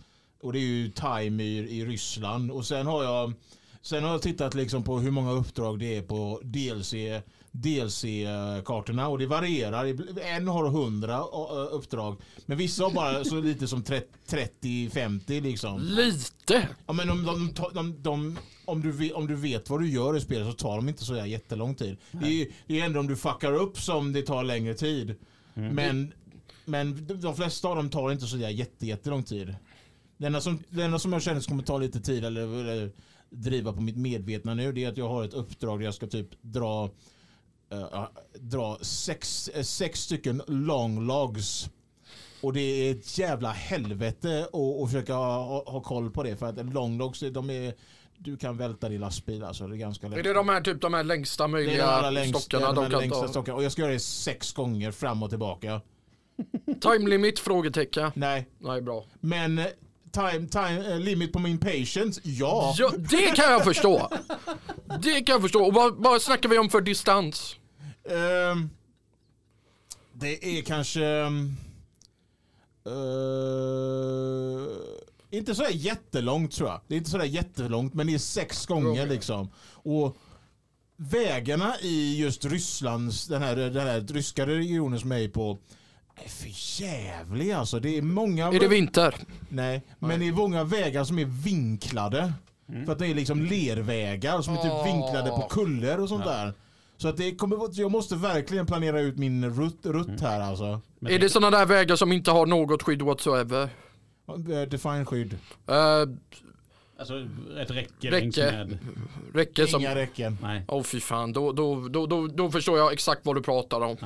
Och 0.45 0.53
det 0.53 0.59
är 0.59 0.61
ju 0.61 0.89
Taimyr 0.91 1.63
i 1.63 1.85
Ryssland. 1.85 2.51
Och 2.51 2.65
sen 2.65 2.85
har 2.87 3.03
jag 3.03 3.33
Sen 3.81 4.03
har 4.03 4.11
jag 4.11 4.21
tittat 4.21 4.53
liksom 4.53 4.83
på 4.83 4.99
hur 4.99 5.11
många 5.11 5.31
uppdrag 5.31 5.79
det 5.79 5.95
är 5.97 6.01
på 6.01 6.39
DLC 6.43 6.93
DLC-kartorna 7.51 9.07
och 9.07 9.17
det 9.19 9.27
varierar. 9.27 9.85
En 10.21 10.47
har 10.47 10.65
100 10.65 11.23
uppdrag. 11.71 12.17
Men 12.45 12.57
vissa 12.57 12.83
har 12.83 12.91
bara 12.91 13.23
så 13.23 13.41
lite 13.41 13.67
som 13.67 13.83
30-50 13.83 15.41
liksom. 15.41 15.81
Lite! 15.81 16.67
Ja, 16.87 16.93
men 16.93 17.07
de, 17.07 17.25
de, 17.25 17.53
de, 17.53 17.73
de, 17.73 18.01
de, 18.01 18.37
om, 18.65 18.81
du 18.81 18.91
vet, 18.91 19.13
om 19.13 19.27
du 19.27 19.35
vet 19.35 19.69
vad 19.69 19.79
du 19.81 19.89
gör 19.89 20.17
i 20.17 20.21
spelet 20.21 20.47
så 20.47 20.53
tar 20.53 20.75
de 20.75 20.89
inte 20.89 21.03
så 21.05 21.13
där 21.13 21.25
jättelång 21.25 21.75
tid. 21.75 21.97
Det 22.11 22.41
är, 22.41 22.47
det 22.67 22.79
är 22.79 22.85
ändå 22.85 22.99
om 22.99 23.07
du 23.07 23.15
fuckar 23.15 23.53
upp 23.53 23.77
som 23.79 24.13
det 24.13 24.21
tar 24.21 24.43
längre 24.43 24.73
tid. 24.73 25.15
Men, 25.53 26.13
men 26.65 27.07
de- 27.07 27.13
de 27.21 27.35
flesta 27.35 27.67
av 27.67 27.75
dem 27.75 27.89
tar 27.89 28.11
inte 28.11 28.25
så 28.25 28.35
där 28.35 28.49
jätte, 28.49 28.85
jättelång 28.85 29.23
tid. 29.23 29.55
Det 30.17 30.25
enda, 30.25 30.41
som, 30.41 30.63
det 30.69 30.83
enda 30.83 30.99
som 30.99 31.13
jag 31.13 31.21
känner 31.21 31.39
som 31.41 31.51
kommer 31.51 31.63
ta 31.63 31.77
lite 31.77 31.99
tid 31.99 32.25
eller, 32.25 32.41
eller 32.41 32.91
driva 33.29 33.73
på 33.73 33.81
mitt 33.81 33.97
medvetna 33.97 34.53
nu 34.53 34.71
det 34.71 34.83
är 34.83 34.89
att 34.89 34.97
jag 34.97 35.09
har 35.09 35.23
ett 35.23 35.33
uppdrag 35.33 35.79
där 35.79 35.85
jag 35.85 35.93
ska 35.93 36.07
typ 36.07 36.27
dra 36.41 36.89
eh, 37.71 38.07
dra 38.33 38.77
sex, 38.81 39.47
eh, 39.47 39.63
sex 39.63 39.99
stycken 39.99 40.41
long 40.47 41.07
logs. 41.07 41.69
Och 42.41 42.53
det 42.53 42.59
är 42.61 42.91
ett 42.91 43.17
jävla 43.17 43.51
helvete 43.51 44.47
att, 44.83 44.89
försöka 44.89 45.13
ha, 45.13 45.63
ha 45.71 45.81
koll 45.81 46.11
på 46.11 46.23
det. 46.23 46.35
För 46.37 46.45
att 46.45 46.73
long 46.73 46.97
logs, 46.97 47.19
de 47.19 47.49
är, 47.49 47.73
du 48.17 48.37
kan 48.37 48.57
välta 48.57 48.89
din 48.89 49.01
lastbil 49.01 49.43
alltså. 49.43 49.67
Det 49.67 49.75
är 49.75 49.77
ganska 49.77 50.07
lätt. 50.07 50.19
Är 50.19 50.23
det 50.23 50.33
de 50.33 50.49
här 50.49 50.61
typ 50.61 50.81
de 50.81 50.93
här 50.93 51.03
längsta 51.03 51.43
Det 51.43 51.47
är 51.47 51.51
möjliga 51.51 52.09
längsta, 52.09 52.39
stockarna 52.39 52.73
de 52.73 52.75
de 52.75 52.93
här 52.93 53.01
längsta 53.01 53.21
ta? 53.21 53.27
stockarna. 53.27 53.55
Och 53.55 53.63
jag 53.63 53.71
ska 53.71 53.81
göra 53.81 53.91
det 53.91 53.99
sex 53.99 54.53
gånger 54.53 54.91
fram 54.91 55.23
och 55.23 55.29
tillbaka. 55.29 55.81
Time 56.81 57.09
limit? 57.09 57.39
Frågetecken. 57.39 58.11
Nej, 58.15 58.49
Nej, 58.59 58.81
bra. 58.81 59.05
men 59.19 59.61
time, 60.15 60.47
time 60.47 60.93
eh, 60.93 60.99
limit 60.99 61.33
på 61.33 61.39
min 61.39 61.57
patience, 61.57 62.21
ja. 62.23 62.75
Ja, 62.77 62.91
det 62.97 63.35
kan 63.35 63.51
jag 63.51 63.63
förstå. 63.63 64.09
Det 65.01 65.21
kan 65.21 65.33
jag 65.33 65.41
förstå. 65.41 65.65
Och 65.65 65.73
vad, 65.73 65.95
vad 65.95 66.21
snackar 66.21 66.49
vi 66.49 66.57
om 66.57 66.69
för 66.69 66.81
distans? 66.81 67.55
Ehm, 68.09 68.69
det 70.13 70.57
är 70.57 70.61
kanske... 70.61 71.05
ehm, 71.05 71.55
eh, 72.85 74.67
inte 75.37 75.55
sådär 75.55 75.71
jättelångt 75.73 76.51
tror 76.51 76.69
jag. 76.69 76.81
Det 76.87 76.95
är 76.95 76.97
inte 76.97 77.09
sådär 77.09 77.25
jättelångt 77.25 77.93
men 77.93 78.07
det 78.07 78.13
är 78.13 78.17
sex 78.17 78.65
gånger 78.65 78.91
Okej. 78.91 79.07
liksom. 79.07 79.49
Och 79.71 80.17
vägarna 80.97 81.79
i 81.81 82.17
just 82.19 82.45
Rysslands, 82.45 83.27
den 83.27 83.41
här, 83.41 83.55
den 83.55 83.87
här 83.87 84.01
ryska 84.01 84.47
regionen 84.47 84.99
som 84.99 85.11
jag 85.11 85.21
är 85.21 85.29
på 85.29 85.57
är 86.15 86.29
för 86.29 86.81
jävlig 86.81 87.51
alltså. 87.51 87.79
Det 87.79 87.97
är 87.97 88.01
många... 88.01 88.47
Är 88.47 88.59
det 88.59 88.67
vinter? 88.67 89.15
Nej, 89.49 89.81
men 89.99 90.19
det 90.19 90.27
är 90.27 90.31
många 90.31 90.63
vägar 90.63 91.03
som 91.03 91.19
är 91.19 91.25
vinklade. 91.25 92.33
För 92.85 92.91
att 92.91 92.99
det 92.99 93.07
är 93.07 93.13
liksom 93.15 93.41
lervägar 93.41 94.41
som 94.41 94.53
är 94.53 94.61
typ 94.61 94.93
vinklade 94.93 95.29
på 95.29 95.47
kuller 95.49 95.99
och 95.99 96.09
sånt 96.09 96.25
där. 96.25 96.53
Så 96.97 97.07
att 97.07 97.17
det 97.17 97.35
kommer, 97.35 97.79
jag 97.79 97.91
måste 97.91 98.15
verkligen 98.15 98.65
planera 98.65 99.01
ut 99.01 99.17
min 99.17 99.49
rutt, 99.49 99.85
rutt 99.85 100.21
här 100.21 100.41
alltså. 100.41 100.81
Men 100.99 101.11
Är 101.13 101.19
det 101.19 101.29
sådana 101.29 101.57
där 101.57 101.65
vägar 101.65 101.95
som 101.95 102.11
inte 102.11 102.31
har 102.31 102.45
något 102.45 102.83
skydd 102.83 103.01
whatsoever? 103.01 103.69
Eh, 104.27 104.69
Define 104.69 105.05
skydd. 105.05 105.33
Uh, 105.69 106.15
Alltså 106.99 107.27
ett 107.59 107.71
räcke, 107.71 108.11
Räcke. 108.11 108.51
med... 108.51 108.77
räcke 109.33 109.67
som... 109.67 109.81
Inga 109.81 109.95
räcken. 109.95 110.37
Nej. 110.41 110.63
Åh 110.67 110.83
fy 110.83 110.99
fan, 110.99 111.33
då, 111.33 111.51
då, 111.51 111.87
då, 111.87 112.05
då, 112.05 112.27
då 112.27 112.51
förstår 112.51 112.77
jag 112.77 112.93
exakt 112.93 113.25
vad 113.25 113.35
du 113.35 113.41
pratar 113.41 113.81
om. 113.81 113.97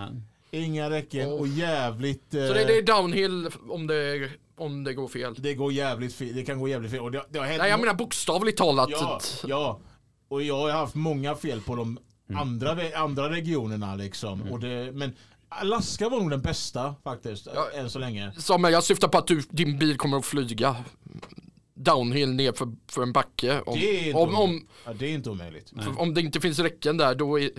Inga 0.51 0.89
räcken 0.89 1.31
och 1.31 1.47
jävligt... 1.47 2.33
eh, 2.33 2.47
Så 2.47 2.53
det, 2.53 2.65
det 2.65 2.77
är 2.77 2.81
downhill 2.81 3.49
om 3.69 3.87
det, 3.87 4.29
om 4.57 4.83
det 4.83 4.93
går 4.93 5.07
fel. 5.07 5.35
det 5.37 5.53
går 5.53 5.73
jävligt 5.73 6.13
fel. 6.15 6.35
Det 6.35 6.43
kan 6.45 6.59
gå 6.59 6.67
jävligt 6.67 6.91
fel. 6.91 6.99
Och 6.99 7.11
det, 7.11 7.25
det 7.29 7.39
har 7.39 7.45
hänt 7.45 7.59
Nej 7.61 7.69
jag 7.69 7.79
menar 7.79 7.93
bokstavligt 7.93 8.57
talat. 8.57 8.89
Ja, 8.91 9.19
ja. 9.47 9.79
Och 10.27 10.43
jag 10.43 10.57
har 10.57 10.69
haft 10.71 10.95
många 10.95 11.35
fel 11.35 11.61
på 11.61 11.75
de 11.75 11.99
Mm. 12.29 12.41
andra, 12.41 12.75
vä- 12.75 12.95
andra 12.95 13.29
regionerna 13.29 13.95
liksom. 13.95 14.41
Och 14.41 14.59
det, 14.59 14.91
men 14.93 15.13
Alaska 15.49 16.09
var 16.09 16.19
nog 16.19 16.29
den 16.29 16.41
bästa 16.41 16.95
faktiskt. 17.03 17.47
Ja. 17.55 17.69
Än 17.75 17.89
så 17.89 17.99
länge. 17.99 18.31
Som 18.37 18.63
jag 18.63 18.83
syftar 18.83 19.07
på 19.07 19.17
att 19.17 19.27
du, 19.27 19.41
din 19.49 19.77
bil 19.79 19.97
kommer 19.97 20.17
att 20.17 20.25
flyga 20.25 20.75
downhill 21.73 22.29
ner 22.33 22.51
för, 22.51 22.67
för 22.91 23.01
en 23.01 23.13
backe. 23.13 23.61
Om, 23.65 23.79
Det 23.79 23.99
är 23.99 24.05
inte 24.07 24.17
om, 24.17 24.35
om, 24.35 24.67
Ja, 24.85 24.93
det 24.93 25.05
är 25.05 25.09
inte 25.13 25.29
omöjligt. 25.29 25.69
för, 25.83 25.99
om 25.99 26.13
det 26.13 26.21
inte 26.21 26.39
finns 26.41 26.59
räcken 26.59 26.97
där 26.97 27.15
då 27.15 27.39
är, 27.39 27.49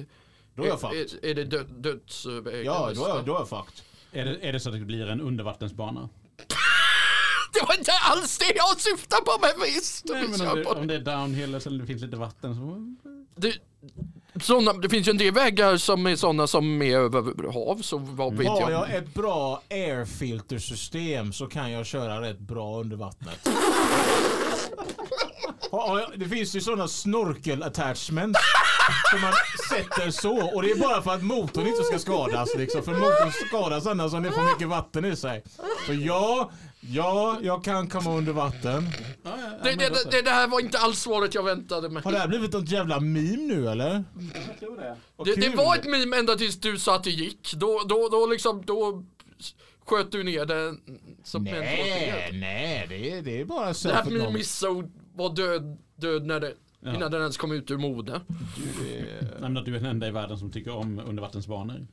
Då 0.61 0.67
är 0.67 0.69
jag 0.69 0.81
fucked. 0.81 1.25
är, 1.25 1.27
är 1.31 1.35
det 1.35 1.45
dö, 1.45 1.63
dödsvägen. 1.79 2.65
Ja, 2.65 2.91
då 2.95 3.05
är 3.05 3.09
jag, 3.09 3.25
då 3.25 3.35
är 3.35 3.39
jag 3.39 3.49
fucked. 3.49 3.81
Är 4.13 4.25
det, 4.25 4.49
är 4.49 4.53
det 4.53 4.61
så 4.61 4.69
att 4.69 4.75
det 4.75 4.81
blir 4.85 5.07
en 5.09 5.21
undervattensbana? 5.21 6.09
Det 7.53 7.67
var 7.69 7.79
inte 7.79 7.93
alls 7.93 8.39
det 8.39 8.53
jag 8.57 8.81
syftade 8.81 9.23
på 9.23 9.33
men 9.41 9.51
visst. 9.67 10.05
Nej, 10.09 10.29
men 10.29 10.49
om, 10.49 10.57
det, 10.57 10.65
om 10.65 10.87
det 10.87 10.95
är 10.95 10.99
downhill 11.01 11.55
eller 11.55 11.79
det 11.81 11.87
finns 11.87 12.03
lite 12.03 12.17
vatten 12.17 12.55
så... 12.55 12.95
Det, 13.37 13.55
såna, 14.43 14.73
det 14.73 14.89
finns 14.89 15.09
ju 15.09 15.11
en 15.11 15.19
del 15.19 15.35
vägar 15.35 15.77
som 15.77 16.07
är 16.07 16.17
sådana 16.17 16.47
som 16.47 16.83
är 16.83 16.97
över 16.99 17.53
hav 17.53 17.83
så 17.83 17.99
vad 17.99 18.35
vet 18.37 18.49
Har 18.49 18.61
jag. 18.61 18.71
jag 18.73 18.95
ett 18.95 19.15
bra 19.15 19.63
airfiltersystem 19.71 21.33
så 21.33 21.47
kan 21.47 21.71
jag 21.73 21.87
köra 21.87 22.21
rätt 22.21 22.39
bra 22.39 22.81
under 22.81 22.97
vattnet. 22.97 23.49
Jag- 25.73 26.11
Det 26.17 26.29
finns 26.29 26.55
ju 26.57 26.61
sådana 26.61 26.89
snorkel 26.89 27.63
attachments 27.63 28.41
som 29.11 29.21
man 29.21 29.33
sätter 29.69 30.11
så 30.11 30.55
och 30.55 30.63
det 30.63 30.71
är 30.71 30.77
bara 30.77 31.03
för 31.03 31.11
att 31.11 31.23
motorn 31.23 31.67
inte 31.67 31.83
ska 31.83 31.99
skadas 31.99 32.55
liksom. 32.57 32.83
För 32.83 32.93
motorn 32.93 33.33
skadas 33.49 33.87
annars 33.87 34.13
om 34.13 34.23
det 34.23 34.31
får 34.33 34.53
mycket 34.53 34.69
vatten 34.69 35.05
i 35.05 35.17
sig. 35.17 35.43
Så 35.87 35.93
ja, 35.93 36.51
ja, 36.81 37.39
jag 37.43 37.65
kan 37.65 37.89
komma 37.89 38.17
under 38.17 38.33
vatten. 38.33 38.89
Ja, 39.03 39.07
ja, 39.25 39.37
ja, 39.65 39.65
Det, 39.65 39.77
det, 39.77 40.11
det, 40.11 40.23
det 40.23 40.31
här 40.31 40.49
var 40.49 40.61
inte 40.61 40.79
alls 40.79 41.01
svaret 41.01 41.35
jag 41.35 41.43
väntade 41.43 41.89
mig. 41.89 42.03
Har 42.03 42.13
det 42.13 42.19
här 42.19 42.29
blivit 42.29 42.53
något 42.53 42.71
jävla 42.71 43.01
meme 43.01 43.37
nu 43.37 43.69
eller? 43.69 44.05
Jag 44.49 44.59
tror 44.61 44.77
det. 44.77 44.97
Vad 45.17 45.27
Det, 45.27 45.35
det 45.35 45.41
kul. 45.43 45.57
var 45.57 45.77
ett 45.77 45.85
meme 45.85 46.17
ända 46.17 46.37
tills 46.37 46.61
du 46.61 46.79
sa 46.79 46.97
att 46.97 47.05
det 47.05 47.11
gick. 47.11 47.53
Då, 47.55 47.83
då, 47.89 48.09
då 48.09 48.27
liksom, 48.27 48.63
då 48.67 49.05
sköt 49.87 50.13
du 50.13 50.23
ner 50.25 50.45
det 50.45 50.75
som 51.25 51.47
en 51.47 51.53
Nej, 51.53 52.31
nej, 52.33 52.87
det 52.89 53.13
är, 53.13 53.23
det 53.23 53.41
är 53.41 53.45
bara 53.45 53.61
Det 53.61 53.67
här 53.67 53.73
self 53.73 54.33
missade 54.33 54.89
var 55.15 55.35
död, 55.37 55.79
död 55.97 56.27
när 56.27 56.41
det, 56.41 56.55
Ja. 56.81 56.95
innan 56.95 57.11
den 57.11 57.21
ens 57.21 57.37
kom 57.37 57.53
ut 57.53 57.71
ur 57.71 57.79
mode. 57.79 58.21
Nej, 58.83 59.07
men 59.41 59.57
att 59.57 59.65
du 59.65 59.77
är 59.77 59.81
den 59.81 59.91
enda 59.91 60.09
i 60.09 60.11
världen 60.11 60.39
som 60.39 60.51
tycker 60.51 60.75
om 60.77 60.99
undervattensbanor. 61.07 61.87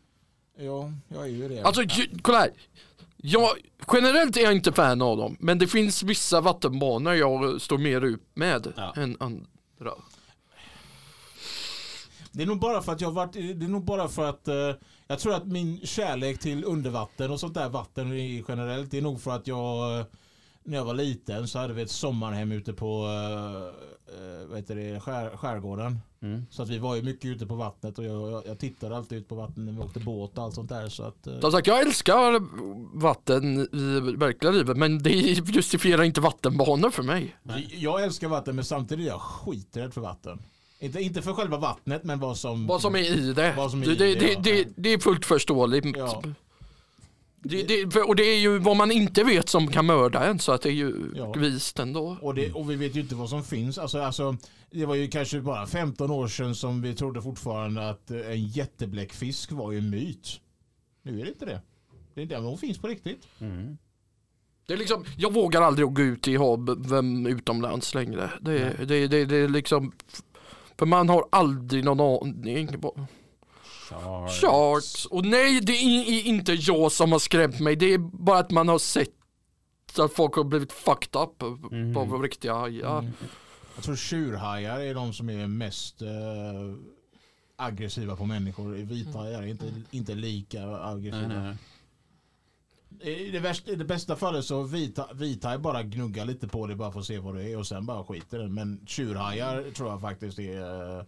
Ja, 0.60 0.92
jag 1.08 1.24
är 1.24 1.28
ju 1.28 1.48
det. 1.50 1.62
Alltså, 1.64 1.82
ju- 1.84 2.18
kolla 2.22 2.40
här. 2.40 2.52
Jag, 3.18 3.50
generellt 3.94 4.38
är 4.38 4.42
jag 4.42 4.54
inte 4.54 4.72
fan 4.72 5.02
av 5.02 5.18
dem, 5.18 5.38
men 5.40 5.60
det 5.60 5.68
finns 5.68 6.04
vissa 6.04 6.42
vattenbanor 6.42 7.14
jag 7.14 7.62
står 7.62 7.78
mer 7.78 8.02
ut 8.02 8.22
med 8.34 8.74
Ja. 8.78 8.94
än 8.98 9.18
andra. 9.20 9.94
Det 12.32 12.44
är 12.44 12.48
nog 12.48 12.60
bara 12.60 12.82
för 12.82 12.92
att 12.92 13.02
jag 13.02 13.12
varit, 13.12 13.34
det 13.34 13.40
är 13.66 13.70
nog 13.70 13.86
bara 13.86 14.08
för 14.08 14.30
att 14.30 14.48
eh, 14.48 14.56
jag 15.08 15.20
tror 15.20 15.34
att 15.36 15.48
min 15.48 15.80
kärlek 15.86 16.40
till 16.40 16.64
undervatten 16.66 17.32
och 17.32 17.40
sånt 17.40 17.54
där 17.54 17.70
vatten 17.70 18.14
i- 18.14 18.44
generellt 18.48 18.92
det 18.92 18.98
är 18.98 19.02
nog 19.02 19.22
för 19.22 19.32
att 19.32 19.48
jag 19.48 20.00
eh, 20.00 20.06
när 20.68 20.78
jag 20.78 20.86
var 20.86 20.94
liten 20.94 21.48
så 21.48 21.60
hade 21.60 21.74
vi 21.74 21.82
ett 21.82 21.92
sommarhem 21.92 22.52
ute 22.52 22.74
på 22.74 23.06
eh, 23.06 24.16
eh, 24.16 24.48
vad 24.48 24.58
heter 24.58 24.76
det, 24.76 25.00
skär, 25.00 25.38
skärgården. 25.38 26.00
Mm. 26.22 26.46
Så 26.50 26.64
att 26.64 26.70
vi 26.70 26.78
var 26.78 26.96
ju 26.96 27.02
mycket 27.02 27.26
ute 27.26 27.46
på 27.46 27.56
vattnet 27.56 28.00
och 28.00 28.06
jag, 28.06 28.44
jag, 28.48 28.60
tittade 28.60 28.98
alltid 28.98 29.18
ut 29.18 29.28
på 29.28 29.36
vattnet 29.36 29.58
när 29.58 29.72
vi 29.72 29.80
åkte 29.80 30.00
båt 30.00 30.38
och 30.38 30.44
allt 30.44 30.54
sånt 30.54 30.70
där. 30.70 30.90
Så 30.90 31.04
att, 31.04 31.28
eh, 31.28 31.40
Som 31.40 31.52
sagt, 31.52 31.68
jag 31.68 31.82
älskar 31.82 32.42
vatten 33.00 33.60
i 33.60 34.18
verkliga 34.18 34.52
livet, 34.52 34.78
men 34.78 35.04
det 35.04 35.10
justifierar 35.10 36.04
inte 36.04 36.22
vattenbanor 36.22 36.90
för 36.90 37.04
mig. 37.04 37.36
Nej. 37.44 37.70
jag 37.72 38.04
älskar 38.04 38.28
vatten 38.28 38.56
men 38.56 38.66
samtidigt 38.66 39.06
är 39.06 39.10
jag 39.10 39.22
skiträdd 39.22 39.94
för 39.94 40.02
vatten. 40.02 40.40
Inte, 40.80 41.00
inte 41.00 41.22
för 41.22 41.34
själva 41.34 41.58
vattnet 41.58 42.04
men 42.04 42.20
vad 42.20 42.38
som... 42.38 42.68
Vad 42.68 42.82
som 42.82 42.96
är 42.96 43.18
i 43.18 43.34
det. 43.34 43.46
Är 43.46 43.96
det, 43.96 44.10
i 44.10 44.16
det, 44.16 44.36
det, 44.44 44.60
ja. 44.60 44.66
det 44.76 44.94
är 44.94 45.00
fullt 45.00 45.26
förståeligt. 45.26 45.98
Ja. 45.98 46.24
Det, 47.50 47.64
det, 47.64 48.02
och 48.02 48.16
det 48.16 48.24
är 48.24 48.40
ju 48.40 48.58
vad 48.58 48.78
man 48.78 48.92
inte 48.92 49.24
vet 49.24 49.50
som 49.50 49.68
kan 49.68 49.86
mörda 49.86 50.26
en 50.26 50.40
så 50.40 50.52
att 50.52 50.62
det 50.62 50.70
är 50.70 50.74
ju 50.74 51.12
Ja. 51.16 51.32
vist 51.32 51.80
ändå. 51.80 52.18
Och, 52.22 52.36
det, 52.36 52.52
och 52.52 52.72
vi 52.72 52.76
vet 52.76 52.96
ju 52.96 53.02
inte 53.02 53.16
vad 53.16 53.30
som 53.30 53.44
finns. 53.44 53.78
Alltså, 53.78 54.00
alltså, 54.00 54.38
det 54.72 54.86
var 54.86 54.96
ju 54.96 55.08
kanske 55.08 55.42
bara 55.42 55.68
15 55.68 56.12
år 56.12 56.28
sedan 56.28 56.56
som 56.56 56.82
vi 56.82 56.96
trodde 56.96 57.22
fortfarande 57.22 57.90
att 57.90 58.12
eh, 58.12 58.18
en 58.32 58.48
jättebläckfisk 58.48 59.52
var 59.52 59.72
ju 59.72 59.78
en 59.78 59.90
myt. 59.90 60.40
Nu 61.04 61.20
är 61.20 61.24
det 61.24 61.30
inte 61.32 61.46
det. 61.46 61.62
Det 62.14 62.22
är 62.22 62.26
det, 62.26 62.36
men 62.36 62.46
hon 62.46 62.58
finns 62.58 62.78
på 62.78 62.88
riktigt. 62.88 63.28
Mm. 63.40 63.78
Det 64.68 64.74
är 64.74 64.78
liksom, 64.78 65.06
jag 65.18 65.34
vågar 65.34 65.62
aldrig 65.62 65.94
gå 65.94 66.02
ut 66.02 66.28
i 66.28 66.36
hav 66.36 66.86
utomlands 67.28 67.94
längre. 67.96 68.30
Det, 68.42 68.86
det, 68.88 69.08
det, 69.08 69.26
det 69.26 69.36
är 69.38 69.48
liksom, 69.50 69.92
för 70.78 70.86
man 70.86 71.10
har 71.10 71.26
aldrig 71.32 71.84
någon 71.86 72.00
aning. 72.00 72.70
Sharks. 73.90 74.42
Sharks. 74.42 75.06
Och 75.06 75.26
nej, 75.26 75.60
det 75.62 75.74
är 75.74 76.26
inte 76.28 76.54
jag 76.54 76.92
som 76.92 77.12
har 77.12 77.20
skrämt 77.20 77.60
mig. 77.60 77.76
Det 77.76 77.94
är 77.94 77.98
bara 77.98 78.40
att 78.40 78.52
man 78.52 78.68
har 78.68 78.80
sett 78.80 79.10
att 80.00 80.14
folk 80.14 80.36
har 80.36 80.44
blivit 80.44 80.72
fucked 80.72 81.22
up 81.22 81.42
Mhm. 81.72 81.98
av 81.98 82.22
riktiga 82.22 82.54
hajar. 82.54 83.00
Mm. 83.00 83.12
Jag 83.76 83.84
tror 83.84 83.96
tjurhajar 83.96 84.80
är 84.80 84.94
de 84.96 85.14
som 85.14 85.30
är 85.30 85.48
mest 85.48 86.02
eh, 86.02 86.08
aggressiva 87.56 88.16
på 88.16 88.26
människor. 88.26 88.72
Vithajar 88.74 89.42
är 89.44 89.48
inte, 89.48 89.72
inte 89.92 90.14
lika 90.16 90.68
aggressiva. 90.78 91.28
Nej, 91.28 91.38
nej. 93.02 93.28
I 93.28 93.32
det, 93.32 93.40
värsta, 93.40 93.72
I 93.72 93.76
det 93.76 93.86
bästa 93.86 94.16
fallet 94.16 94.46
så 94.46 94.64
vita, 94.64 95.08
vithaj 95.14 95.58
bara 95.58 95.84
gnuggar 95.84 96.26
lite 96.26 96.48
på 96.48 96.68
det 96.68 96.76
bara 96.76 96.92
för 96.92 97.00
att 97.00 97.06
se 97.06 97.20
vad 97.20 97.36
det 97.36 97.44
är 97.52 97.58
och 97.58 97.68
sen 97.68 97.86
bara 97.86 98.04
skiter 98.04 98.40
den. 98.40 98.54
Men 98.54 98.82
tjurhajar 98.88 99.72
tror 99.76 99.90
jag 99.90 100.02
faktiskt 100.02 100.40
är 100.40 100.98
eh, 101.00 101.04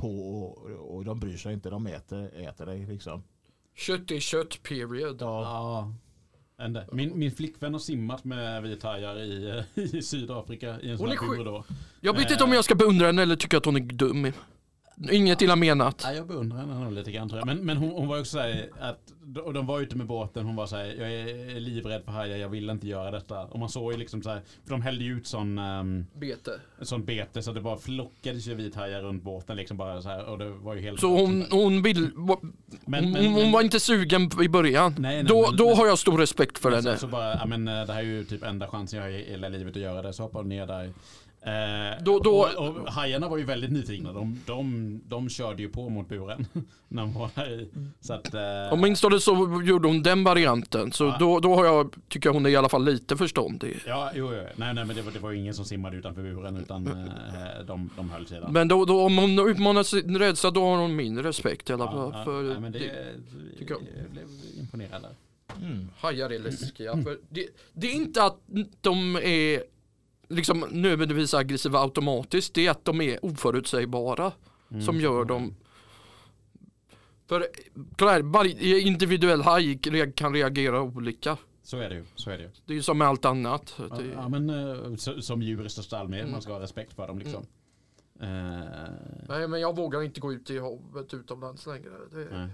på 0.00 0.42
och, 0.42 0.96
och 0.96 1.04
de 1.04 1.20
bryr 1.20 1.36
sig 1.36 1.52
inte. 1.52 1.70
De 1.70 1.86
äter, 1.86 2.48
äter 2.48 2.66
dig 2.66 2.86
liksom. 2.86 3.22
Kött 3.74 4.10
är 4.10 4.20
kött, 4.20 4.62
period. 4.62 5.16
Ja. 5.20 5.42
Ja. 5.42 5.92
Min, 6.92 7.18
min 7.18 7.32
flickvän 7.32 7.72
har 7.72 7.80
simmat 7.80 8.24
med 8.24 8.62
vithajar 8.62 9.18
i, 9.18 9.64
i 9.74 10.02
Sydafrika 10.02 10.80
i 10.80 10.90
en 10.90 10.98
sån 10.98 11.08
Hon 11.08 11.36
här 11.36 11.44
då. 11.44 11.64
Jag 12.00 12.16
vet 12.16 12.30
inte 12.30 12.44
om 12.44 12.52
jag 12.52 12.64
ska 12.64 12.74
beundra 12.74 13.06
henne 13.06 13.22
eller 13.22 13.36
tycka 13.36 13.56
att 13.56 13.64
hon 13.64 13.76
är 13.76 13.80
dum. 13.80 14.32
Inget 15.10 15.42
illa 15.42 15.56
menat. 15.56 16.02
Ja, 16.04 16.12
jag 16.12 16.26
beundrar 16.26 16.58
henne 16.58 16.84
nog 16.84 16.92
lite 16.92 17.10
grann 17.12 17.28
tror 17.28 17.38
jag. 17.40 17.46
Men, 17.46 17.58
men 17.58 17.76
hon, 17.76 17.90
hon 17.90 18.08
var 18.08 18.18
också 18.20 18.30
såhär 18.32 18.68
att, 18.80 19.12
och 19.44 19.52
de 19.54 19.66
var 19.66 19.80
ute 19.80 19.96
med 19.96 20.06
båten, 20.06 20.44
hon 20.46 20.56
var 20.56 20.66
såhär, 20.66 20.84
jag 20.84 21.12
är 21.12 21.60
livrädd 21.60 22.02
för 22.04 22.12
hajar, 22.12 22.36
jag 22.36 22.48
vill 22.48 22.70
inte 22.70 22.88
göra 22.88 23.10
detta. 23.10 23.40
Och 23.44 23.58
man 23.58 23.68
såg 23.68 23.92
ju 23.92 23.98
liksom 23.98 24.22
såhär, 24.22 24.40
för 24.64 24.70
de 24.70 24.82
hällde 24.82 25.04
ju 25.04 25.16
ut 25.16 25.26
sån, 25.26 25.58
um, 25.58 26.06
Bete. 26.14 26.50
sån 26.82 27.04
bete 27.04 27.42
så 27.42 27.52
det 27.52 27.60
bara 27.60 27.76
flockades 27.78 28.46
ju 28.46 28.54
vithajar 28.54 29.02
runt 29.02 29.22
båten 29.22 29.56
liksom 29.56 29.76
bara 29.76 30.02
så 30.02 30.08
här 30.08 30.24
och 30.24 30.38
det 30.38 30.48
var 30.50 30.74
ju 30.74 30.80
helt... 30.80 31.00
Så 31.00 31.16
hon, 31.16 31.44
hon 31.50 31.82
vill... 31.82 32.10
Hon, 32.16 32.52
Men- 32.84 33.10
men- 33.12 33.24
hon, 33.26 33.34
men- 33.42 33.52
var 33.52 33.62
inte 33.62 33.80
sugen 33.80 34.30
i 34.42 34.48
början. 34.48 34.94
Nej, 34.98 35.14
nej, 35.16 35.24
då 35.24 35.42
men- 35.48 35.56
då 35.56 35.66
men- 35.68 35.76
har 35.76 35.86
jag 35.86 35.98
stor 35.98 36.18
respekt 36.18 36.58
för 36.58 36.70
Men 36.70 36.82
så, 36.82 36.88
henne. 36.88 37.00
så 37.00 37.06
bara, 37.06 37.34
ja 37.34 37.46
men 37.46 37.68
eh, 37.68 37.86
det 37.86 37.92
här 37.92 38.00
är 38.00 38.04
ju 38.06 38.24
typ 38.24 38.42
enda 38.42 38.66
chansen 38.68 38.98
jag 38.98 39.06
har 39.06 39.10
i 39.12 39.30
hela 39.30 39.48
livet 39.48 39.76
att 39.76 39.82
göra 39.82 40.02
det. 40.02 40.12
Så 40.12 40.22
hoppade 40.22 40.42
hon 40.42 40.48
ner 40.48 40.66
där. 40.66 40.92
Eh, 41.42 42.02
Då- 42.04 42.18
då- 42.18 42.48
och, 42.58 42.66
och 42.80 42.92
hajarna 42.92 43.28
var 43.28 43.38
ju 43.38 43.44
väldigt 43.44 43.70
nyfikna. 43.72 44.12
De, 44.12 44.40
de, 44.46 45.00
de 45.08 45.28
körde 45.28 45.62
ju 45.62 45.68
på 45.68 45.88
mot 45.88 46.08
buren 46.08 46.46
när 46.88 47.02
de 47.02 47.14
var 47.14 47.30
där 47.34 47.60
i. 47.60 47.68
Så 48.00 48.12
att, 48.12 48.34
eh, 48.34 48.40
Åtminstone 48.72 49.20
så 49.20 49.62
gjorde 49.64 49.88
hon 49.88 50.02
den 50.02 50.24
varianten. 50.24 50.92
Så 50.92 51.04
Ja. 51.04 51.16
då, 51.20 51.40
då 51.40 51.54
har 51.54 51.64
jag, 51.64 51.94
tycker 52.08 52.28
jag 52.28 52.34
hon 52.34 52.46
är 52.46 52.50
i 52.50 52.56
alla 52.56 52.68
fall 52.68 52.84
lite 52.84 53.16
förståndig. 53.16 53.80
Ja, 53.86 54.10
jo, 54.14 54.32
jo. 54.34 54.42
Nej, 54.56 54.74
nej, 54.74 54.84
men 54.84 54.96
det 54.96 55.02
var, 55.02 55.12
det 55.12 55.18
var 55.18 55.30
ju 55.30 55.38
ingen 55.38 55.54
som 55.54 55.64
simmade 55.64 55.96
utanför 55.96 56.22
buren 56.22 56.56
utan 56.56 56.86
eh, 56.86 57.64
de, 57.66 57.90
de 57.96 58.10
höll 58.10 58.26
sig 58.26 58.40
där. 58.40 58.48
Men 58.48 58.68
då, 58.68 58.84
då, 58.84 59.02
om 59.04 59.18
hon 59.18 59.48
utmanar 59.50 59.82
sin 59.82 60.18
rädsla 60.18 60.50
då 60.50 60.64
har 60.64 60.76
hon 60.76 60.96
min 60.96 61.22
respekt 61.22 61.70
i 61.70 61.72
alla 61.72 61.84
ja, 61.84 61.90
fall. 61.92 62.12
ja, 62.14 62.24
för 62.24 62.42
nej, 62.42 62.60
men 62.60 62.72
det, 62.72 62.78
det, 62.78 63.58
tycker 63.58 63.74
jag. 63.74 63.80
jag 64.02 64.10
blev 64.10 64.24
imponerad 64.60 65.02
där. 65.02 65.14
Mm. 65.66 65.88
hajar 65.98 66.30
är 66.30 66.38
läskiga. 66.38 66.92
För 67.02 67.18
det, 67.28 67.46
det 67.72 67.86
är 67.86 67.94
inte 67.94 68.24
att 68.24 68.38
de 68.80 69.16
är 69.16 69.62
liksom 70.30 70.64
nödvändigtvis 70.70 71.34
aggressiva 71.34 71.78
automatiskt. 71.78 72.54
Det 72.54 72.66
är 72.66 72.70
att 72.70 72.84
de 72.84 73.00
är 73.00 73.24
oförutsägbara 73.24 74.32
Mm. 74.70 74.82
som 74.82 75.00
gör 75.00 75.24
dem 75.24 75.54
för 77.28 77.46
kolla 77.98 78.10
här, 78.12 78.22
varje 78.22 78.80
individuell 78.80 79.42
haj 79.42 79.78
kan 80.14 80.34
reagera 80.34 80.82
olika. 80.82 81.36
Så 81.62 81.76
är 81.76 81.88
det 81.88 81.94
ju. 81.94 82.04
Så 82.14 82.30
är 82.30 82.38
det 82.38 82.42
ju. 82.44 82.50
Det 82.66 82.72
är 82.72 82.74
ju 82.76 82.82
som 82.82 82.98
med 82.98 83.08
allt 83.08 83.24
annat. 83.24 83.74
Ja, 83.90 83.96
Det, 83.96 84.06
ja, 84.06 84.28
men 84.28 84.50
eh, 84.50 84.94
så, 84.96 85.22
som 85.22 85.42
djur 85.42 85.66
i 85.66 85.68
största 85.68 85.98
allmänhet, 85.98 86.24
Mm. 86.24 86.32
man 86.32 86.42
ska 86.42 86.52
ha 86.52 86.60
respekt 86.60 86.92
för 86.92 87.06
dem 87.08 87.18
liksom. 87.18 87.46
Eh, 88.20 88.28
nej 89.28 89.48
men 89.48 89.60
jag 89.60 89.76
vågar 89.76 90.02
inte 90.02 90.20
gå 90.20 90.32
ut 90.32 90.50
i 90.50 90.58
havet 90.58 91.14
utomlands 91.14 91.66
längre. 91.66 91.90
Det, 92.12 92.50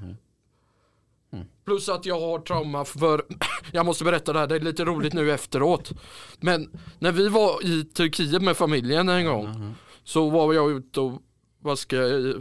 Plus 1.65 1.89
att 1.89 2.07
jag 2.07 2.21
har 2.21 2.39
trauma 2.39 2.85
för, 2.85 3.23
jag 3.73 3.87
måste 3.87 4.05
berätta 4.05 4.33
det 4.33 4.39
här, 4.39 4.47
det 4.47 4.55
är 4.57 4.61
lite 4.61 4.85
roligt 4.85 5.13
nu 5.13 5.33
efteråt. 5.33 5.93
Men 6.41 6.71
när 6.99 7.13
vi 7.13 7.29
var 7.29 7.65
i 7.67 7.85
Turkiet 7.85 8.43
med 8.43 8.57
familjen 8.57 9.09
en 9.09 9.25
gång 9.25 9.47
Mhm. 9.51 9.75
så 10.05 10.31
var 10.31 10.53
jag 10.55 10.71
ute 10.71 11.01
och 11.01 11.23
vaskade 11.63 12.09
i, 12.19 12.35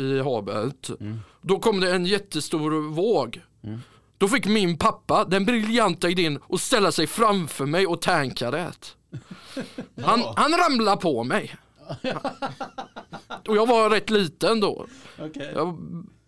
i 0.00 0.20
havet. 0.20 0.90
Mm. 1.00 1.18
Då 1.42 1.58
kom 1.58 1.80
det 1.80 1.94
en 1.94 2.06
jättestor 2.06 2.90
våg. 2.90 3.40
Mm. 3.62 3.78
Då 4.18 4.28
fick 4.28 4.46
min 4.46 4.78
pappa 4.78 5.24
den 5.24 5.44
briljanta 5.44 6.08
idén 6.10 6.38
att 6.48 6.60
ställa 6.60 6.92
sig 6.92 7.06
framför 7.06 7.66
mig 7.66 7.86
och 7.86 8.00
tanka 8.02 8.50
det. 8.50 8.72
Han, 10.02 10.20
han 10.36 10.52
ramlade 10.52 10.96
på 11.00 11.24
mig. 11.24 11.56
Och 13.48 13.56
jag 13.56 13.66
var 13.66 13.90
rätt 13.90 14.10
liten 14.10 14.60
då. 14.60 14.86
Okej. 15.18 15.52
Jag 15.54 15.78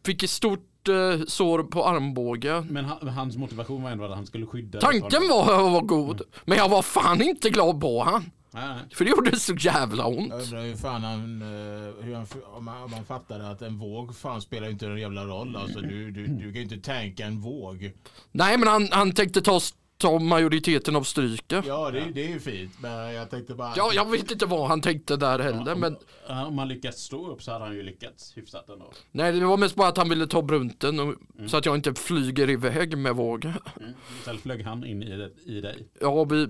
fick 0.07 0.23
ett 0.23 0.31
stort 0.31 0.89
eh, 0.89 1.25
sår 1.27 1.63
på 1.63 1.87
armbågen. 1.87 2.67
Men 2.71 2.85
han, 2.85 3.09
hans 3.09 3.37
motivation 3.37 3.83
var 3.83 3.91
ändå 3.91 4.05
att 4.05 4.17
han 4.17 4.27
skulle 4.27 4.47
skydda 4.47 4.81
Tanken 4.81 5.29
var, 5.29 5.71
var 5.71 5.81
god, 5.81 6.23
men 6.45 6.59
jag 6.59 6.69
var 6.69 6.83
fan 6.83 7.23
inte 7.23 7.51
glad 7.51 7.81
på 7.81 8.03
han. 8.03 8.31
Nej, 8.53 8.69
nej. 8.69 8.85
För 8.95 9.05
det 9.05 9.11
gjorde 9.11 9.37
så 9.39 9.55
jävla 9.55 10.07
ont. 10.07 10.29
Jag 10.33 10.43
undrar 10.43 10.63
hur 10.63 10.77
fan 10.77 11.03
han, 11.03 11.43
eh, 11.43 12.05
hur 12.05 12.15
han, 12.15 12.27
om 12.57 12.65
man, 12.65 12.83
om 12.83 12.91
man 12.91 13.05
fattade 13.05 13.51
att 13.51 13.63
en 13.63 13.79
våg 13.79 14.17
fan 14.17 14.41
spelar 14.41 14.71
inte 14.71 14.87
en 14.87 14.99
jävla 14.99 15.25
roll. 15.25 15.57
Alltså 15.57 15.81
du, 15.81 16.11
du, 16.11 16.27
du 16.27 16.45
kan 16.53 16.53
ju 16.53 16.63
inte 16.63 16.79
tanka 16.79 17.27
en 17.27 17.41
våg. 17.41 17.93
Nej 18.33 18.59
men 18.59 18.69
han, 18.69 18.89
han 18.91 19.13
tänkte 19.13 19.43
ta, 19.43 19.61
ta 20.01 20.19
majoriteten 20.19 20.97
av 20.97 21.03
stryket. 21.03 21.67
Ja 21.67 21.91
det, 21.91 22.11
det 22.15 22.25
är 22.25 22.29
ju 22.29 22.41
fint 22.41 22.73
men 22.81 23.15
jag 23.15 23.31
tänkte 23.31 23.55
bara. 23.55 23.73
Ja, 23.77 23.93
jag 23.95 24.11
vet 24.11 24.31
inte 24.31 24.47
vad 24.47 24.69
han 24.69 24.81
tänkte 24.81 25.17
där 25.17 25.39
heller 25.39 25.75
men 25.75 25.97
Ja, 26.29 26.47
Om 26.47 26.55
man 26.55 26.69
lyckats 26.69 27.03
stå 27.03 27.31
upp 27.31 27.43
så 27.43 27.53
hade 27.53 27.65
han 27.65 27.75
ju 27.75 27.83
lyckats 27.83 28.37
hyfsat 28.37 28.69
ändå. 28.69 28.93
Nej 29.11 29.33
det 29.33 29.47
var 29.47 29.57
mest 29.57 29.75
bara 29.75 29.89
att 29.89 29.97
han 29.97 30.09
ville 30.09 30.27
ta 30.27 30.43
brunten 30.43 31.01
och, 31.01 31.15
så 31.47 31.57
att 31.57 31.67
jag 31.67 31.77
inte 31.77 31.95
flyger 31.95 32.51
iväg 32.51 32.99
med 32.99 33.17
vågen. 33.17 33.55
Mm. 33.81 33.93
Istället 34.19 34.43
flög 34.43 34.63
han 34.65 34.85
in 34.85 35.03
i, 35.03 35.17
det, 35.17 35.31
i 35.45 35.61
dig. 35.61 35.89
Ja 36.01 36.25
vi 36.25 36.49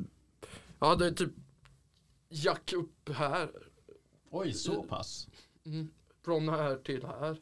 Jag 0.79 0.87
hade 0.87 1.13
typ 1.13 1.31
jack 2.29 2.73
upp 2.73 3.11
här 3.17 3.49
Oj, 4.31 4.53
så 4.53 4.83
pass. 4.83 5.29
Från 6.25 6.49
här 6.49 6.77
till 6.77 7.03
här. 7.05 7.37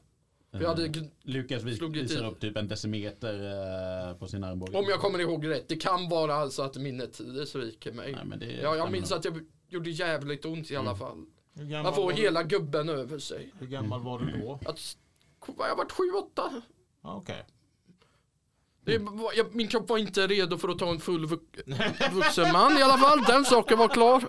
Vi 0.51 0.67
hade, 0.67 0.89
g- 0.89 1.11
Lukas 1.23 1.63
visar 1.63 2.27
upp 2.27 2.41
typ 2.41 2.57
en 2.57 2.69
decimeter 2.69 3.35
eh, 4.11 4.15
på 4.17 4.27
sin 4.27 4.45
armbåge. 4.45 4.79
om 4.79 4.85
jag 4.89 5.01
kommer 5.01 5.19
ihåg 5.19 5.49
rätt, 5.49 5.69
det 5.69 5.77
kan 5.77 6.09
vara 6.09 6.35
alltså 6.35 6.63
att 6.63 6.77
minnet 6.77 7.21
sviker 7.49 7.93
mig. 7.93 8.13
Nej, 8.13 8.25
men 8.25 8.39
det 8.39 8.47
Ja, 8.53 8.77
jag 8.77 8.93
minns 8.93 9.13
att 9.13 9.25
jag 9.25 9.41
gjorde 9.69 9.91
jävligt 9.91 10.45
ont 10.45 10.71
i 10.71 10.77
alla 10.77 10.97
fall. 10.97 11.25
hur, 11.55 11.65
gammal 11.65 11.85
Man 11.85 11.95
får 11.95 12.05
var 12.05 12.13
hela 12.13 12.43
gubben 12.43 12.89
över 12.89 13.19
sig. 13.19 13.53
du, 13.59 13.65
hur 13.67 13.73
gammal 13.73 14.01
var 14.03 14.19
du 14.19 14.41
då? 14.41 14.61
Att, 14.67 14.97
jag 15.59 15.77
varit 15.77 15.93
sju, 15.93 16.11
åtta. 16.11 16.63
Okej. 17.03 17.47
Det 18.85 18.99
var, 18.99 19.33
jag, 19.37 19.55
min 19.55 19.69
kropp 19.69 19.89
var 19.89 19.99
inte 19.99 20.27
redo 20.27 20.59
för 20.59 20.69
att 20.69 20.79
ta 20.79 20.91
en 20.91 21.01
full 21.01 21.27
vux, 21.27 21.43
vuxen 22.13 22.53
man 22.53 22.79
i 22.79 22.83
alla 22.83 22.99
fall. 22.99 23.25
Den 23.25 23.45
saken 23.45 23.79
var 23.79 23.89
klar. 23.89 24.25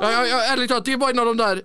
Ja, 0.00 0.12
jag, 0.12 0.28
jag, 0.28 0.52
ärligt 0.52 0.68
talat, 0.68 0.84
det 0.84 0.96
var 0.96 1.10
en 1.10 1.18
av 1.18 1.26
de 1.26 1.36
där. 1.36 1.62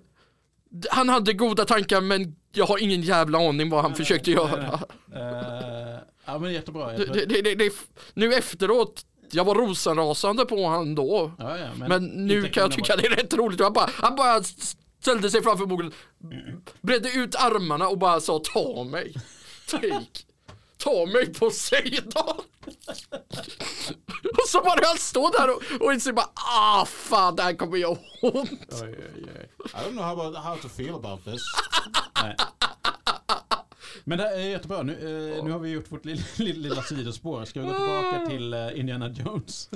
Han 0.89 1.10
hade 1.10 1.34
goda 1.34 1.65
tankar 1.65 2.01
men 2.01 2.36
jag 2.51 2.65
har 2.65 2.84
ingen 2.84 3.01
jävla 3.01 3.49
aning 3.49 3.69
vad 3.69 3.82
han 3.82 3.95
försökte 3.95 4.32
göra. 4.32 4.79
Eh, 5.15 5.99
ja 6.25 6.39
men 6.39 6.53
jättebra. 6.53 6.97
Det, 6.97 7.25
det, 7.25 7.55
det, 7.55 7.73
nu 8.13 8.34
efteråt, 8.34 9.05
jag 9.32 9.45
var 9.45 9.55
rosenrasande 9.55 10.45
på 10.45 10.67
han 10.67 10.95
då. 10.95 11.32
ja, 11.38 11.58
ja, 11.58 11.67
Men 11.88 12.05
nu 12.05 12.38
inte 12.38 12.49
kan 12.49 12.62
jag 12.62 12.71
tycka 12.71 12.95
det 12.97 13.05
är 13.05 13.15
rätt 13.15 13.34
roligt. 13.34 13.60
Han 13.62 13.73
bara, 13.73 13.89
han 13.93 14.15
bara 14.15 14.43
ställde 15.01 15.29
sig 15.29 15.43
framför 15.43 15.65
mogen, 15.65 15.91
bredde 16.82 17.12
ut 17.12 17.36
armarna 17.36 17.88
och 17.88 17.97
bara 17.97 18.19
sa 18.19 18.41
ta 18.53 18.84
mig. 18.84 19.13
Take. 19.69 20.28
Ta 20.83 21.05
mig 21.05 21.33
på 21.33 21.49
sidan. 21.49 22.37
och 24.37 24.47
så 24.47 24.61
bara 24.61 24.87
han 24.87 24.97
stå 24.97 25.29
där 25.29 25.49
och, 25.49 25.81
och 25.81 25.93
inse 25.93 26.13
bara, 26.13 26.29
ah 26.33 26.85
fan 26.85 27.35
det 27.35 27.43
här 27.43 27.53
kommer 27.53 27.77
göra 27.77 27.97
ont. 28.21 28.51
Oj, 28.81 28.97
oj, 29.15 29.25
oj. 29.39 29.49
I 29.65 29.77
don't 29.77 29.91
know 29.91 30.03
how, 30.03 30.21
about, 30.21 30.37
how 30.43 30.55
to 30.55 30.69
feel 30.69 30.95
about 30.95 31.23
this. 31.25 31.41
Nej. 32.23 32.35
Men 34.03 34.17
det 34.17 34.29
är 34.29 34.39
jättebra. 34.39 34.83
Nu, 34.83 34.93
eh, 34.93 35.43
nu 35.43 35.51
har 35.51 35.59
vi 35.59 35.69
gjort 35.69 35.91
vårt 35.91 36.05
lilla, 36.05 36.23
lilla, 36.37 36.69
lilla 36.69 36.81
sidospår. 36.81 37.45
Ska 37.45 37.59
vi 37.61 37.67
gå 37.67 37.73
tillbaka 37.73 38.25
till 38.29 38.53
eh, 38.53 38.79
Indiana 38.79 39.07
Jones? 39.09 39.69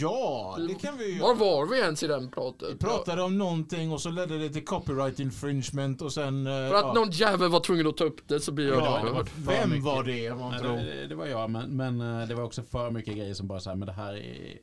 Ja, 0.00 0.56
det 0.68 0.74
kan 0.74 0.98
vi 0.98 1.12
ju 1.12 1.20
Var 1.20 1.34
var 1.34 1.66
vi 1.66 1.78
ens 1.78 2.02
i 2.02 2.06
den 2.06 2.30
pratet? 2.30 2.68
Vi 2.72 2.76
pratade 2.78 3.22
om 3.22 3.38
någonting 3.38 3.92
och 3.92 4.00
så 4.00 4.10
ledde 4.10 4.38
det 4.38 4.48
till 4.48 4.64
copyright 4.64 5.20
infringement 5.20 6.02
och 6.02 6.12
sen... 6.12 6.46
eh, 6.46 6.52
För 6.52 6.74
att 6.74 6.82
ja. 6.82 6.92
någon 6.92 7.10
jävel 7.10 7.50
var 7.50 7.60
tvungen 7.60 7.86
att 7.86 7.96
ta 7.96 8.04
upp 8.04 8.28
det 8.28 8.40
så 8.40 8.52
blir 8.52 8.68
jag 8.68 8.76
Ja, 8.76 9.00
det 9.04 9.12
var- 9.12 9.20
upprörd. 9.20 9.28
vem 9.46 9.70
mycket. 9.70 9.84
var 9.84 10.04
det 10.04 10.34
man 10.34 10.50
Nej, 10.50 10.60
tror? 10.60 10.76
det, 10.76 11.06
det 11.06 11.14
var 11.14 11.26
jag, 11.26 11.50
men, 11.50 11.76
men 11.76 12.20
eh, 12.20 12.28
det 12.28 12.34
var 12.34 12.42
också 12.44 12.62
för 12.62 12.90
mycket 12.90 13.16
grejer 13.16 13.34
som 13.34 13.46
bara 13.46 13.60
så 13.60 13.70
här, 13.70 13.76
men 13.76 13.86
det 13.86 13.92
här 13.92 14.14
är... 14.16 14.58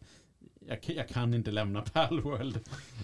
Jag, 0.68 0.80
jag 0.98 1.10
kan 1.10 1.34
inte 1.34 1.52
lämna 1.52 1.82
Palworld 1.94 2.60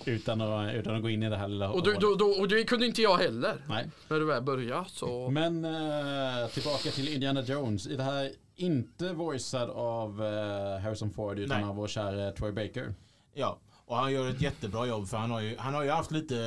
utan 0.06 0.42
att, 0.42 0.74
utan 0.76 0.96
att 0.96 1.02
gå 1.02 1.10
in 1.10 1.24
i 1.24 1.30
det 1.30 1.38
här 1.38 1.48
lilla 1.48 1.72
Och, 1.72 1.84
du, 1.84 1.94
då, 1.94 2.16
då, 2.16 2.26
och 2.26 2.48
det 2.48 2.64
kunde 2.64 2.86
inte 2.86 3.02
jag 3.02 3.18
heller. 3.18 3.66
Nej. 3.70 3.88
När 4.08 4.20
det 4.20 4.26
väl 4.26 4.44
började 4.44 4.86
så. 4.90 5.30
Men 5.30 5.66
eh, 5.66 6.48
tillbaka 6.54 6.90
till 6.92 7.14
Indiana 7.14 7.42
Jones. 7.42 7.88
I 7.88 7.96
det 7.96 8.04
här 8.04 8.32
inte 8.60 9.14
voicead 9.14 9.70
av 9.70 10.24
eh, 10.24 10.82
Harrison 10.82 11.10
Ford 11.12 11.40
utan 11.40 11.62
Nej. 11.62 11.70
av 11.70 11.76
vår 11.76 11.88
kära 11.88 12.32
Troy 12.32 12.52
Baker. 12.52 12.94
Ja, 13.34 13.60
och 13.86 13.96
han 13.96 14.12
gör 14.14 14.30
ett 14.30 14.42
jättebra 14.42 14.86
jobb 14.88 15.08
för 15.08 15.18
han 15.18 15.32
har 15.32 15.42
ju, 15.42 15.56
han 15.58 15.74
har 15.74 15.84
ju 15.84 15.90
haft 15.90 16.12
lite 16.12 16.38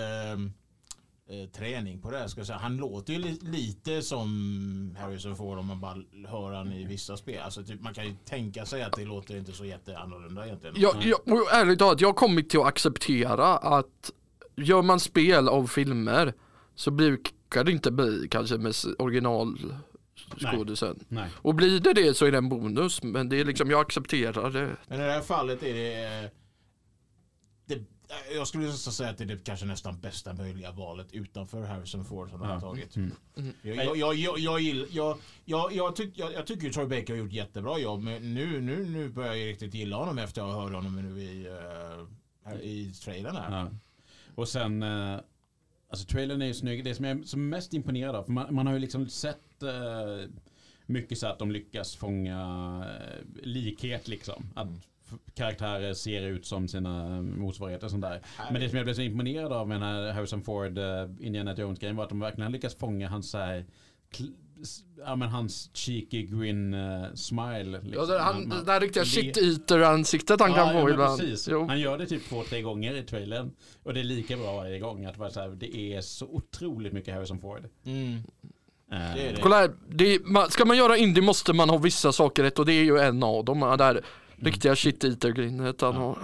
eh, 1.28 1.50
träning 1.50 2.00
på 2.00 2.10
det 2.10 2.18
här 2.18 2.26
ska 2.26 2.40
jag 2.40 2.46
säga. 2.46 2.58
Han 2.58 2.76
låter 2.76 3.12
ju 3.12 3.18
li, 3.18 3.38
lite 3.42 4.02
som 4.02 4.96
Harrison 5.00 5.36
Ford 5.36 5.58
om 5.58 5.66
man 5.66 5.80
bara 5.80 5.96
hör 6.28 6.52
han 6.52 6.72
i 6.72 6.84
vissa 6.84 7.16
spel. 7.16 7.42
Alltså 7.42 7.62
typ, 7.64 7.80
man 7.80 7.94
kan 7.94 8.04
ju 8.06 8.14
tänka 8.24 8.66
sig 8.66 8.82
att 8.82 8.92
det 8.96 9.04
låter 9.04 9.36
inte 9.36 9.52
så 9.52 9.64
jätteannorlunda 9.64 10.46
egentligen. 10.46 10.74
Jag, 10.78 10.94
jag, 11.04 11.18
och 11.40 11.52
ärligt 11.52 11.78
talat, 11.78 12.00
jag 12.00 12.08
har 12.08 12.14
kommit 12.14 12.50
till 12.50 12.60
att 12.60 12.66
acceptera 12.66 13.56
att 13.56 14.10
gör 14.56 14.82
man 14.82 15.00
spel 15.00 15.48
av 15.48 15.66
filmer 15.66 16.34
så 16.74 16.90
brukar 16.90 17.64
det 17.64 17.72
inte 17.72 17.90
bli 17.90 18.28
kanske 18.30 18.58
med 18.58 18.70
s- 18.70 18.86
Nej. 21.08 21.30
Och 21.34 21.54
blir 21.54 21.80
det 21.80 21.92
det 21.92 22.14
så 22.14 22.26
är 22.26 22.32
det 22.32 22.38
en 22.38 22.48
bonus, 22.48 23.02
men 23.02 23.28
det 23.28 23.40
är 23.40 23.44
liksom, 23.44 23.70
jag 23.70 23.80
accepterar 23.80 24.50
det. 24.50 24.76
Men 24.88 25.00
i 25.00 25.02
det 25.04 25.12
här 25.12 25.20
fallet 25.20 25.62
är 25.62 25.74
det, 25.74 26.04
eh, 26.24 26.30
det 27.66 27.74
eh, 27.74 28.36
jag 28.36 28.48
skulle 28.48 28.66
nästan 28.66 28.92
säga 28.92 29.10
att 29.10 29.18
det 29.18 29.24
är 29.24 29.28
det 29.28 29.44
kanske 29.44 29.66
nästan 29.66 30.00
bästa 30.00 30.34
möjliga 30.34 30.72
valet 30.72 31.12
utanför 31.12 31.62
Harrison 31.62 32.04
Ford 32.04 32.30
som 32.30 32.40
de 32.40 32.46
har 32.48 32.54
Ja. 32.54 32.60
tagit. 32.60 32.96
Mm. 32.96 33.12
Jag, 33.62 33.76
jag, 33.76 33.96
jag, 33.96 34.14
jag, 34.14 34.38
jag, 34.38 34.60
jag, 34.90 35.18
jag, 35.44 35.72
jag, 35.72 35.94
jag, 36.14 36.32
jag 36.32 36.46
tycker 36.46 36.62
ju 36.62 36.72
Troy 36.72 36.86
Baker 36.86 37.12
har 37.12 37.18
gjort 37.18 37.32
jättebra 37.32 37.78
jobb 37.78 38.02
men 38.02 38.34
nu, 38.34 38.60
nu, 38.60 38.84
nu 38.84 39.08
börjar 39.08 39.34
jag 39.34 39.48
riktigt 39.48 39.74
gilla 39.74 39.96
honom 39.96 40.18
efter 40.18 40.42
att 40.42 40.54
ha 40.54 40.62
hört 40.62 40.72
honom 40.72 40.96
nu 41.02 41.22
i, 41.22 41.48
uh, 41.48 42.60
i 42.62 42.92
trailern 43.04 43.36
här. 43.36 43.50
Ja. 43.60 43.70
Och 44.34 44.48
sen, 44.48 44.82
eh, 44.82 45.18
alltså 45.90 46.06
trailern 46.06 46.42
är 46.42 46.46
ju 46.46 46.54
snygg. 46.54 46.84
Det 46.84 46.94
som 46.94 47.04
jag 47.04 47.18
är 47.18 47.24
som 47.24 47.48
mest 47.48 47.74
imponerad 47.74 48.16
av, 48.16 48.24
för 48.24 48.32
man, 48.32 48.54
man 48.54 48.66
har 48.66 48.74
ju 48.74 48.80
liksom 48.80 49.08
sett 49.08 49.40
mycket 50.86 51.18
så 51.18 51.26
att 51.26 51.38
de 51.38 51.50
lyckas 51.50 51.96
fånga 51.96 52.40
eh, 52.86 53.24
likhet 53.42 54.08
liksom. 54.08 54.44
Att 54.54 54.68
f- 55.06 55.18
karaktärer 55.34 55.94
ser 55.94 56.22
ut 56.22 56.46
som 56.46 56.68
sina 56.68 57.22
motsvarigheter 57.22 57.84
och 57.86 57.90
sånt 57.90 58.02
där. 58.02 58.20
Men 58.52 58.60
det 58.60 58.68
som 58.68 58.76
jag 58.76 58.86
blev 58.86 58.94
så 58.94 59.02
imponerad 59.02 59.52
av 59.52 59.68
med 59.68 59.80
den 59.80 59.88
här 59.88 60.12
Harrison 60.12 60.42
Ford 60.42 60.78
uh, 60.78 61.10
Indiana 61.20 61.54
Jones-grejen 61.54 61.96
var 61.96 62.04
att 62.04 62.10
de 62.10 62.20
verkligen 62.20 62.52
lyckas 62.52 62.74
fånga 62.74 63.08
hans 63.08 63.30
så 63.30 63.38
här, 63.38 63.64
Ja 65.04 65.16
men 65.16 65.28
hans 65.28 65.70
cheeky 65.74 66.26
grin 66.26 66.74
eh, 66.74 67.04
smile. 67.14 67.70
Ja, 67.72 67.80
Liksom. 67.82 68.08
det, 68.08 68.18
han, 68.20 68.48
Man- 68.48 68.58
det 68.58 68.64
där 68.64 68.80
riktiga 68.80 69.02
det- 69.02 69.08
shit-eater-ansiktet 69.08 70.40
han 70.40 70.54
kan 70.54 70.66
ja, 70.66 70.72
få 70.72 70.78
ja, 70.78 70.84
men 70.84 70.92
ibland. 70.92 71.20
Precis. 71.20 71.48
Jo. 71.50 71.64
Han 71.66 71.80
gör 71.80 71.98
det 71.98 72.06
typ 72.06 72.28
två, 72.28 72.42
tre 72.42 72.62
gånger 72.62 72.94
i 72.94 73.02
trailern. 73.02 73.50
Och 73.82 73.94
det 73.94 74.00
är 74.00 74.04
lika 74.04 74.36
bra 74.36 74.56
varje 74.56 74.78
gång. 74.78 75.04
Att 75.04 75.18
vara 75.18 75.30
så 75.30 75.40
här, 75.40 75.48
det 75.48 75.76
är 75.76 76.00
så 76.00 76.26
otroligt 76.26 76.92
mycket 76.92 77.14
Harrison 77.14 77.40
Ford. 77.40 77.68
Mm. 77.84 78.18
Eh, 78.92 79.14
Det 79.14 79.28
är 79.28 79.32
det. 79.32 79.40
Kolla 79.42 79.56
här, 79.56 79.70
det 79.88 80.14
är, 80.14 80.20
man, 80.24 80.50
ska 80.50 80.64
man 80.64 80.76
göra 80.76 80.96
indie 80.96 81.22
måste 81.22 81.52
man 81.52 81.70
ha 81.70 81.78
vissa 81.78 82.12
saker 82.12 82.42
rätt 82.42 82.58
och 82.58 82.66
det 82.66 82.72
är 82.72 82.84
ju 82.84 82.98
en 82.98 83.22
av 83.22 83.44
dem. 83.44 83.60
Det 83.60 83.76
där 83.76 84.04
riktiga 84.36 84.74
shit-eater-grinet 84.76 85.80
han 85.80 85.94
har. 85.94 86.18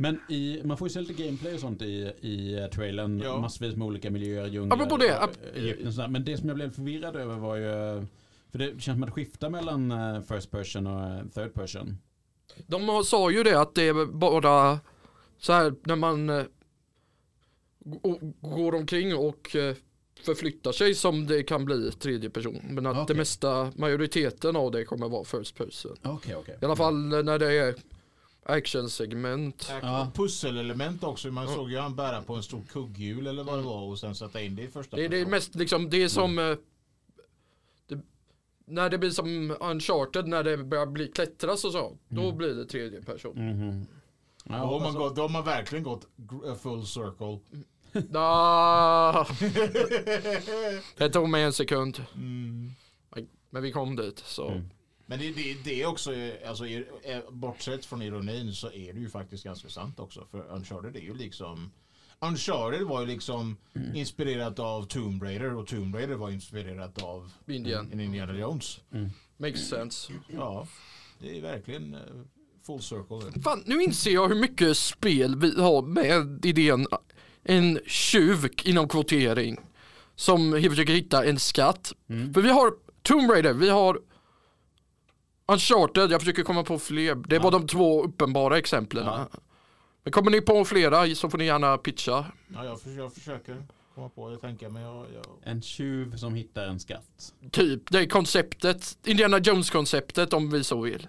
Men 0.00 0.20
i, 0.28 0.60
man 0.64 0.76
får 0.76 0.88
ju 0.88 0.92
se 0.94 1.00
lite 1.00 1.22
gameplay 1.22 1.54
och 1.54 1.60
sånt 1.60 1.82
i, 1.82 2.12
i 2.20 2.58
eh, 2.58 2.66
trailern. 2.66 3.20
Ja. 3.24 3.40
Massvis 3.40 3.76
med 3.76 3.86
olika 3.86 4.10
miljöer, 4.10 4.46
djungler, 4.46 4.76
Apropå 4.76 4.96
det, 4.96 5.08
eh, 5.08 5.28
Egypten 5.62 5.86
och 5.88 5.94
sådär. 5.94 6.08
Men 6.08 6.24
det 6.24 6.36
som 6.36 6.48
jag 6.48 6.56
blev 6.56 6.70
förvirrad 6.74 7.16
över 7.16 7.34
var 7.36 7.56
ju... 7.56 8.06
För 8.50 8.58
det 8.58 8.66
känns 8.82 8.84
som 8.84 9.02
att 9.02 9.08
det 9.08 9.12
skiftar 9.12 9.50
mellan 9.50 9.90
eh, 9.90 10.20
first 10.22 10.50
person 10.50 10.86
och 10.86 11.02
eh, 11.10 11.20
third 11.34 11.54
person. 11.54 11.98
De 12.66 13.04
sa 13.04 13.30
ju 13.30 13.42
det 13.42 13.60
att 13.60 13.74
det 13.74 13.88
är 13.88 14.06
bara 14.06 14.78
så 15.38 15.52
här 15.52 15.74
när 15.84 15.96
man 15.96 16.30
eh, 16.30 16.42
gå- 17.84 18.18
går 18.40 18.74
omkring 18.74 19.16
och 19.16 19.56
eh, 19.56 19.74
förflyttar 20.20 20.72
sig 20.72 20.94
som 20.94 21.26
det 21.26 21.42
kan 21.42 21.64
bli 21.64 21.92
tredje 21.92 22.30
person. 22.30 22.60
Men 22.70 22.86
att 22.86 22.94
det 22.96 23.02
Okej. 23.02 23.16
mesta, 23.16 23.72
majoriteten 23.76 24.56
av 24.56 24.70
det 24.70 24.84
kommer 24.84 25.08
vara 25.08 25.24
first 25.24 25.54
person. 25.56 25.96
Okej, 26.02 26.36
okej. 26.36 26.58
I 26.62 26.64
alla 26.64 26.76
fall 26.76 26.94
när 26.94 27.38
det 27.38 27.52
är 27.52 27.74
actionsegment. 28.42 29.68
Ja. 29.82 30.10
Pusselelement 30.14 31.04
också. 31.04 31.28
Man 31.28 31.48
såg 31.48 31.70
ju 31.70 31.78
han 31.78 31.96
bära 31.96 32.22
på 32.22 32.34
en 32.34 32.42
stor 32.42 32.62
kugghjul 32.72 33.26
eller 33.26 33.44
vad 33.44 33.58
det 33.58 33.62
var 33.62 33.82
och 33.82 33.98
sen 33.98 34.14
sätta 34.14 34.40
in 34.40 34.56
det 34.56 34.62
i 34.62 34.68
första 34.68 34.96
Det 34.96 35.04
är, 35.04 35.08
det 35.08 35.16
är 35.16 35.20
person. 35.20 35.30
mest 35.30 35.54
liksom, 35.54 35.90
det 35.90 36.02
är 36.02 36.08
som 36.08 36.38
eh, 36.38 36.56
det, 37.88 37.98
när 38.66 38.90
det 38.90 38.98
blir 38.98 39.10
som 39.10 39.56
uncharted 39.60 40.26
när 40.28 40.44
det 40.44 40.56
börjar 40.56 40.86
bli 40.86 41.08
klättras 41.08 41.64
och 41.64 41.72
så. 41.72 41.96
Då 42.08 42.22
Mm. 42.22 42.36
blir 42.36 42.54
det 42.54 42.64
tredje 42.64 43.02
person. 43.02 43.48
Mhm. 43.50 43.86
Ja, 44.48 44.52
Då 44.52 44.58
har, 44.64 44.70
man 44.78 44.82
alltså- 44.82 44.98
gått, 44.98 45.16
då 45.16 45.22
har 45.22 45.28
man 45.28 45.44
verkligen 45.44 45.84
gått 45.84 46.06
full 46.62 46.86
circle. 46.86 47.38
Ah, 48.14 49.26
det 50.96 51.08
tog 51.08 51.28
mig 51.28 51.42
en 51.42 51.52
sekund. 51.52 52.04
Mm. 52.14 52.70
Men 53.50 53.62
vi 53.62 53.72
kom 53.72 53.96
dit 53.96 54.18
så. 54.18 54.48
Mm. 54.48 54.70
Men 55.06 55.18
det, 55.18 55.30
det, 55.32 55.56
det 55.64 55.82
är 55.82 55.86
också, 55.86 56.14
alltså, 56.46 56.66
eh, 56.66 57.20
bortsett 57.30 57.84
från 57.84 58.02
ironin 58.02 58.54
så 58.54 58.72
är 58.72 58.92
det 58.92 59.00
ju 59.00 59.08
faktiskt 59.08 59.44
ganska 59.44 59.68
sant 59.68 60.00
också. 60.00 60.26
För 60.30 60.46
Uncharted 60.50 60.96
är 60.96 61.00
ju 61.00 61.14
liksom 61.14 61.70
Uncharted 62.20 62.82
var 62.82 63.00
ju 63.00 63.06
liksom 63.06 63.56
inspirerat 63.94 64.58
av 64.58 64.84
Tomb 64.84 65.22
Raider 65.22 65.54
och 65.54 65.66
Tomb 65.66 65.94
Raider 65.94 66.14
var 66.14 66.30
inspirerat 66.30 67.02
av 67.02 67.32
Indien. 67.46 67.92
en 67.92 68.00
Indiana 68.00 68.38
Jones. 68.38 68.80
Makes 69.36 69.68
sense. 69.68 70.12
Ja, 70.28 70.66
det 71.18 71.38
är 71.38 71.42
verkligen 71.42 71.94
eh, 71.94 72.00
full 72.66 72.82
circle. 72.82 73.42
Fan, 73.42 73.62
nu 73.66 73.82
inser 73.82 74.10
jag 74.10 74.28
hur 74.28 74.40
mycket 74.40 74.76
spel 74.76 75.36
vi 75.36 75.60
har 75.60 75.82
med 75.82 76.44
idén 76.44 76.86
en 77.48 77.80
tjuv 77.86 78.48
inom 78.64 78.88
kvotering 78.88 79.60
som 80.14 80.52
försöker 80.52 80.92
hitta 80.92 81.24
en 81.24 81.38
skatt. 81.38 81.92
Mm. 82.08 82.34
För 82.34 82.42
vi 82.42 82.48
har 82.48 82.72
Tomb 83.02 83.30
Raider, 83.30 83.52
vi 83.52 83.68
har 83.68 84.00
Uncharted, 85.48 86.10
jag 86.10 86.20
försöker 86.20 86.42
komma 86.42 86.64
på 86.64 86.78
fler. 86.78 87.14
Det 87.14 87.38
var 87.38 87.50
de 87.50 87.66
två 87.66 88.04
uppenbara 88.04 88.58
exemplen. 88.58 89.06
Ja. 89.06 89.28
Men 90.02 90.12
kommer 90.12 90.30
ni 90.30 90.40
på 90.40 90.64
flera 90.64 91.14
så 91.14 91.30
får 91.30 91.38
ni 91.38 91.44
gärna 91.44 91.78
pitcha. 91.78 92.26
Ja, 92.54 92.64
jag, 92.64 92.80
för, 92.80 92.90
jag 92.90 93.14
försöker 93.14 93.66
komma 93.94 94.08
på 94.08 94.30
det, 94.30 94.38
tänka 94.38 94.68
men 94.68 94.82
jag, 94.82 95.06
jag... 95.14 95.24
En 95.42 95.62
tjuv 95.62 96.16
som 96.16 96.34
hittar 96.34 96.66
en 96.66 96.80
skatt. 96.80 97.34
Typ, 97.50 97.90
det 97.90 97.98
är 97.98 98.06
konceptet, 98.06 98.98
Indiana 99.04 99.38
Jones-konceptet 99.38 100.32
om 100.32 100.50
vi 100.50 100.64
så 100.64 100.80
vill. 100.80 101.08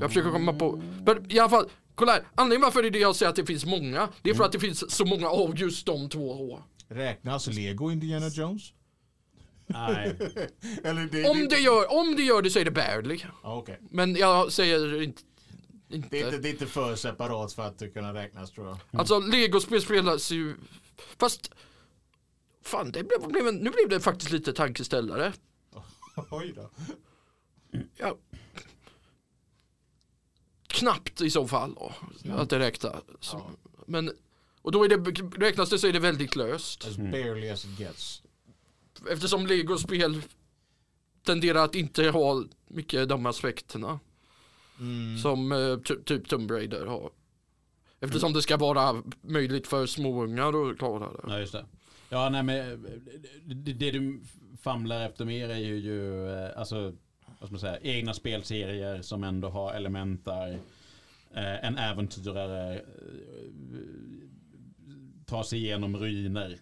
Jag 0.00 0.10
försöker 0.10 0.30
komma 0.30 0.52
på, 0.52 0.82
men 1.06 1.32
i 1.32 1.38
alla 1.38 1.50
fall, 1.50 1.68
kolla 1.94 2.12
här, 2.12 2.22
anledningen 2.34 2.62
varför 2.62 2.82
det 2.82 2.88
är 2.88 2.90
det 2.90 2.98
jag 2.98 3.16
säger 3.16 3.30
att 3.30 3.36
det 3.36 3.46
finns 3.46 3.64
många, 3.66 4.08
det 4.22 4.30
är 4.30 4.34
för 4.34 4.44
att 4.44 4.52
det 4.52 4.60
finns 4.60 4.90
så 4.90 5.04
många 5.04 5.28
av 5.28 5.58
just 5.58 5.86
de 5.86 6.08
två. 6.08 6.62
Räknas 6.88 7.46
Lego 7.46 7.90
Indiana 7.90 8.28
Jones? 8.28 8.62
Nej. 9.66 10.16
Eller 10.84 11.08
det, 11.12 11.28
Om 11.30 11.48
det 11.48 11.58
gör, 11.58 11.92
om 11.92 12.16
det 12.16 12.22
gör 12.22 12.42
det 12.42 12.50
så 12.50 12.58
är 12.58 12.64
det 12.64 12.70
barely. 12.70 13.20
Okej. 13.42 13.78
Men 13.90 14.16
jag 14.16 14.52
säger 14.52 15.02
inte, 15.02 15.22
Det 15.88 15.94
är, 15.94 15.96
inte, 15.96 16.18
inte. 16.18 16.38
det 16.38 16.48
är 16.48 16.52
inte 16.52 16.66
för 16.66 16.96
separat 16.96 17.52
för 17.52 17.62
att 17.62 17.78
det 17.78 17.88
kunna 17.88 18.14
räknas 18.14 18.50
tror 18.50 18.66
jag. 18.66 18.78
Alltså 19.00 19.18
legospel 19.18 19.82
spelas 19.82 20.30
ju, 20.30 20.56
fast 21.18 21.50
Fan, 22.64 22.92
det 22.92 23.04
blev, 23.04 23.54
nu 23.54 23.70
blev 23.70 23.88
det 23.88 24.00
faktiskt 24.00 24.30
lite 24.30 24.52
tankeställare. 24.52 25.32
Oj 26.30 26.52
då. 26.56 26.70
Ja. 27.96 28.16
Knappt 30.84 31.20
i 31.20 31.30
så 31.30 31.48
fall 31.48 31.74
då, 31.74 31.92
att 32.32 32.50
det 32.50 32.58
räknas. 32.58 32.94
Ja. 33.32 33.50
Men, 33.86 34.10
och 34.62 34.72
då 34.72 34.84
är 34.84 34.88
det, 34.88 34.96
räknas 35.46 35.70
det 35.70 35.78
så 35.78 35.86
är 35.86 35.92
det 35.92 35.98
väldigt 35.98 36.36
löst. 36.36 36.86
As 36.88 36.96
barely 36.96 37.48
as 37.48 37.64
it 37.64 37.78
gets. 37.78 38.22
Eftersom 39.10 39.46
legospel 39.46 40.22
tenderar 41.22 41.64
att 41.64 41.74
inte 41.74 42.08
ha 42.10 42.44
mycket 42.68 43.08
de 43.08 43.26
aspekterna 43.26 44.00
Mm. 44.80 45.18
som 45.18 45.52
eh, 45.52 45.76
ty- 45.78 46.02
typ 46.04 46.28
Tomb 46.28 46.50
Raider 46.50 46.86
har. 46.86 47.10
Eftersom 48.00 48.32
det 48.32 48.42
ska 48.42 48.56
vara 48.56 49.02
möjligt 49.22 49.66
för 49.66 49.86
småungar 49.86 50.70
att 50.70 50.78
klara 50.78 51.12
det. 51.12 51.20
Ja, 51.26 51.38
just 51.38 51.52
det. 51.52 51.64
Ja, 52.08 52.28
nej 52.28 52.42
men 52.42 52.72
eh, 52.72 52.78
det, 53.44 53.72
det 53.72 53.90
du 53.90 54.20
famlar 54.62 55.06
efter 55.06 55.24
mer 55.24 55.48
är 55.48 55.58
ju, 55.58 55.76
ju 55.78 56.28
eh, 56.30 56.58
alltså, 56.58 56.92
vad 57.50 57.60
ska 57.60 57.68
man 57.68 57.78
säga, 57.78 57.96
egna 57.96 58.14
spelserier 58.14 59.02
som 59.02 59.24
ändå 59.24 59.48
har 59.48 59.72
element 59.72 60.24
där 60.24 60.52
eh, 61.34 61.64
en 61.64 61.78
äventyrare 61.78 62.74
eh, 62.74 62.82
tar 65.26 65.42
sig 65.42 65.58
igenom 65.58 65.96
ruiner 65.96 66.58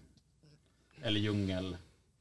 eller 1.02 1.20
djungel 1.20 1.76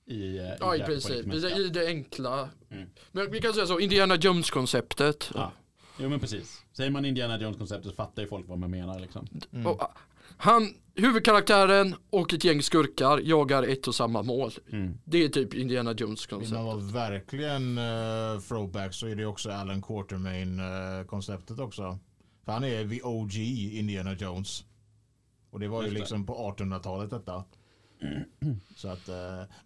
i, 0.05 0.37
eh, 0.37 0.43
Ja, 0.59 0.75
i 0.75 0.79
jakt 0.79 0.87
på 0.87 1.09
princip. 1.09 1.57
I 1.57 1.69
det 1.69 1.87
enkla. 1.87 2.49
Mm. 2.69 2.89
Men 3.11 3.31
vi 3.31 3.41
kan 3.41 3.53
säga 3.53 3.65
så, 3.65 3.79
Indiana 3.79 4.15
Jones-konceptet. 4.15 5.31
Ja. 5.33 5.51
Jo 5.99 6.09
men 6.09 6.19
precis. 6.19 6.65
Säger 6.73 6.91
man 6.91 7.05
Indiana 7.05 7.41
Jones-konceptet 7.41 7.89
så 7.89 7.95
fattar 7.95 8.21
ju 8.21 8.27
folk 8.27 8.47
vad 8.47 8.59
man 8.59 8.71
menar 8.71 8.99
liksom. 8.99 9.27
Mm. 9.51 9.67
Och, 9.67 9.81
ah, 9.81 9.91
han, 10.41 10.73
huvudkaraktären 10.95 11.95
och 12.09 12.33
ett 12.33 12.43
gäng 12.43 12.61
skurkar 12.61 13.21
jagar 13.23 13.63
ett 13.63 13.87
och 13.87 13.95
samma 13.95 14.23
mål. 14.23 14.51
Mm. 14.71 14.97
Det 15.05 15.23
är 15.23 15.29
typ 15.29 15.53
Indiana 15.53 15.93
Vill 15.93 16.05
man 16.05 16.09
Jones-koncept. 16.09 16.51
vara 16.51 16.75
verkligen 17.09 17.77
uh, 17.77 18.39
throwback 18.39 18.93
så 18.93 19.07
är 19.07 19.15
det 19.15 19.25
också 19.25 19.51
Alan 19.51 19.81
Quartermain-konceptet 19.81 21.59
också. 21.59 21.99
För 22.45 22.51
han 22.51 22.63
är 22.63 22.89
the 22.89 23.01
OG 23.03 23.35
Indiana 23.73 24.13
Jones. 24.13 24.63
Och 25.51 25.59
det 25.59 25.67
var 25.67 25.83
ju 25.83 25.91
liksom 25.91 26.25
på 26.25 26.55
1800-talet 26.57 27.09
detta. 27.09 27.43
Så 28.75 28.87
att, 28.87 29.09
eh, 29.09 29.15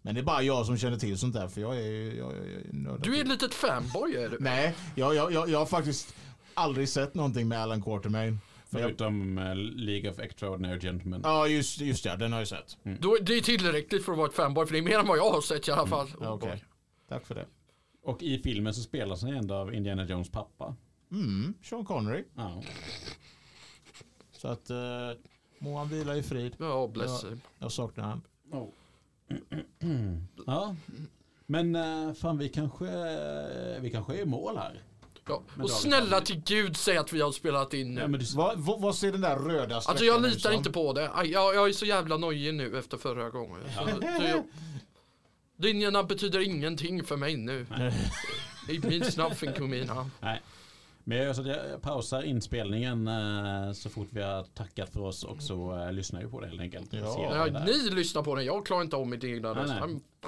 men 0.01 0.15
det 0.15 0.21
är 0.21 0.25
bara 0.25 0.41
jag 0.41 0.65
som 0.65 0.77
känner 0.77 0.97
till 0.97 1.17
sånt 1.17 1.33
där 1.33 1.47
för 1.47 1.61
jag 1.61 1.77
är, 1.77 2.17
jag, 2.17 2.33
är 2.33 2.73
nördad 2.73 3.01
Du 3.01 3.17
är 3.17 3.21
ett 3.21 3.27
litet 3.27 3.53
fanboy 3.53 4.15
är 4.15 4.29
du. 4.29 4.37
Nej, 4.39 4.75
jag, 4.95 5.15
jag, 5.15 5.31
jag, 5.31 5.49
jag 5.49 5.59
har 5.59 5.65
faktiskt 5.65 6.15
aldrig 6.53 6.89
sett 6.89 7.13
någonting 7.13 7.47
med 7.47 7.59
Alan 7.61 7.83
Quartermain. 7.83 8.39
För 8.75 8.81
jag, 8.81 8.89
Förutom 8.89 9.37
eh, 9.37 9.55
League 9.55 10.11
of 10.11 10.19
Extraordinary 10.19 10.79
Gentlemen. 10.79 11.21
ja, 11.23 11.47
just, 11.47 11.81
just 11.81 12.03
det. 12.03 12.15
Den 12.15 12.31
har 12.31 12.39
jag 12.39 12.47
sett. 12.47 12.77
Då, 12.99 13.17
det 13.21 13.33
är 13.33 13.41
tillräckligt 13.41 14.05
för 14.05 14.11
att 14.11 14.17
vara 14.17 14.27
ett 14.27 14.33
fanboy, 14.33 14.65
för 14.65 14.73
det 14.73 14.79
är 14.79 14.83
mer 14.83 14.99
än 14.99 15.07
vad 15.07 15.17
jag 15.17 15.31
har 15.31 15.41
sett 15.41 15.67
i 15.67 15.71
alla 15.71 15.87
fall. 15.87 16.07
Ja, 16.21 16.29
Okej. 16.29 16.63
Tack 17.09 17.25
för 17.25 17.35
det. 17.35 17.45
Och 18.03 18.23
i 18.23 18.39
filmen 18.39 18.73
så 18.73 18.81
spelas 18.81 19.21
han 19.21 19.33
ändå 19.33 19.55
av 19.55 19.73
Indiana 19.73 20.05
Jones 20.05 20.29
pappa. 20.29 20.75
Mm, 21.11 21.53
Sean 21.63 21.85
Connery. 21.85 22.23
Ja. 22.35 22.63
Så 24.31 24.47
att 24.47 24.71
uh, 24.71 24.77
må 25.59 25.77
han 25.77 25.89
vila 25.89 26.15
i 26.15 26.23
frid. 26.23 26.55
Ja, 26.59 26.87
bless 26.87 27.23
him. 27.23 27.41
Jag 27.59 27.71
saknar 27.71 28.03
han. 28.03 28.21
Oh. 28.51 28.67
ja. 30.45 30.75
Men 31.45 31.75
eh, 31.75 32.13
fan 32.13 32.37
vi 32.37 32.49
kanske, 32.49 32.85
vi 33.81 33.89
kanske 33.91 34.13
är 34.13 34.21
i 34.21 34.25
mål 34.25 34.57
här. 34.57 34.81
Ja. 35.27 35.43
Och 35.61 35.69
snälla 35.69 36.21
till 36.21 36.41
gud 36.45 36.77
säg 36.77 36.97
att 36.97 37.13
vi 37.13 37.21
har 37.21 37.31
spelat 37.31 37.73
in 37.73 37.95
nu. 37.95 38.01
Ja, 38.01 38.07
men 38.07 38.19
du, 38.19 38.25
Vad, 38.35 38.59
vad, 38.59 38.81
vad 38.81 38.95
ser 38.95 39.11
den 39.11 39.21
där 39.21 39.35
röda 39.35 39.81
sträckan 39.81 39.91
Alltså 39.91 40.05
jag 40.05 40.21
litar 40.21 40.51
inte 40.51 40.71
på 40.71 40.93
det. 40.93 41.09
Aj, 41.13 41.31
Jag, 41.31 41.55
jag 41.55 41.69
är 41.69 41.73
så 41.73 41.85
jävla 41.85 42.17
nojig 42.17 42.53
nu 42.53 42.79
efter 42.79 42.97
förra 42.97 43.29
gången. 43.29 43.59
Så, 43.77 44.01
så 44.01 44.23
jag, 44.23 44.43
linjerna 45.57 46.03
betyder 46.03 46.39
ingenting 46.39 47.03
för 47.03 47.17
mig 47.17 47.37
nu. 47.37 47.67
It 48.69 48.83
means 48.83 49.17
nothing 49.17 49.53
to 49.53 49.61
me 49.63 49.85
now. 49.85 50.09
nej. 50.21 50.41
Men 51.07 51.17
jag, 51.17 51.25
gör 51.25 51.33
så 51.33 51.41
att 51.41 51.47
jag 51.47 51.81
pausar 51.81 52.21
inspelningen 52.21 53.07
eh, 53.07 53.71
så 53.73 53.89
fort 53.89 54.07
vi 54.09 54.21
har 54.21 54.43
tackat 54.43 54.89
för 54.89 54.99
oss 54.99 55.23
och 55.23 55.41
så 55.41 55.77
eh, 55.77 55.91
lyssnar 55.93 56.21
vi 56.21 56.27
på 56.27 56.41
det 56.41 56.47
helt 56.47 56.61
enkelt. 56.61 56.93
Ja. 56.93 57.47
Ja, 57.53 57.63
ni 57.65 57.89
lyssnar 57.95 58.23
på 58.23 58.35
den, 58.35 58.45
jag 58.45 58.65
klarar 58.65 58.81
inte 58.81 58.95
om 58.95 59.09
mitt 59.09 59.23
egna 59.23 59.49
röst. 59.49 59.73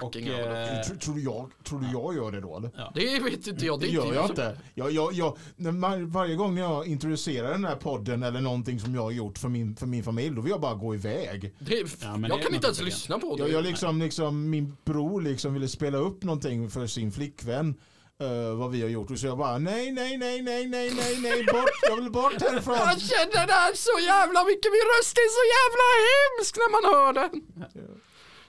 Och, 0.02 0.18
eh, 0.18 0.82
Tror, 0.82 0.96
tror, 0.96 1.16
du 1.16 1.24
jag, 1.24 1.52
tror 1.64 1.80
du 1.80 1.86
jag 1.92 2.16
gör 2.16 2.32
det 2.32 2.42
då 2.42 2.58
eller? 2.58 2.72
Det 2.96 3.24
vet 3.24 3.48
inte 3.48 3.66
jag. 3.66 3.80
Det, 3.80 3.88
gör 3.88 4.14
jag 4.14 4.30
inte. 4.30 4.58
Jag, 4.74 4.92
jag, 4.92 5.14
jag, 5.14 5.38
när 5.56 5.72
man, 5.72 6.10
varje 6.10 6.36
gång 6.36 6.56
när 6.56 6.62
jag 6.62 6.88
introducerar 6.88 7.52
den 7.52 7.66
här 7.66 7.76
podden 7.76 8.24
eller 8.24 8.42
någonting 8.42 8.80
som 8.80 8.96
jag 8.96 9.02
har 9.02 9.12
gjort 9.12 9.38
för 9.38 9.50
min, 9.50 9.76
för 9.76 9.88
min 9.88 10.04
familj, 10.04 10.36
då 10.36 10.42
vill 10.42 10.52
jag 10.52 10.62
bara 10.62 10.76
gå 10.76 10.96
iväg. 10.96 11.54
Det, 11.60 11.76
Ja, 12.02 12.18
men 12.18 12.30
jag 12.30 12.40
det 12.40 12.44
kan 12.44 12.54
inte 12.56 12.68
ens 12.68 12.82
lyssna 12.82 13.20
på 13.20 13.36
det. 13.36 13.44
Jag, 13.44 13.52
jag 13.52 13.64
liksom, 13.64 14.00
liksom, 14.00 14.50
min 14.50 14.78
bror 14.86 15.22
liksom 15.22 15.54
ville 15.54 15.68
spela 15.68 15.98
upp 15.98 16.24
någonting 16.24 16.70
för 16.70 16.88
sin 16.88 17.12
flickvän. 17.12 17.76
Eh, 18.24 18.56
vad 18.56 18.72
vi 18.72 18.82
har 18.82 18.90
gjort. 18.90 19.12
Och 19.12 19.20
så 19.20 19.28
jag 19.28 19.38
bara 19.38 19.58
nej, 19.58 19.92
nej, 19.92 20.18
nej, 20.18 20.42
nej, 20.42 20.68
nej, 20.68 20.92
nej, 20.96 21.20
nej, 21.22 21.44
bort. 21.54 21.80
Jag 21.90 21.96
vill 21.96 22.12
bort 22.12 22.42
härifrån. 22.42 22.76
Jag 22.76 23.02
känner 23.02 23.48
det 23.48 23.54
här 23.54 23.74
så 23.74 24.00
jävla 24.00 24.44
mycket. 24.44 24.72
Min 24.76 24.86
röst 24.94 25.18
är 25.26 25.30
så 25.40 25.46
jävla 25.58 25.86
hemsk 26.10 26.58
när 26.62 26.72
man 26.76 26.84
hör 26.94 27.14
den. 27.14 27.32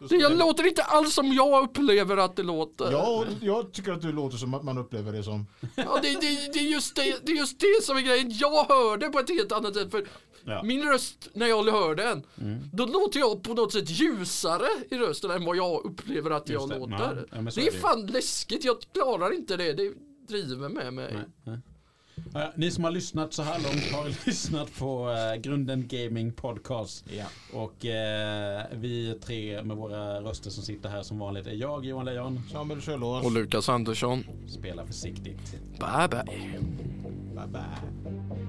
Det 0.09 0.17
jag 0.17 0.39
låter 0.39 0.67
inte 0.67 0.83
alls 0.83 1.15
som 1.15 1.33
jag 1.33 1.65
upplever 1.65 2.17
att 2.17 2.37
det 2.37 2.43
låter. 2.43 2.93
Ja, 2.93 3.25
jag 3.41 3.73
tycker 3.73 3.93
att 3.93 4.03
du 4.03 4.13
låter 4.13 4.37
som 4.37 4.55
att 4.55 4.65
man 4.65 4.79
upplever 4.79 5.13
det 5.13 5.23
som. 5.23 5.47
Ja, 5.75 5.99
det, 6.03 6.09
det, 6.21 6.53
det, 6.53 6.59
är 6.59 6.63
just 6.63 6.97
det, 6.97 7.27
det 7.27 7.33
är 7.33 7.37
just 7.37 7.61
det 7.61 7.83
som 7.83 7.97
är 7.97 8.01
grejen. 8.01 8.31
Jag 8.31 8.65
hör 8.65 8.97
det 8.97 9.09
på 9.09 9.19
ett 9.19 9.29
helt 9.29 9.53
annat 9.53 9.75
sätt. 9.75 9.91
För 9.91 10.07
Ja. 10.49 10.63
Min 10.63 10.83
röst, 10.83 11.29
när 11.35 11.47
jag 11.47 11.65
hör 11.65 11.95
den, 11.95 12.23
Mm. 12.41 12.59
då 12.73 12.87
låter 12.87 13.21
jag 13.21 13.43
på 13.43 13.55
något 13.55 13.73
sätt 13.73 13.91
ljusare 13.91 14.69
i 14.91 14.97
rösten 14.99 15.31
än 15.31 15.45
vad 15.45 15.57
jag 15.57 15.85
upplever 15.85 16.31
att 16.31 16.49
jag 16.49 16.61
Just 16.63 16.69
det. 16.73 16.79
låter. 16.79 17.27
Ja, 17.33 17.37
det 17.41 17.57
är 17.61 17.61
är 17.61 17.65
det 17.73 17.79
fan 17.79 18.07
läskigt. 18.07 18.65
Jag 18.65 18.77
klarar 18.93 19.35
inte 19.35 19.57
det. 19.57 19.73
Det 19.73 19.93
driver 20.29 20.69
med 20.69 20.93
mig. 20.95 21.13
Nej, 21.15 21.25
nej. 21.45 21.59
Ja, 22.35 22.53
ni 22.57 22.71
som 22.71 22.85
har 22.85 22.91
lyssnat 22.91 23.33
så 23.35 23.43
här 23.43 23.59
långt 23.63 23.93
har 23.93 24.09
lyssnat 24.27 24.79
på 24.79 25.11
eh, 25.11 25.41
Grunden 25.41 25.89
Gaming 25.89 26.33
Podcast. 26.33 27.05
Ja. 27.11 27.25
Och 27.53 27.87
eh, 27.87 28.63
vi 28.73 29.19
tre 29.25 29.63
med 29.63 29.77
våra 29.77 30.21
röster 30.21 30.51
som 30.51 30.63
sitter 30.65 30.89
här 30.89 31.03
som 31.03 31.19
vanligt 31.19 31.47
är 31.47 31.53
jag, 31.53 31.85
Johan 31.87 32.05
Lejon. 32.05 32.41
Samuel 32.53 32.81
Kjellås. 32.83 33.25
Och 33.25 33.33
Lukas 33.33 33.69
Andersson. 33.69 34.25
Spela 34.59 34.87
försiktigt. 34.87 35.53
Bye 35.79 36.09
bye. 36.11 36.59
Bye 37.35 37.47
bye. 37.47 38.48